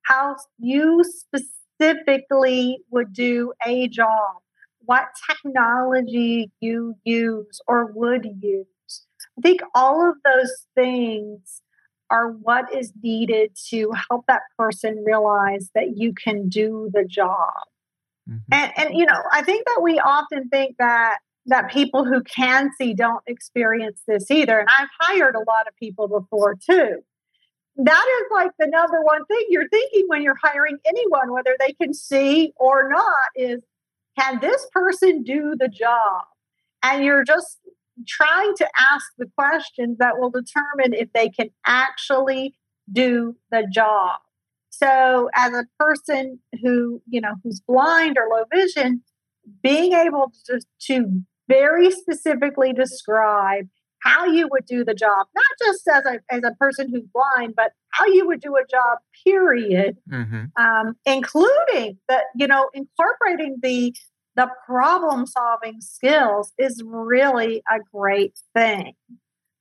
how 0.03 0.37
you 0.59 1.03
specifically 1.05 2.79
would 2.91 3.12
do 3.12 3.53
a 3.66 3.89
job, 3.89 4.37
what 4.81 5.09
technology 5.29 6.51
you 6.61 6.95
use 7.05 7.61
or 7.66 7.91
would 7.93 8.27
use 8.41 8.66
I 9.39 9.41
think 9.41 9.61
all 9.74 10.09
of 10.09 10.16
those 10.24 10.66
things 10.74 11.62
are 12.11 12.28
what 12.30 12.72
is 12.74 12.93
needed 13.03 13.57
to 13.70 13.93
help 14.09 14.26
that 14.28 14.43
person 14.59 15.03
realize 15.05 15.70
that 15.74 15.97
you 15.97 16.12
can 16.14 16.49
do 16.49 16.91
the 16.93 17.05
job. 17.05 17.53
Mm-hmm. 18.28 18.53
And, 18.53 18.72
and 18.76 18.97
you 18.97 19.07
know, 19.07 19.20
I 19.32 19.43
think 19.43 19.66
that 19.66 19.80
we 19.82 19.99
often 19.99 20.49
think 20.49 20.76
that 20.78 21.18
that 21.47 21.70
people 21.70 22.05
who 22.05 22.22
can 22.22 22.70
see 22.78 22.95
don't 22.95 23.22
experience 23.26 24.01
this 24.07 24.30
either. 24.30 24.59
And 24.59 24.68
I've 24.78 24.89
hired 24.99 25.35
a 25.35 25.41
lot 25.41 25.66
of 25.68 25.76
people 25.76 26.09
before 26.09 26.55
too. 26.55 27.01
That 27.76 28.07
is 28.20 28.26
like 28.32 28.53
the 28.59 28.66
number 28.66 29.03
one 29.03 29.26
thing 29.26 29.45
you're 29.49 29.68
thinking 29.68 30.05
when 30.07 30.22
you're 30.22 30.39
hiring 30.43 30.78
anyone, 30.87 31.32
whether 31.32 31.57
they 31.59 31.72
can 31.72 31.93
see 31.93 32.53
or 32.57 32.89
not, 32.89 33.14
is 33.35 33.61
can 34.18 34.39
this 34.41 34.66
person 34.72 35.22
do 35.22 35.55
the 35.59 35.68
job? 35.68 36.22
And 36.82 37.05
you're 37.05 37.24
just 37.24 37.59
trying 38.07 38.55
to 38.57 38.68
ask 38.92 39.07
the 39.18 39.26
questions 39.36 39.99
that 39.99 40.18
will 40.18 40.30
determine 40.30 40.95
if 40.95 41.12
they 41.12 41.28
can 41.28 41.51
actually 41.66 42.55
do 42.92 43.36
the 43.51 43.66
job. 43.72 44.20
So, 44.70 45.30
as 45.36 45.53
a 45.53 45.64
person 45.78 46.40
who, 46.62 47.01
you 47.09 47.20
know, 47.20 47.34
who's 47.42 47.61
blind 47.61 48.16
or 48.18 48.28
low 48.28 48.45
vision, 48.53 49.03
being 49.62 49.92
able 49.92 50.32
to, 50.47 50.61
to 50.86 51.22
very 51.49 51.90
specifically 51.90 52.72
describe 52.72 53.68
how 54.05 54.26
you 54.26 54.49
would 54.51 54.66
do 54.66 54.84
the 54.84 54.95
job, 54.95 55.26
not 55.34 55.45
just 55.64 55.88
as 55.88 56.05
a, 56.05 56.20
as 56.30 56.42
a 56.45 56.55
person 56.61 56.90
who's 56.90 57.07
blind, 57.12 57.55
but 57.57 57.72
how 57.90 58.05
you 58.07 58.26
would 58.26 58.40
do 58.40 58.55
a 58.57 58.66
job, 58.70 58.99
period, 59.24 59.97
mm-hmm. 60.11 60.45
um, 60.62 60.95
including 61.07 61.99
the, 62.09 62.18
you 62.34 62.47
know, 62.47 62.68
incorporating 62.74 63.57
the 63.62 63.95
the 64.37 64.49
problem 64.66 65.26
solving 65.26 65.80
skills 65.80 66.53
is 66.59 66.82
really 66.85 67.62
a 67.70 67.78
great 67.93 68.39
thing. 68.55 68.95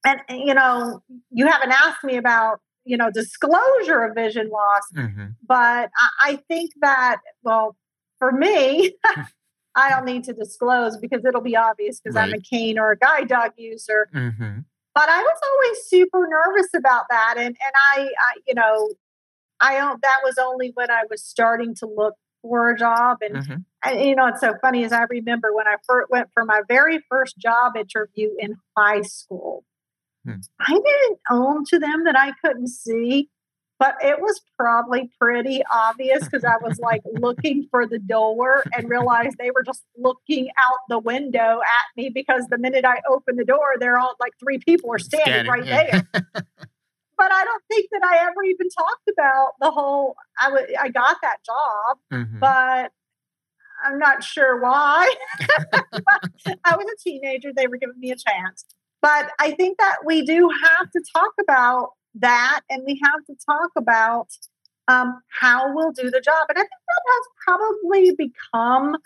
And, 0.06 0.20
you 0.30 0.54
know, 0.54 1.02
you 1.32 1.48
haven't 1.48 1.72
asked 1.72 2.04
me 2.04 2.18
about, 2.18 2.60
you 2.84 2.98
know, 2.98 3.10
disclosure 3.12 4.04
of 4.04 4.16
vision 4.16 4.50
loss, 4.50 4.84
mm-hmm. 4.96 5.28
but 5.48 5.90
I, 6.22 6.40
think 6.50 6.72
that, 6.82 7.18
well, 7.44 7.78
for 8.20 8.32
me, 8.32 8.94
I 9.76 9.90
don't 9.90 10.06
need 10.06 10.24
to 10.26 10.34
disclose 10.34 10.98
because 10.98 11.24
it'll 11.26 11.42
be 11.42 11.56
obvious 11.56 12.00
because 12.00 12.16
right. 12.16 12.30
I'm 12.30 12.34
a 12.34 12.42
cane 12.42 12.78
or 12.78 12.92
a 12.92 12.98
guide 12.98 13.28
dog 13.28 13.52
user. 13.58 14.10
Mm-hmm. 14.14 14.60
But 14.94 15.10
I 15.10 15.22
was 15.22 15.40
always 15.52 15.80
super 15.88 16.28
nervous 16.28 16.70
about 16.76 17.06
that. 17.10 17.36
And, 17.38 17.48
and 17.48 17.74
I, 17.96 18.02
I, 18.02 18.34
you 18.48 18.54
know, 18.54 18.90
I 19.60 19.78
don't, 19.78 20.02
that 20.02 20.20
was 20.24 20.36
only 20.40 20.72
when 20.76 20.92
I 20.92 21.04
was 21.10 21.24
starting 21.24 21.74
to 21.76 21.88
look 21.88 22.14
for 22.44 22.70
a 22.70 22.78
job. 22.78 23.20
And, 23.22 23.36
mm-hmm. 23.38 23.56
And 23.84 24.02
you 24.02 24.16
know, 24.16 24.28
it's 24.28 24.42
so 24.42 24.56
funny 24.62 24.84
as 24.84 24.92
I 24.92 25.04
remember 25.10 25.54
when 25.54 25.68
I 25.68 25.76
first 25.88 26.10
went 26.10 26.30
for 26.34 26.46
my 26.46 26.62
very 26.68 27.00
first 27.10 27.38
job 27.38 27.76
interview 27.76 28.30
in 28.40 28.56
high 28.78 29.02
school. 29.02 29.64
Hmm. 30.26 30.36
I 30.60 30.74
didn't 30.74 31.20
own 31.30 31.66
to 31.66 31.80
them 31.80 32.06
that 32.06 32.18
I 32.18 32.32
couldn't 32.44 32.70
see, 32.70 33.30
but 33.80 33.96
it 34.02 34.22
was 34.22 34.40
probably 34.58 35.12
pretty 35.20 35.62
obvious 35.70 36.24
because 36.24 36.46
I 36.46 36.56
was 36.62 36.80
like 36.80 37.02
looking 37.20 37.68
for 37.70 37.86
the 37.86 38.00
door 38.00 38.64
and 38.72 38.90
realized 38.90 39.38
they 39.38 39.52
were 39.52 39.64
just 39.64 39.84
looking 39.98 40.50
out 40.58 40.78
the 40.88 41.00
window 41.00 41.60
at 41.62 41.86
me 41.98 42.10
because 42.10 42.46
the 42.50 42.58
minute 42.58 42.86
I 42.86 43.02
opened 43.10 43.40
the 43.40 43.46
door, 43.46 43.76
they're 43.80 43.98
all 43.98 44.16
like 44.20 44.34
three 44.40 44.60
people 44.60 44.94
are 44.94 45.00
standing, 45.00 45.46
standing 45.46 45.52
right 45.52 45.66
yeah. 45.66 45.84
there. 45.92 46.24
but 47.18 47.32
I 47.32 47.44
don't 47.44 47.64
think 47.70 47.90
that 47.92 48.04
I 48.04 48.26
ever 48.26 48.44
even 48.44 48.70
talked 48.70 49.10
about 49.12 49.54
the 49.60 49.72
whole. 49.72 50.16
I 50.42 50.50
w- 50.50 50.76
I 50.80 50.90
got 50.90 51.18
that 51.22 51.38
job, 51.46 51.98
mm-hmm. 52.12 52.40
but 52.40 52.92
I'm 53.84 54.00
not 54.00 54.24
sure 54.24 54.62
why. 54.62 55.14
I 56.66 56.76
was 56.76 56.86
a 56.86 57.04
teenager; 57.04 57.52
they 57.56 57.68
were 57.68 57.78
giving 57.78 58.00
me 58.00 58.12
a 58.12 58.16
chance. 58.16 58.66
But 59.02 59.32
I 59.40 59.52
think 59.52 59.78
that 59.80 59.98
we 60.06 60.26
do 60.26 60.50
have 60.64 60.92
to 60.92 61.02
talk 61.16 61.32
about 61.40 61.90
that, 62.16 62.62
and 62.70 62.84
we 62.86 63.00
have 63.04 63.26
to 63.26 63.36
talk 63.46 63.72
about 63.78 64.28
um, 64.88 65.22
how 65.28 65.74
we'll 65.74 65.92
do 65.92 66.10
the 66.10 66.22
job. 66.22 66.46
And 66.50 66.58
I 66.58 66.62
think 66.62 66.70
that 66.70 67.04
has 67.08 67.26
probably 67.46 68.12
become 68.16 68.98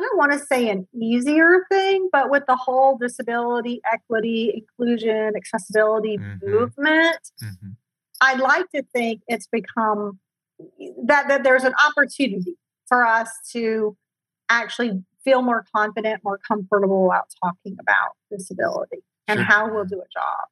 I 0.00 0.02
don't 0.02 0.16
want 0.16 0.32
to 0.32 0.38
say 0.38 0.70
an 0.70 0.88
easier 0.98 1.66
thing, 1.70 2.08
but 2.10 2.30
with 2.30 2.44
the 2.48 2.56
whole 2.56 2.96
disability, 2.96 3.82
equity, 3.92 4.50
inclusion, 4.54 5.32
accessibility 5.36 6.16
mm-hmm. 6.16 6.50
movement, 6.50 7.18
mm-hmm. 7.42 7.72
I'd 8.22 8.40
like 8.40 8.70
to 8.74 8.82
think 8.94 9.20
it's 9.28 9.46
become 9.46 10.18
that, 11.04 11.28
that 11.28 11.42
there's 11.42 11.64
an 11.64 11.74
opportunity 11.86 12.56
for 12.86 13.04
us 13.04 13.28
to 13.52 13.94
actually 14.50 15.02
feel 15.24 15.42
more 15.42 15.64
confident, 15.74 16.22
more 16.24 16.38
comfortable 16.38 17.06
about 17.06 17.26
talking 17.42 17.76
about 17.80 18.16
disability 18.30 19.02
and 19.28 19.38
sure. 19.38 19.44
how 19.44 19.72
we'll 19.72 19.84
do 19.84 19.96
a 19.96 20.08
job. 20.12 20.48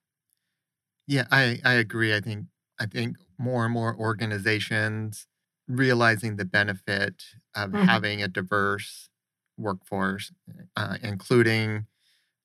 Yeah, 1.07 1.27
I, 1.31 1.59
I 1.65 1.75
agree. 1.75 2.15
I 2.15 2.21
think 2.21 2.47
I 2.79 2.87
think 2.87 3.17
more 3.39 3.65
and 3.65 3.73
more 3.73 3.97
organizations 3.97 5.27
realizing 5.67 6.37
the 6.37 6.45
benefit 6.45 7.25
of 7.55 7.71
mm-hmm. 7.71 7.85
having 7.85 8.23
a 8.23 8.29
diverse 8.29 9.11
workforce, 9.57 10.33
uh, 10.77 10.97
including 11.03 11.87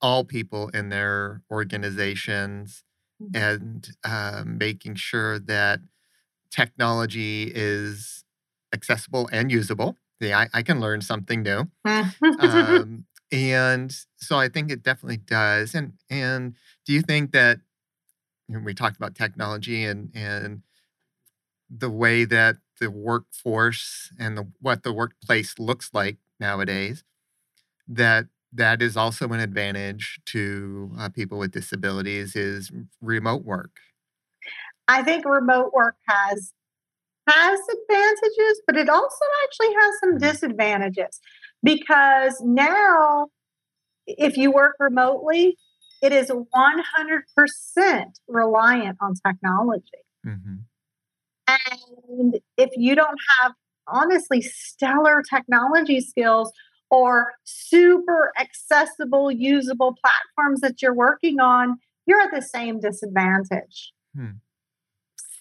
all 0.02 0.24
people 0.24 0.68
in 0.70 0.88
their 0.88 1.42
organizations, 1.50 2.82
mm-hmm. 3.22 3.36
and 3.36 3.90
uh, 4.04 4.42
making 4.46 4.96
sure 4.96 5.38
that 5.38 5.80
technology 6.50 7.50
is 7.54 8.24
accessible 8.72 9.28
and 9.32 9.50
usable. 9.50 9.96
I, 10.32 10.48
I 10.54 10.62
can 10.62 10.80
learn 10.80 11.00
something 11.00 11.42
new. 11.42 11.68
um, 12.38 13.04
and 13.30 13.94
so 14.16 14.36
I 14.38 14.48
think 14.48 14.70
it 14.70 14.82
definitely 14.82 15.18
does. 15.18 15.74
And 15.74 15.94
and 16.08 16.54
do 16.86 16.92
you 16.92 17.02
think 17.02 17.32
that 17.32 17.58
you 18.48 18.56
know, 18.56 18.62
we 18.64 18.74
talked 18.74 18.96
about 18.96 19.14
technology 19.14 19.84
and 19.84 20.10
and 20.14 20.62
the 21.70 21.90
way 21.90 22.24
that 22.24 22.56
the 22.80 22.90
workforce 22.90 24.12
and 24.18 24.36
the, 24.36 24.48
what 24.60 24.82
the 24.82 24.92
workplace 24.92 25.58
looks 25.58 25.90
like 25.92 26.18
nowadays 26.38 27.04
that 27.88 28.26
that 28.52 28.80
is 28.82 28.96
also 28.96 29.28
an 29.28 29.40
advantage 29.40 30.20
to 30.26 30.92
uh, 30.98 31.08
people 31.08 31.38
with 31.38 31.52
disabilities 31.52 32.36
is 32.36 32.70
remote 33.00 33.44
work 33.44 33.78
i 34.88 35.02
think 35.02 35.24
remote 35.24 35.72
work 35.72 35.96
has 36.06 36.52
has 37.28 37.58
advantages 37.60 38.62
but 38.66 38.76
it 38.76 38.88
also 38.88 39.24
actually 39.44 39.74
has 39.74 39.94
some 40.00 40.10
mm-hmm. 40.10 40.18
disadvantages 40.18 41.20
because 41.62 42.40
now 42.44 43.28
if 44.06 44.36
you 44.36 44.50
work 44.50 44.74
remotely 44.78 45.56
it 46.02 46.12
is 46.12 46.30
100% 46.30 48.04
reliant 48.28 48.98
on 49.00 49.14
technology 49.24 50.04
mm-hmm. 50.26 50.54
And 51.46 52.38
if 52.56 52.70
you 52.76 52.94
don't 52.94 53.18
have 53.40 53.52
honestly 53.86 54.40
stellar 54.40 55.22
technology 55.28 56.00
skills 56.00 56.52
or 56.90 57.32
super 57.44 58.32
accessible, 58.38 59.30
usable 59.30 59.94
platforms 60.00 60.60
that 60.60 60.80
you're 60.80 60.94
working 60.94 61.40
on, 61.40 61.78
you're 62.06 62.20
at 62.20 62.30
the 62.32 62.42
same 62.42 62.80
disadvantage. 62.80 63.92
Hmm. 64.14 64.38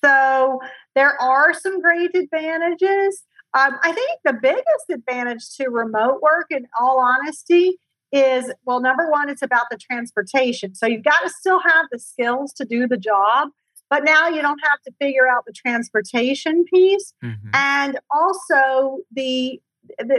So 0.03 0.59
there 0.95 1.19
are 1.21 1.53
some 1.53 1.81
great 1.81 2.15
advantages. 2.15 3.23
Um, 3.53 3.77
I 3.83 3.91
think 3.91 4.19
the 4.25 4.33
biggest 4.33 4.89
advantage 4.91 5.55
to 5.57 5.69
remote 5.69 6.21
work, 6.21 6.47
in 6.49 6.67
all 6.79 6.99
honesty, 6.99 7.77
is 8.11 8.51
well, 8.65 8.79
number 8.79 9.09
one, 9.09 9.29
it's 9.29 9.41
about 9.41 9.65
the 9.71 9.77
transportation. 9.77 10.75
So 10.75 10.85
you've 10.85 11.03
got 11.03 11.21
to 11.21 11.29
still 11.29 11.59
have 11.59 11.87
the 11.91 11.99
skills 11.99 12.53
to 12.53 12.65
do 12.65 12.87
the 12.87 12.97
job, 12.97 13.49
but 13.89 14.03
now 14.03 14.27
you 14.27 14.41
don't 14.41 14.59
have 14.69 14.81
to 14.85 14.91
figure 14.99 15.27
out 15.27 15.45
the 15.45 15.53
transportation 15.53 16.65
piece. 16.65 17.13
Mm-hmm. 17.23 17.49
And 17.53 17.99
also 18.11 18.99
the 19.11 19.59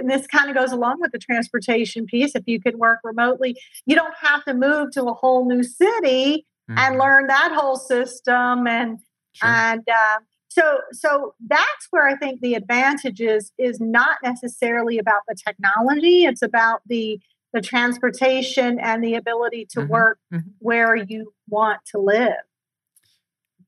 this 0.04 0.26
kind 0.26 0.50
of 0.50 0.56
goes 0.56 0.72
along 0.72 1.00
with 1.00 1.12
the 1.12 1.18
transportation 1.18 2.04
piece. 2.04 2.34
If 2.34 2.42
you 2.46 2.60
can 2.60 2.78
work 2.78 2.98
remotely, 3.02 3.56
you 3.86 3.96
don't 3.96 4.14
have 4.20 4.44
to 4.44 4.52
move 4.54 4.90
to 4.92 5.04
a 5.04 5.14
whole 5.14 5.48
new 5.48 5.62
city 5.62 6.46
mm-hmm. 6.70 6.78
and 6.78 6.98
learn 6.98 7.28
that 7.28 7.52
whole 7.54 7.76
system. 7.76 8.66
And 8.66 8.98
sure. 9.34 9.48
and 9.48 9.82
uh, 9.88 10.18
so 10.48 10.80
so 10.92 11.34
that's 11.46 11.88
where 11.90 12.06
I 12.06 12.16
think 12.16 12.40
the 12.40 12.54
advantage 12.54 13.20
is 13.20 13.52
is 13.58 13.80
not 13.80 14.18
necessarily 14.22 14.98
about 14.98 15.22
the 15.28 15.34
technology. 15.34 16.24
It's 16.24 16.42
about 16.42 16.80
the 16.86 17.20
the 17.52 17.60
transportation 17.60 18.78
and 18.80 19.02
the 19.02 19.14
ability 19.14 19.66
to 19.70 19.80
mm-hmm. 19.80 19.92
work 19.92 20.18
mm-hmm. 20.32 20.48
where 20.58 20.96
you 20.96 21.32
want 21.48 21.80
to 21.92 21.98
live. 21.98 22.32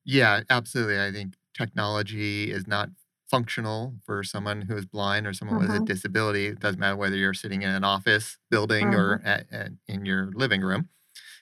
Yeah, 0.03 0.41
absolutely. 0.49 1.01
I 1.01 1.11
think 1.11 1.35
technology 1.53 2.51
is 2.51 2.67
not 2.67 2.89
functional 3.29 3.95
for 4.05 4.23
someone 4.23 4.61
who 4.61 4.77
is 4.77 4.85
blind 4.85 5.27
or 5.27 5.33
someone 5.33 5.59
with 5.59 5.69
a 5.69 5.73
mm-hmm. 5.73 5.85
disability. 5.85 6.47
It 6.47 6.59
doesn't 6.59 6.79
matter 6.79 6.95
whether 6.95 7.15
you're 7.15 7.33
sitting 7.33 7.61
in 7.61 7.69
an 7.69 7.83
office 7.83 8.37
building 8.49 8.93
or 8.93 9.17
mm-hmm. 9.17 9.27
at, 9.27 9.45
at, 9.51 9.71
in 9.87 10.05
your 10.05 10.31
living 10.33 10.61
room. 10.61 10.89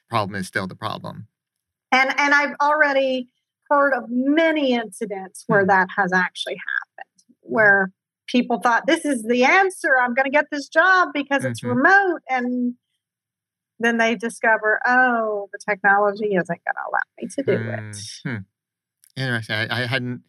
Problem 0.10 0.36
is 0.36 0.48
still 0.48 0.68
the 0.68 0.76
problem. 0.76 1.28
And 1.92 2.14
and 2.18 2.34
I've 2.34 2.56
already 2.62 3.30
heard 3.70 3.94
of 3.94 4.06
many 4.10 4.74
incidents 4.74 5.44
where 5.48 5.64
mm. 5.64 5.68
that 5.68 5.88
has 5.96 6.14
actually 6.14 6.56
happened, 6.56 7.40
where 7.42 7.92
people 8.28 8.60
thought 8.60 8.88
this 8.88 9.06
is 9.06 9.24
the 9.24 9.44
answer. 9.44 9.98
I'm 10.00 10.14
going 10.14 10.26
to 10.26 10.32
get 10.32 10.46
this 10.52 10.68
job 10.68 11.10
because 11.14 11.46
it's 11.46 11.62
Mhm. 11.62 11.76
remote, 11.76 12.22
and 12.30 12.76
then 13.80 13.98
they 13.98 14.16
discover, 14.16 14.80
oh, 14.86 15.50
the 15.52 15.60
technology 15.60 16.36
isn't 16.36 16.48
going 16.48 16.76
to 16.76 16.90
allow 16.90 17.00
me 17.20 17.28
to 17.28 17.44
do 17.44 17.70
it. 17.72 17.98
Hmm. 18.24 18.44
Interesting. 19.18 19.56
I, 19.56 19.84
I 19.84 19.86
hadn't 19.86 20.24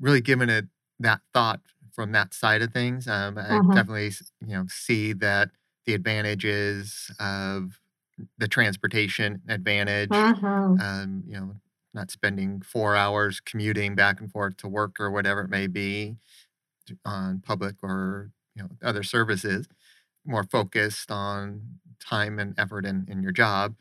really 0.00 0.20
given 0.20 0.48
it 0.50 0.66
that 0.98 1.20
thought 1.32 1.60
from 1.92 2.12
that 2.12 2.34
side 2.34 2.62
of 2.62 2.72
things. 2.72 3.08
Um, 3.08 3.38
I 3.38 3.42
Mhm. 3.42 3.74
definitely, 3.74 4.12
you 4.40 4.54
know, 4.54 4.66
see 4.68 5.12
that 5.14 5.50
the 5.86 5.94
advantages 5.94 7.10
of 7.18 7.80
the 8.38 8.48
transportation 8.48 9.42
advantage. 9.48 10.10
Mhm. 10.10 10.80
Um, 10.80 11.24
you 11.26 11.34
know, 11.34 11.56
not 11.94 12.10
spending 12.10 12.62
four 12.62 12.96
hours 12.96 13.40
commuting 13.40 13.94
back 13.94 14.20
and 14.20 14.30
forth 14.30 14.56
to 14.58 14.68
work 14.68 15.00
or 15.00 15.10
whatever 15.10 15.42
it 15.42 15.50
may 15.50 15.66
be 15.66 16.16
on 17.04 17.40
public 17.40 17.76
or 17.82 18.30
you 18.54 18.62
know 18.62 18.68
other 18.82 19.02
services. 19.02 19.66
More 20.26 20.44
focused 20.44 21.10
on 21.10 21.62
time 22.00 22.38
and 22.38 22.54
effort 22.58 22.84
in, 22.86 23.06
in 23.08 23.22
your 23.22 23.32
job 23.32 23.74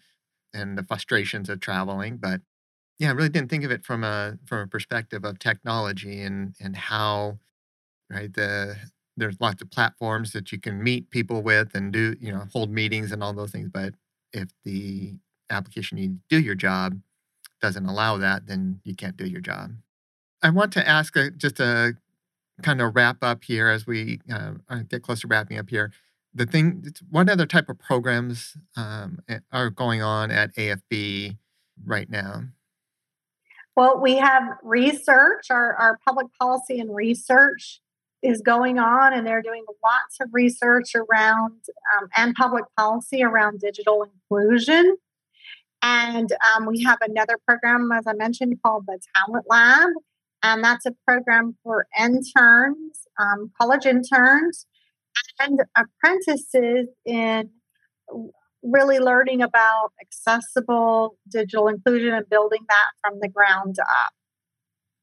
and 0.54 0.78
the 0.78 0.84
frustrations 0.84 1.50
of 1.50 1.60
traveling, 1.62 2.18
but 2.18 2.42
yeah, 3.00 3.10
I 3.10 3.14
really 3.14 3.30
didn't 3.30 3.50
think 3.50 3.64
of 3.66 3.72
it 3.72 3.86
from 3.86 4.04
a 4.04 4.38
from 4.46 4.60
a 4.62 4.68
perspective 4.68 5.26
of 5.26 5.40
technology 5.40 6.22
and 6.22 6.56
and 6.62 6.76
how 6.78 7.40
right 8.10 8.34
the 8.34 8.76
there's 9.18 9.40
lots 9.42 9.62
of 9.62 9.72
platforms 9.72 10.32
that 10.34 10.52
you 10.52 10.60
can 10.60 10.82
meet 10.84 11.10
people 11.12 11.42
with 11.44 11.76
and 11.76 11.92
do 11.94 12.16
you 12.20 12.32
know 12.32 12.46
hold 12.54 12.70
meetings 12.72 13.12
and 13.12 13.24
all 13.24 13.34
those 13.34 13.52
things. 13.52 13.70
But 13.74 13.96
if 14.34 14.50
the 14.66 15.16
application 15.50 15.98
you 15.98 16.18
do 16.30 16.40
your 16.40 16.56
job 16.56 17.00
doesn't 17.62 17.86
allow 17.86 18.18
that, 18.18 18.48
then 18.48 18.80
you 18.84 18.96
can't 18.96 19.18
do 19.18 19.26
your 19.26 19.42
job. 19.42 19.72
I 20.42 20.50
want 20.50 20.72
to 20.74 20.88
ask 20.88 21.16
a, 21.16 21.32
just 21.32 21.60
a 21.60 21.94
kind 22.62 22.82
of 22.82 22.96
wrap 22.96 23.18
up 23.24 23.44
here 23.44 23.70
as 23.70 23.88
we 23.88 24.20
uh, 24.32 24.54
uh 24.70 24.80
get 24.90 25.04
close 25.04 25.22
to 25.22 25.28
wrapping 25.28 25.58
up 25.58 25.70
here. 25.70 25.92
The 26.34 26.46
thing, 26.46 26.86
what 27.10 27.30
other 27.30 27.46
type 27.46 27.70
of 27.70 27.80
programs 27.80 28.56
um, 28.76 29.20
are 29.52 29.70
going 29.70 30.02
on 30.02 30.30
at 30.30 30.56
AFB 30.56 31.38
right 31.86 32.10
now? 32.10 32.44
Well, 33.76 34.00
we 34.00 34.18
have 34.18 34.44
research, 34.62 35.48
our, 35.50 35.74
our 35.76 36.00
public 36.06 36.28
policy 36.40 36.80
and 36.80 36.94
research 36.94 37.82
is 38.22 38.42
going 38.42 38.78
on, 38.78 39.14
and 39.14 39.26
they're 39.26 39.42
doing 39.42 39.64
lots 39.84 40.18
of 40.22 40.30
research 40.34 40.92
around 40.96 41.54
um, 41.98 42.10
and 42.16 42.36
public 42.36 42.66
policy 42.78 43.24
around 43.24 43.62
digital 43.62 44.04
inclusion. 44.04 44.98
And 45.82 46.32
um, 46.56 46.66
we 46.66 46.84
have 46.84 46.98
another 47.02 47.38
program, 47.48 47.92
as 47.92 48.06
I 48.06 48.14
mentioned, 48.14 48.58
called 48.64 48.86
the 48.88 49.00
Talent 49.16 49.46
Lab. 49.50 49.90
And 50.44 50.64
that's 50.64 50.86
a 50.86 50.94
program 51.06 51.58
for 51.64 51.86
interns, 51.98 53.08
um, 53.20 53.52
college 53.60 53.86
interns, 53.86 54.66
and 55.40 55.62
apprentices 55.76 56.88
in 57.06 57.50
really 58.62 59.00
learning 59.00 59.42
about 59.42 59.92
accessible 60.02 61.18
digital 61.30 61.68
inclusion 61.68 62.14
and 62.14 62.28
building 62.30 62.62
that 62.68 62.92
from 63.02 63.20
the 63.22 63.30
ground 63.30 63.78
up. 63.80 64.12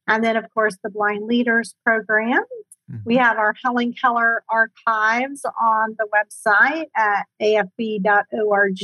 And 0.07 0.22
then, 0.22 0.37
of 0.37 0.45
course, 0.55 0.77
the 0.83 0.91
Blind 0.91 1.27
Leaders 1.27 1.74
Program. 1.85 2.45
Mm-hmm. 2.91 2.99
We 3.05 3.16
have 3.16 3.39
our 3.39 3.55
Helen 3.64 3.93
Keller 4.01 4.45
archives 4.49 5.45
on 5.61 5.97
the 5.99 6.07
website 6.14 6.87
at 6.97 7.27
afb.org. 7.43 8.83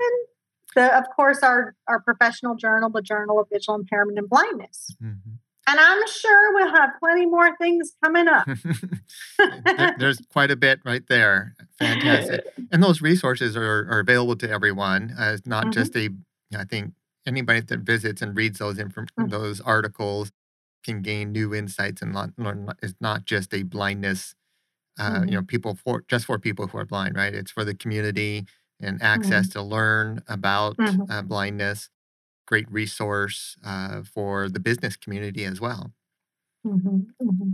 And 0.00 0.26
the, 0.74 0.96
of 0.96 1.04
course, 1.14 1.40
our, 1.42 1.74
our 1.88 2.00
professional 2.00 2.54
journal, 2.54 2.90
the 2.90 3.02
Journal 3.02 3.40
of 3.40 3.48
Visual 3.52 3.78
Impairment 3.78 4.18
and 4.18 4.28
Blindness. 4.28 4.94
Mm-hmm. 5.02 5.30
And 5.66 5.80
I'm 5.80 6.06
sure 6.06 6.54
we'll 6.54 6.74
have 6.74 6.90
plenty 7.00 7.24
more 7.24 7.56
things 7.56 7.92
coming 8.02 8.28
up. 8.28 8.46
there, 9.64 9.96
there's 9.98 10.20
quite 10.30 10.50
a 10.50 10.56
bit 10.56 10.80
right 10.84 11.02
there. 11.08 11.54
Fantastic. 11.78 12.44
and 12.70 12.82
those 12.82 13.00
resources 13.00 13.56
are, 13.56 13.88
are 13.90 14.00
available 14.00 14.36
to 14.36 14.50
everyone. 14.50 15.14
Uh, 15.18 15.32
it's 15.34 15.46
not 15.46 15.64
mm-hmm. 15.64 15.72
just 15.72 15.96
a, 15.96 16.10
I 16.56 16.64
think 16.64 16.92
anybody 17.26 17.60
that 17.60 17.80
visits 17.80 18.20
and 18.20 18.36
reads 18.36 18.58
those 18.58 18.78
inf- 18.78 18.94
mm-hmm. 18.94 19.28
those 19.28 19.60
articles 19.62 20.32
can 20.84 21.00
gain 21.00 21.32
new 21.32 21.54
insights 21.54 22.02
and 22.02 22.14
learn. 22.36 22.68
It's 22.82 22.94
not 23.00 23.24
just 23.24 23.54
a 23.54 23.62
blindness, 23.62 24.34
uh, 24.98 25.10
mm-hmm. 25.10 25.28
you 25.28 25.34
know, 25.36 25.42
people 25.42 25.78
for 25.82 26.04
just 26.08 26.26
for 26.26 26.38
people 26.38 26.66
who 26.66 26.76
are 26.76 26.84
blind, 26.84 27.16
right? 27.16 27.34
It's 27.34 27.50
for 27.50 27.64
the 27.64 27.74
community 27.74 28.44
and 28.84 29.02
access 29.02 29.48
mm-hmm. 29.48 29.58
to 29.58 29.62
learn 29.62 30.22
about 30.28 30.76
mm-hmm. 30.76 31.10
uh, 31.10 31.22
blindness 31.22 31.90
great 32.46 32.70
resource 32.70 33.56
uh, 33.64 34.02
for 34.02 34.48
the 34.48 34.60
business 34.60 34.96
community 34.96 35.44
as 35.44 35.60
well. 35.60 35.92
Mm-hmm, 36.66 36.96
mm-hmm. 37.22 37.50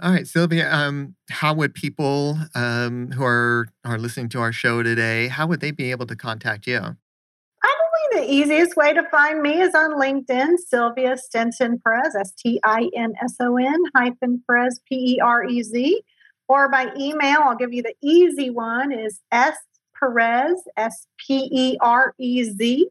All 0.00 0.12
right, 0.12 0.26
Sylvia. 0.26 0.72
Um, 0.72 1.16
how 1.30 1.54
would 1.54 1.74
people 1.74 2.38
um, 2.54 3.10
who 3.12 3.24
are 3.24 3.68
are 3.84 3.98
listening 3.98 4.28
to 4.30 4.40
our 4.40 4.52
show 4.52 4.82
today? 4.82 5.28
How 5.28 5.46
would 5.46 5.60
they 5.60 5.70
be 5.70 5.90
able 5.90 6.06
to 6.06 6.16
contact 6.16 6.66
you? 6.66 6.80
Probably 6.80 8.08
the 8.12 8.32
easiest 8.32 8.74
way 8.76 8.94
to 8.94 9.02
find 9.10 9.42
me 9.42 9.60
is 9.60 9.74
on 9.74 9.92
LinkedIn, 9.92 10.56
Sylvia 10.66 11.16
Stinson 11.18 11.78
Perez, 11.84 12.16
S 12.16 12.32
T 12.32 12.58
I 12.64 12.90
N 12.96 13.12
S 13.22 13.36
O 13.40 13.56
N 13.56 13.82
hyphen 13.94 14.42
Perez, 14.46 14.80
P 14.88 15.16
E 15.16 15.20
R 15.20 15.44
E 15.44 15.62
Z, 15.62 16.02
or 16.48 16.70
by 16.70 16.90
email. 16.98 17.40
I'll 17.42 17.56
give 17.56 17.72
you 17.72 17.82
the 17.82 17.94
easy 18.02 18.48
one 18.48 18.92
is 18.92 19.20
S 19.30 19.56
Perez, 20.02 20.62
S 20.76 21.06
P 21.18 21.48
E 21.52 21.78
R 21.80 22.14
E 22.18 22.42
Z, 22.44 22.88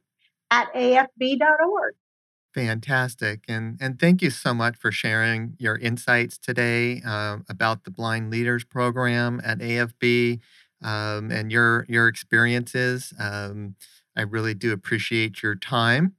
at 0.49 0.73
afb.org. 0.73 1.95
Fantastic. 2.53 3.45
And, 3.47 3.77
and 3.79 3.99
thank 3.99 4.21
you 4.21 4.29
so 4.29 4.53
much 4.53 4.75
for 4.75 4.91
sharing 4.91 5.55
your 5.57 5.77
insights 5.77 6.37
today 6.37 7.01
uh, 7.05 7.37
about 7.47 7.85
the 7.85 7.91
Blind 7.91 8.29
Leaders 8.29 8.65
Program 8.65 9.41
at 9.43 9.59
AFB 9.59 10.39
um, 10.81 11.31
and 11.31 11.49
your, 11.51 11.85
your 11.87 12.09
experiences. 12.09 13.13
Um, 13.17 13.75
I 14.17 14.23
really 14.23 14.53
do 14.53 14.73
appreciate 14.73 15.41
your 15.41 15.55
time. 15.55 16.15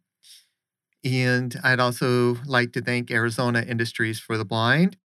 And 1.04 1.54
I'd 1.62 1.80
also 1.80 2.36
like 2.46 2.72
to 2.72 2.80
thank 2.80 3.10
Arizona 3.10 3.62
Industries 3.68 4.18
for 4.18 4.38
the 4.38 4.44
Blind, 4.44 4.96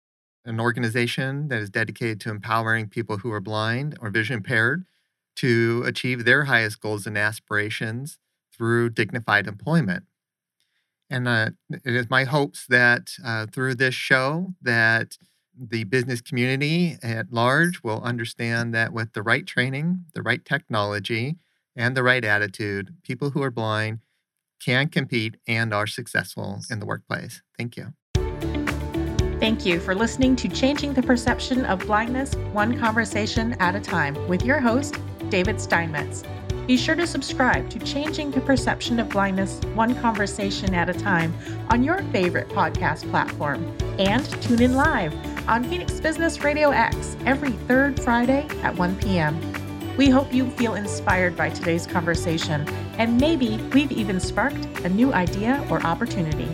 an 0.45 0.61
organization 0.61 1.49
that 1.49 1.61
is 1.61 1.71
dedicated 1.71 2.21
to 2.21 2.31
empowering 2.31 2.89
people 2.89 3.19
who 3.19 3.33
are 3.33 3.41
blind 3.41 3.97
or 4.01 4.11
vision 4.11 4.37
impaired 4.37 4.85
to 5.37 5.83
achieve 5.87 6.25
their 6.25 6.45
highest 6.45 6.81
goals 6.81 7.07
and 7.07 7.17
aspirations 7.17 8.19
through 8.53 8.91
dignified 8.91 9.47
employment. 9.47 10.05
And 11.09 11.29
uh, 11.29 11.51
it 11.71 11.95
is 11.95 12.11
my 12.11 12.25
hopes 12.25 12.67
that 12.69 13.13
uh, 13.25 13.47
through 13.47 13.77
this 13.77 13.95
show 13.95 14.55
that 14.63 15.17
the 15.59 15.85
business 15.85 16.21
community 16.21 16.99
at 17.03 17.33
large 17.33 17.83
will 17.83 18.03
understand 18.03 18.75
that 18.75 18.93
with 18.93 19.13
the 19.13 19.23
right 19.23 19.47
training, 19.47 20.05
the 20.15 20.23
right 20.23 20.45
technology, 20.45 21.37
and 21.77 21.97
the 21.97 22.03
right 22.03 22.25
attitude, 22.25 22.95
people 23.03 23.31
who 23.31 23.43
are 23.43 23.51
blind 23.51 24.01
can 24.65 24.89
compete 24.89 25.37
and 25.47 25.73
are 25.73 25.87
successful 25.87 26.61
in 26.71 26.81
the 26.81 26.87
workplace. 26.87 27.43
Thank 27.59 27.77
you. 27.77 27.93
Thank 29.39 29.67
you 29.67 29.81
for 29.81 29.95
listening 29.95 30.35
to 30.37 30.49
Changing 30.49 30.95
the 30.95 31.03
Perception 31.03 31.67
of 31.67 31.81
Blindness 31.81 32.35
One 32.53 32.79
Conversation 32.79 33.53
at 33.61 33.75
a 33.75 33.81
Time 33.81 34.15
with 34.29 34.43
your 34.43 34.61
host, 34.61 34.97
David 35.31 35.61
Steinmetz. 35.61 36.23
Be 36.67 36.77
sure 36.77 36.97
to 36.97 37.07
subscribe 37.07 37.71
to 37.71 37.79
Changing 37.79 38.33
the 38.33 38.41
Perception 38.41 38.99
of 38.99 39.09
Blindness 39.09 39.61
One 39.75 39.95
Conversation 39.95 40.75
at 40.75 40.91
a 40.91 40.95
Time 40.95 41.33
on 41.71 41.85
your 41.85 42.03
favorite 42.11 42.49
podcast 42.49 43.09
platform 43.11 43.73
and 43.99 44.25
tune 44.43 44.61
in 44.61 44.75
live 44.75 45.15
on 45.49 45.63
Phoenix 45.63 46.01
Business 46.01 46.43
Radio 46.43 46.71
X 46.71 47.17
every 47.25 47.53
third 47.53 48.01
Friday 48.01 48.49
at 48.63 48.75
1 48.75 48.97
p.m. 48.97 49.39
We 49.97 50.11
hope 50.11 50.35
you 50.35 50.51
feel 50.51 50.75
inspired 50.75 51.37
by 51.37 51.51
today's 51.51 51.87
conversation 51.87 52.69
and 52.99 53.21
maybe 53.21 53.59
we've 53.73 53.93
even 53.93 54.19
sparked 54.19 54.67
a 54.81 54.89
new 54.89 55.13
idea 55.13 55.65
or 55.71 55.81
opportunity. 55.87 56.49